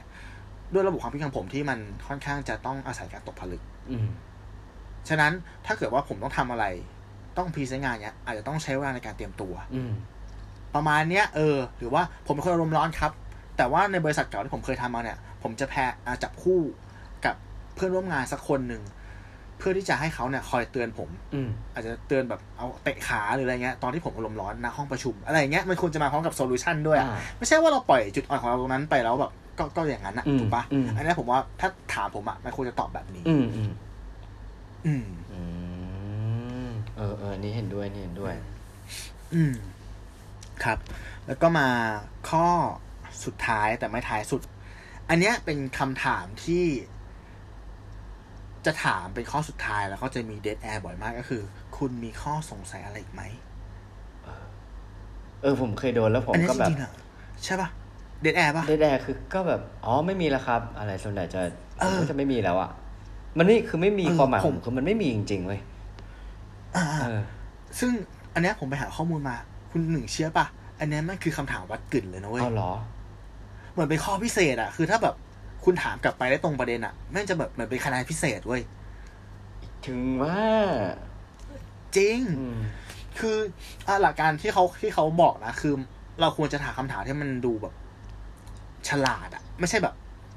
[0.74, 4.08] ด้วยระบบความคิดของผมที่มันค่อนข้างจะต้องอาศัยการตกผลึก อืม
[5.10, 5.32] ฉะนั้น
[5.66, 6.66] ถ้าเกิดว่าผมต้องทำอะไร
[7.38, 9.92] ต้อง present งานเนี้ยอาจจะต้องใช้เวลาในการเตรียมตัว อืม
[10.76, 13.12] ประมาณเนี้ยเออหรือว่าผมเป็นคนอารมณ์ร้อนครับ
[13.58, 16.62] แต่ว่าในบริษัทเก่าที่ผมเคยทำมาเนี่ย ผมจะ pair อ่าจับคู่
[17.26, 17.36] กับ
[17.76, 18.82] เพื่อนร่วมงานสักคนหนึ่ง
[19.58, 33.72] เพื่อที่จะให้เขาเนี่ยคอยเตือนผมอืมอาจจะเตือนแบบเอาเตะขาหรืออะไรเงี้ยตอนที่ผมอารมณ์ร้อนณห้องประชุม อะไรอย่างเงี้ยมันควรจะมาพร้อมกับ solution ด้วยอะอ่าไม่ใช่ว่าเราปล่อยจุดอ่อนของเราตรงนั้นไปแล้วแบบก็ก็อย่างนั้นอะอืมถูกปะอืมอันนี้ผมว่าถ้าถามผมอะมันควรจะตอบแบบนี้อืมอืม
[34.86, 35.42] อืมอื
[36.68, 38.34] มเออเออนี่เห็นด้วยนี่เห็นด้วย
[39.34, 39.54] อืม
[40.64, 40.78] ครับ
[41.28, 41.68] แล้วก็มา
[42.30, 42.48] ข้อ
[43.26, 44.42] สุดท้ายแต่ไม่ท้ายสุด
[45.10, 46.64] อันเนี้ยเป็นคำถามที่
[48.66, 51.42] จะถามเป็นข้อสุดท้ายแล้วก็จะมีเด a แอร์บ่อยมากก็คือ
[51.78, 53.24] คุณมีข้อสงสัยอะไรอีกไหม
[55.42, 56.92] เออผมเคยโดนแล้วผมอันเนี้ยก็จแบบ ริงๆอะ
[57.44, 57.70] ใช่ปะ
[58.22, 61.42] เด a แอร์ปะได้แดคือก็แบบอ๋อไม่มีแล้วครับ อะไรส่วนใหญ่จะ
[61.80, 62.72] เออก็จะไม่มีแล้วอะ
[63.38, 65.60] มันนี่คือไม่มีเออความหมายขผองมผมคือมันไม่มีจริงๆเว้ย
[66.76, 67.22] อ่า เออ
[67.80, 67.92] ซึ่ง
[68.34, 69.36] อันเนี้ยผมไปหาข้อมูลมา
[69.72, 70.46] คุณหนึ่งเชื่อปะ
[70.80, 72.72] อันเนี้ยมันคือคำถามวัดกึ่นเลยนะเว้ย เอาเหรอ
[73.72, 75.16] เหมือนเป็นข้อพิเศษอะคือถ้าแบบ
[75.66, 78.62] คุณถามกลับไปได้ตรงประเด็นอะแม่งจะแบบเหมือนเป็นคะแนนพิเศษเว้ย
[79.86, 80.40] ถึงว่า
[81.96, 82.60] จริงอืม
[83.20, 83.38] คือ
[83.88, 85.74] อะหลักการที่เขาที่เขาบอกนะ คือ
[86.22, 87.74] เราควรจะถามคำถามที่มันดูแบบ
[88.90, 89.94] ฉลาดอะไม่ใช่แบบ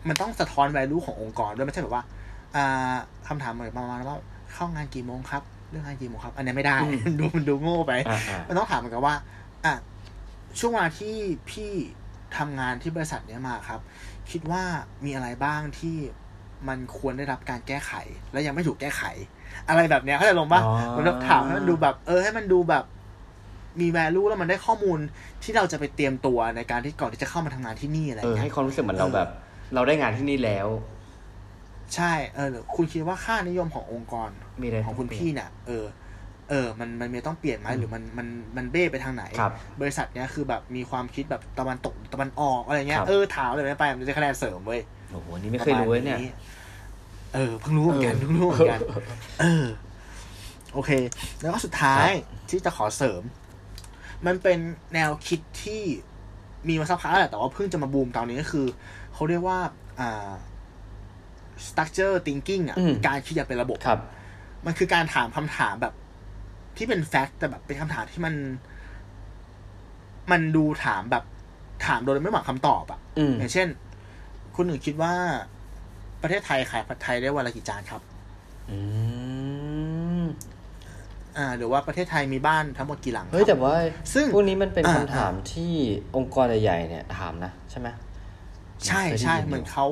[0.09, 2.05] มันต้องสะท้อน value ขององค์กรด้วยไม่ใช่แบบว่า
[2.57, 2.95] อ่า
[3.29, 4.17] คำถามเหมือนประมาณว่า
[4.53, 9.15] เข้างานกี่โมงครับเรื่องงานกี่โมงครับ อันนี้ไม่ได้อืมมันดูมันดูโง่ไปอ่าอ่ามันต้องถามเหมือนกันว่า
[9.65, 9.75] อะ
[10.59, 11.15] ช่วงเวลาที่
[11.51, 11.71] พี่
[12.37, 13.81] ทำงานที่บริษัทเนี้ยมาครับ
[14.31, 14.63] คิดว่า
[15.05, 15.97] มีอะไรบ้างที่
[16.69, 17.93] มันควรได้รับการแก้ไข
[18.33, 19.03] และยังไม่ถูกแก้ไข
[19.69, 22.85] อะไรแบบเนี้ยเขาใจะลงปะอ๋อมันแบบถามให้มันดูแบบ เออให้มันดูแบบ
[23.81, 24.99] มี value แล้วมันได้ข้อมูล
[25.43, 29.29] ที่เราจะไปเตรียมตัวในการที่ก่อนที่จะเข้ามาทำงานที่นี่อะไรเออเงี้ให้ยความรู้สึกเหมือนเราเออแบบ
[29.75, 30.69] เราได้งานที่นี่แล้ว
[31.95, 34.31] ใช่ เออคุณคิดว่าค่านิยมขององค์กร
[34.61, 35.85] มีอะไรของคุณพี่เนี่ยเออ
[36.51, 38.27] เออ มันมันมีต้องเปลี่ยนไหมหรือมันมัน
[38.57, 44.81] มันเบ้ไปทางไหนครับบริษัทเนี้ยคือแบบมีความคิดแบบตะวันตกตะวันออกอะไรเงี้คยรับเออถามอะไรไม่ไปมันจะคะแนนเสริมเว้ย
[45.12, 48.81] โอ้โหอันนี่ไม่เคยรู้เลยเนี่ยประมาณเออ เพิ่งรู้เหมือนกันเออเพิ่งรู้เหมือนกัน
[49.41, 49.65] เออ
[50.75, 50.91] โอเค
[51.41, 52.09] แล้วก็สุดท้าย
[52.51, 53.23] ที่จะขอเสริม
[54.27, 54.59] มันเป็น
[54.95, 55.83] แนวคิดที่
[56.69, 58.66] มีมาสักพักแล้วแหละ แต่ว่าเพิ่งจะมาบูมตอนนี้ก็คือ
[59.15, 59.59] เขาเรียกว่า
[60.01, 60.31] อ่า
[61.66, 64.01] structure thinking อะอืมการคิดอย่างเป็นระบบครับ
[64.66, 65.95] มันคือการถามคำถามแบบ
[66.79, 68.35] ที่เป็นแฟกต์แต่แบบเป็นคำถามที่มัน
[70.31, 71.25] มันดูถามแบบ
[71.87, 73.69] ถามโดยไม่หวังคำตอบอะอืมอย่างเช่น
[74.55, 75.15] คุณหนึ่งคิดว่า
[76.23, 78.03] ประเทศไทยขายผัดไทยได้วันละกี่จานครับ
[78.71, 78.79] อื
[80.23, 80.25] ม
[81.37, 83.75] อ่า หรือว่าประเทศไทยมีบ้านทั้งหมดกี่หลังครับเฮ้ยแต่ว่า
[84.15, 85.73] ซึ่งพวกนี้มันเป็นอ่าคำถามที่
[86.17, 87.89] องค์กรใหญ่ๆเนี่ยถามนะใช่ไหม
[88.87, 89.87] ใช่เคยได้ใช่ยินอยู่เหมือนเขา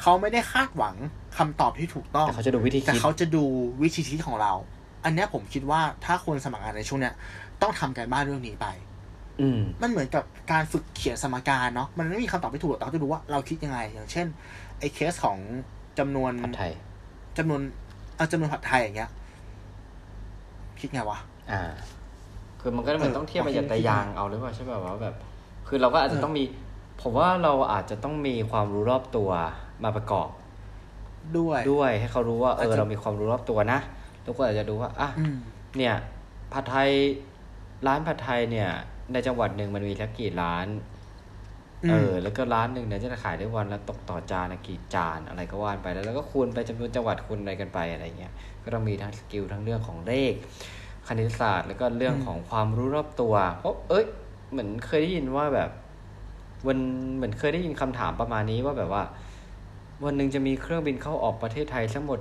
[0.00, 0.94] เขาไม่ได้คาดหวัง
[1.38, 3.44] คำตอบที่ถูกต้องแต่เขาจะดูวิธีแต่คิดเขาจะดู
[3.82, 4.52] วิธีคิดของเรา
[5.08, 7.14] อันเนี้ยผมคิดว่าถ้าคนสมัครงานในช่วงเนี้ย
[7.62, 8.66] ต้องทำการบ้านเรื่องนี้ไป
[9.40, 14.26] อืมมันเหมือนกับการฝึกเขียนสมการเนาะมันไม่มีคำตอบที่ถูกหรอกแต่เขาจะดูว่าเราคิดยังไง อย่างเช่น
[14.78, 15.38] ไอ้เคสของ
[15.98, 16.72] จำนวนผัดไทย
[17.38, 17.60] จำนวน
[18.16, 19.10] เอาจำนวนผัดไทยอย่างเงี้ย
[20.80, 21.18] คิดไงวะ
[21.50, 21.62] อ่า
[22.60, 25.14] คือมันก็เหมือนเออต้องเทียบมาโอเคจากตายางเอาหรือเปล่าใช่แบบว่าแบบ
[25.68, 26.44] คือเราก็อาจจะเออต้องมี
[27.02, 29.30] ผมว่าเราอาจจะต้องมีความรู้รอบตัว
[29.84, 30.28] มาประกอบ
[31.38, 33.80] ด้วยด้วยให้เขารู้ว่าเออาจอจะเรามีความรู้รอบตัวนะ
[34.28, 35.36] ทุกคนอาจจะดูว่าอะอืม
[35.76, 35.94] เนี่ย
[36.52, 36.90] ผัดไทย
[37.86, 38.68] ร้านผัดไทยเนี่ย
[39.12, 40.66] ในจังหวัดหนึ่งมันมีสักกี่ร้าน
[41.84, 48.32] อืมเออ แล้วก็ร้านหนึ่งเนี่ยจะขายได้วันละตกต่อจานละกี่จานอะไรก็ว่านไปแล้วแล้วก็คูณไปจำนวนจังหวัดคูณอะไรกันไปอะไรเงี้ย
[48.64, 50.32] ก็ต้องมีทั้งสกิลทั้งเรื่องของเลข
[51.08, 54.04] คณิตศาสตร์ แล้วก็เรื่องของความรู้รอบตัวเพราะเอ้ย
[54.50, 55.70] เหมือนเคยได้ยินว่าแบบ
[56.66, 56.78] วัน
[57.16, 59.02] เหมือนเคยได้ยินคำถามประมาณนี้ว่าแบบว่า
[60.04, 62.20] วันหนึ่งจะมีเครื่องบินเข้าออกประเทศไทยทั้งหมด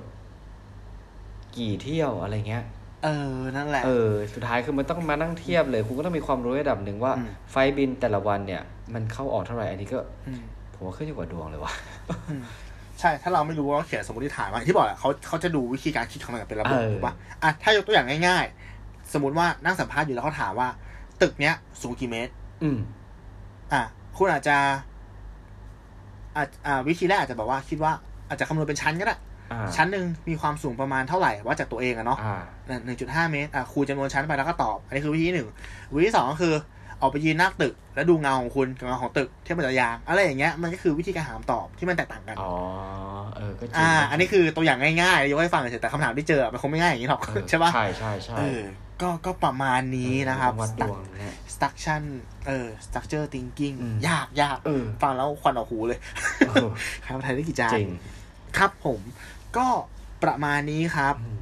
[1.57, 2.63] กี่เที่ยวอะไรเงี้ย
[3.03, 8.61] เออ นั่นแหละ เออ สุดท้ายคือมันต้องมานั่งเทียบเลย คุณก็ต้องมีความรู้ระดับหนึ่งว่าอืมไฟล์บินแต่ละวันเนี่ย
[8.93, 10.41] มันเข้าออกเท่าไหร่ อันนี้ก็อืม
[10.73, 11.73] ผมว่าขึ้นอยู่กับดวงเลยว่ะ
[12.29, 12.41] อืม
[12.99, 17.13] ใช่ ถ้าเราไม่รู้ว่าเขียนสมมติฐานมาที่บอกอะเขาเขาจะดูวิธีการคิดของมันอย่างเป็นระบบเออถูกปะ
[17.43, 18.45] อะ ถ้ายกตัวอย่างง่าย
[18.79, 20.69] ๆ สมมติว่านั่งสัมภาษณ์อยู่แล้วเขาถามว่า
[21.21, 22.31] ตึกเนี้ย สูงกี่เมตร
[22.63, 22.79] อืม
[23.73, 23.83] อะ
[24.17, 24.57] คุณอาจจะ
[26.35, 27.91] อาจอ่า วิธีแรกอาจจะแบบว่าคิดว่า
[28.27, 29.19] อาจจะคำนวณเป็นชั้นก็ได้อ่า
[29.75, 35.49] ชั้นหนึ่งมีความสูงประมาณเท่าไหร่ว่าจากตัวเองอะเนาะอ่าหนึ่งจุดห้าเมตรอะคูณจำนวนชั้นไปแล้วก็ตอบ อันนี้คือวิธีที่หนึ่ง
[35.95, 36.53] วิธีที่สองก็คือ
[37.01, 42.53] ออกไปยืนหน้าตึก แล้วดูเงาของคุณกับเงาของตึกเทียบกับระยางอะไรอย่างเงี้ยมันก็คือวิธีการหาคำตอบที่มันแตกต่างกันอ๋อ
[43.35, 48.61] เออก็จริงอ่า อันนี้คือตัวอย่างง่ายๆยกให้ฟังเฉยๆแต่คำถามที่เจอมันคงไม่ง่ายอย่างนี้หรอกเออใช่ปะใช่ใช่ใช่เออ
[49.01, 52.05] ก็ก็ประมาณนี้นะครับวัดดวงเนี่ย structure
[52.47, 55.99] เออ structure thinking อืมยากยากเออฟังแล้วควันออกหูเลย
[56.47, 56.65] เออ
[57.01, 57.89] ใครมาไทยได้กี่จานจริง
[58.57, 58.99] ครับผม
[59.57, 59.67] ก็
[60.23, 61.37] ประมาณนี้ครับอืม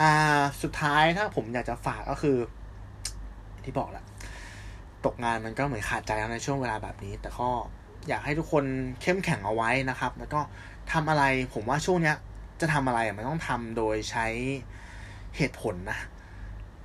[0.00, 2.36] อ่า สุดท้ายถ้าผมอยากจะฝากก็คือ
[3.64, 4.04] ที่บอกแหละ
[5.04, 7.48] ตกงานมันก็เหมือนขาดใจแล้วในช่วงเวลาแบบนี้ แต่ก็
[8.08, 8.64] อยากให้ทุกคน
[9.02, 10.40] เข้มแข็งเอาไว้นะครับ แล้วก็
[10.92, 11.24] ทำอะไร
[11.54, 12.16] ผมว่าช่วงเนี้ย
[12.60, 14.26] จะทำอะไรอะมันต้องทำโดยใช้
[15.36, 15.98] เหตุผลนะ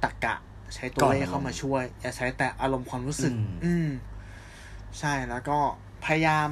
[0.04, 0.36] ตรรกะ
[0.76, 3.90] ใช้ตัวเลขเข้ามาช่วย อย่าใช้แต่อารมณ์ความรู้สึก อืมอืม
[5.00, 5.58] ใช่แล้วก็
[6.06, 6.50] พยายาม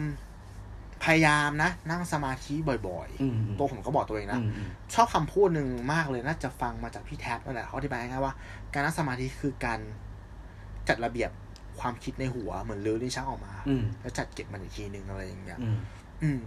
[1.04, 8.34] พยายามนะ นั่งสมาธิบ่อยอืมๆตัวผมก็บอกตัวเองนะอืมอืมชอบคำพูดหนึ่งมากเลยน่าจะฟังมาจากพี่แท็บนั่นแหละเขาอธิบายง่ายๆว่า
[8.74, 9.80] การนั่งสมาธิคือการ
[10.88, 11.32] จัดระเบียบ
[11.80, 15.78] ความคิดในหัวเหมือนลื้อลิ้นชักออกมาอืมแล้วจัดเก็บมันอีกทีหนึ่งอะไรอย่างเงี้ยอืม
[16.24, 16.40] อืม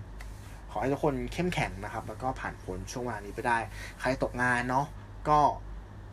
[0.71, 3.59] ขอให้ทุกคนเข้มแข็งนะครับ แล้วก็ผ่านพ้นช่วงเวลานี้ไปได้
[4.01, 4.87] ใครตกงานเนาะ
[5.29, 5.39] ก็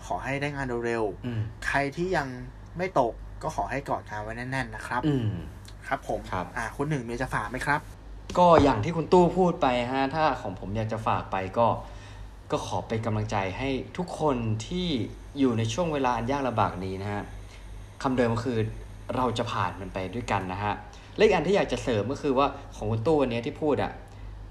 [0.06, 2.28] ขอให้ได้งานเร็วอืมๆใครที่ยัง
[2.78, 3.14] ไม่ตก
[3.44, 5.28] ก็ขอให้กอดงานไว้แน่น ๆ นะครับอืม
[5.88, 7.82] ครับผมครับอ่าคุณหนึ่งมีจะฝากไหมครับ
[8.38, 11.68] ก็อย่างที่คุณตู้พูดไปฮะถ้าของผมอยากจะฝากไปก็
[12.52, 14.38] ก็ขอเป็นกำลังใจให้ทุกคน
[14.68, 14.88] ที่
[15.40, 17.24] อยู่ในช่วงเวลาอันยากลำบากนี้นะฮะ
[18.04, 18.58] คำเดิมก็คือ
[19.16, 20.74] เราจะผ่านมันไปด้วยกันนะฮะ
[21.16, 23.92] และอีกอันที่อยากจะเสริมก็คือว่าของคุณตู้วันนี้ที่พูดอะ่ะ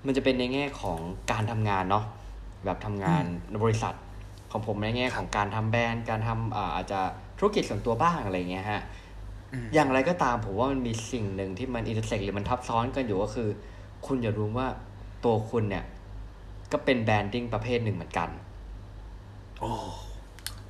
[0.06, 0.98] มันจะเป็นในแง่ของ
[1.30, 2.04] การทำงานเนาะ
[2.64, 3.94] แบบทำงานในบริษัท
[4.50, 7.00] ของผมในแง่ของการทำแบรนด์การทำอ่าอาจจะ
[7.38, 8.82] ธุรกิจส่วนตัวบ้างอะไรเงี้ยฮะ
[9.52, 13.48] อืมอย่างไรก็ตามผมว่ามันมีสิ่งหนึ่งที่มัน intersect หรือมันทับซ้อนกันอยู่ก็คือ
[14.06, 14.68] คุณอย่าลืมว่า
[15.24, 15.84] ตัวคุณเนี่ย
[16.72, 18.28] ก็เป็น branding ประเภทหนึ่งเหมือนกัน
[19.60, 19.70] โอ้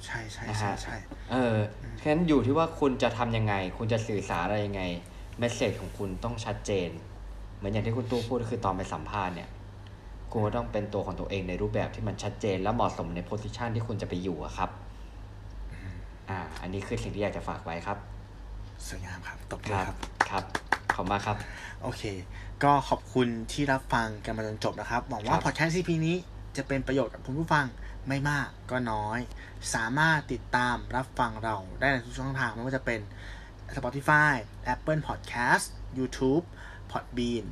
[0.04, 0.96] ใช่ใช่นะใช่ฮะใช่
[1.30, 1.56] เออ
[2.00, 4.82] ฉะนั้นอยู่ที่ว่าคุณจะทำยังไง คุณจะสื่อสารอะไรยังไง
[5.38, 6.90] message ของคุณต้องชัดเจน
[7.56, 9.48] เหมือนอย่างที่คุณตู้พูดก็คือตอนไปสัมภาษณ์เนี่ย
[10.30, 14.70] คุณก็ต้องเป็นตัวของตัวเองในรูปแบบที่มันชัดเจน และเหมาะสมใน position ที่คุณจะไปอยู่อะครับ
[16.28, 17.98] อ่า อันนี้คือสิ่งที่อยากจะฝากไว้ครับ
[18.88, 19.96] สวยงามครับตบคมือรับครับ
[20.30, 20.44] ครับ
[20.94, 21.36] ขอบคุณมากครับ
[21.82, 22.02] โอเค
[22.64, 26.16] ก็ขอบคุณที่รับฟังกันมาจนจบนะครับ หวังว่าครับพอดแคสต์ CP นี้
[26.56, 27.66] จะเป็นประโยชน์กับคุณผู้ฟัง
[28.08, 29.18] ไม่มากก็น้อย
[29.74, 33.00] สามารถติดตามรับฟังเราได้ในทุกช่องทางไม่ว่าจะเป็น
[33.76, 34.32] Spotify
[34.74, 35.64] Apple Podcast
[35.98, 36.44] YouTube
[36.90, 37.44] Podbean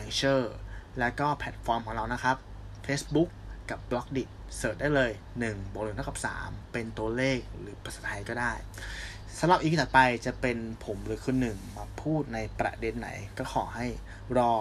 [0.00, 0.42] Anchor
[0.98, 2.36] และก็แพลตฟอร์มของเรานะครับ
[2.86, 3.28] Facebook
[3.70, 5.10] กับ b l o g d i t เสิร์ชได้เลย
[5.42, 8.52] 1บวก1เท่ากับ3เป็นตัวเลขหรือภาษาไทยก็ได้
[9.38, 13.86] สำหรับอีพีถัดไปจะเป็นผมหรือคุณหนึ่งมาพูดในประเด็นไหนก็ขอให้
[14.38, 14.52] รอ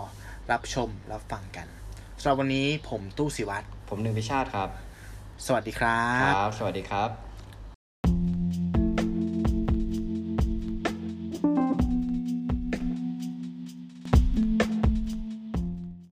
[0.51, 1.67] รับชมรับฟังกัน
[2.21, 4.69] สำหรับวันนี้ผมตู้สิวัตรผมหนึ่งพิชาติครับ
[5.45, 7.09] สวัสดีครัคบรับ สวัสดีครับ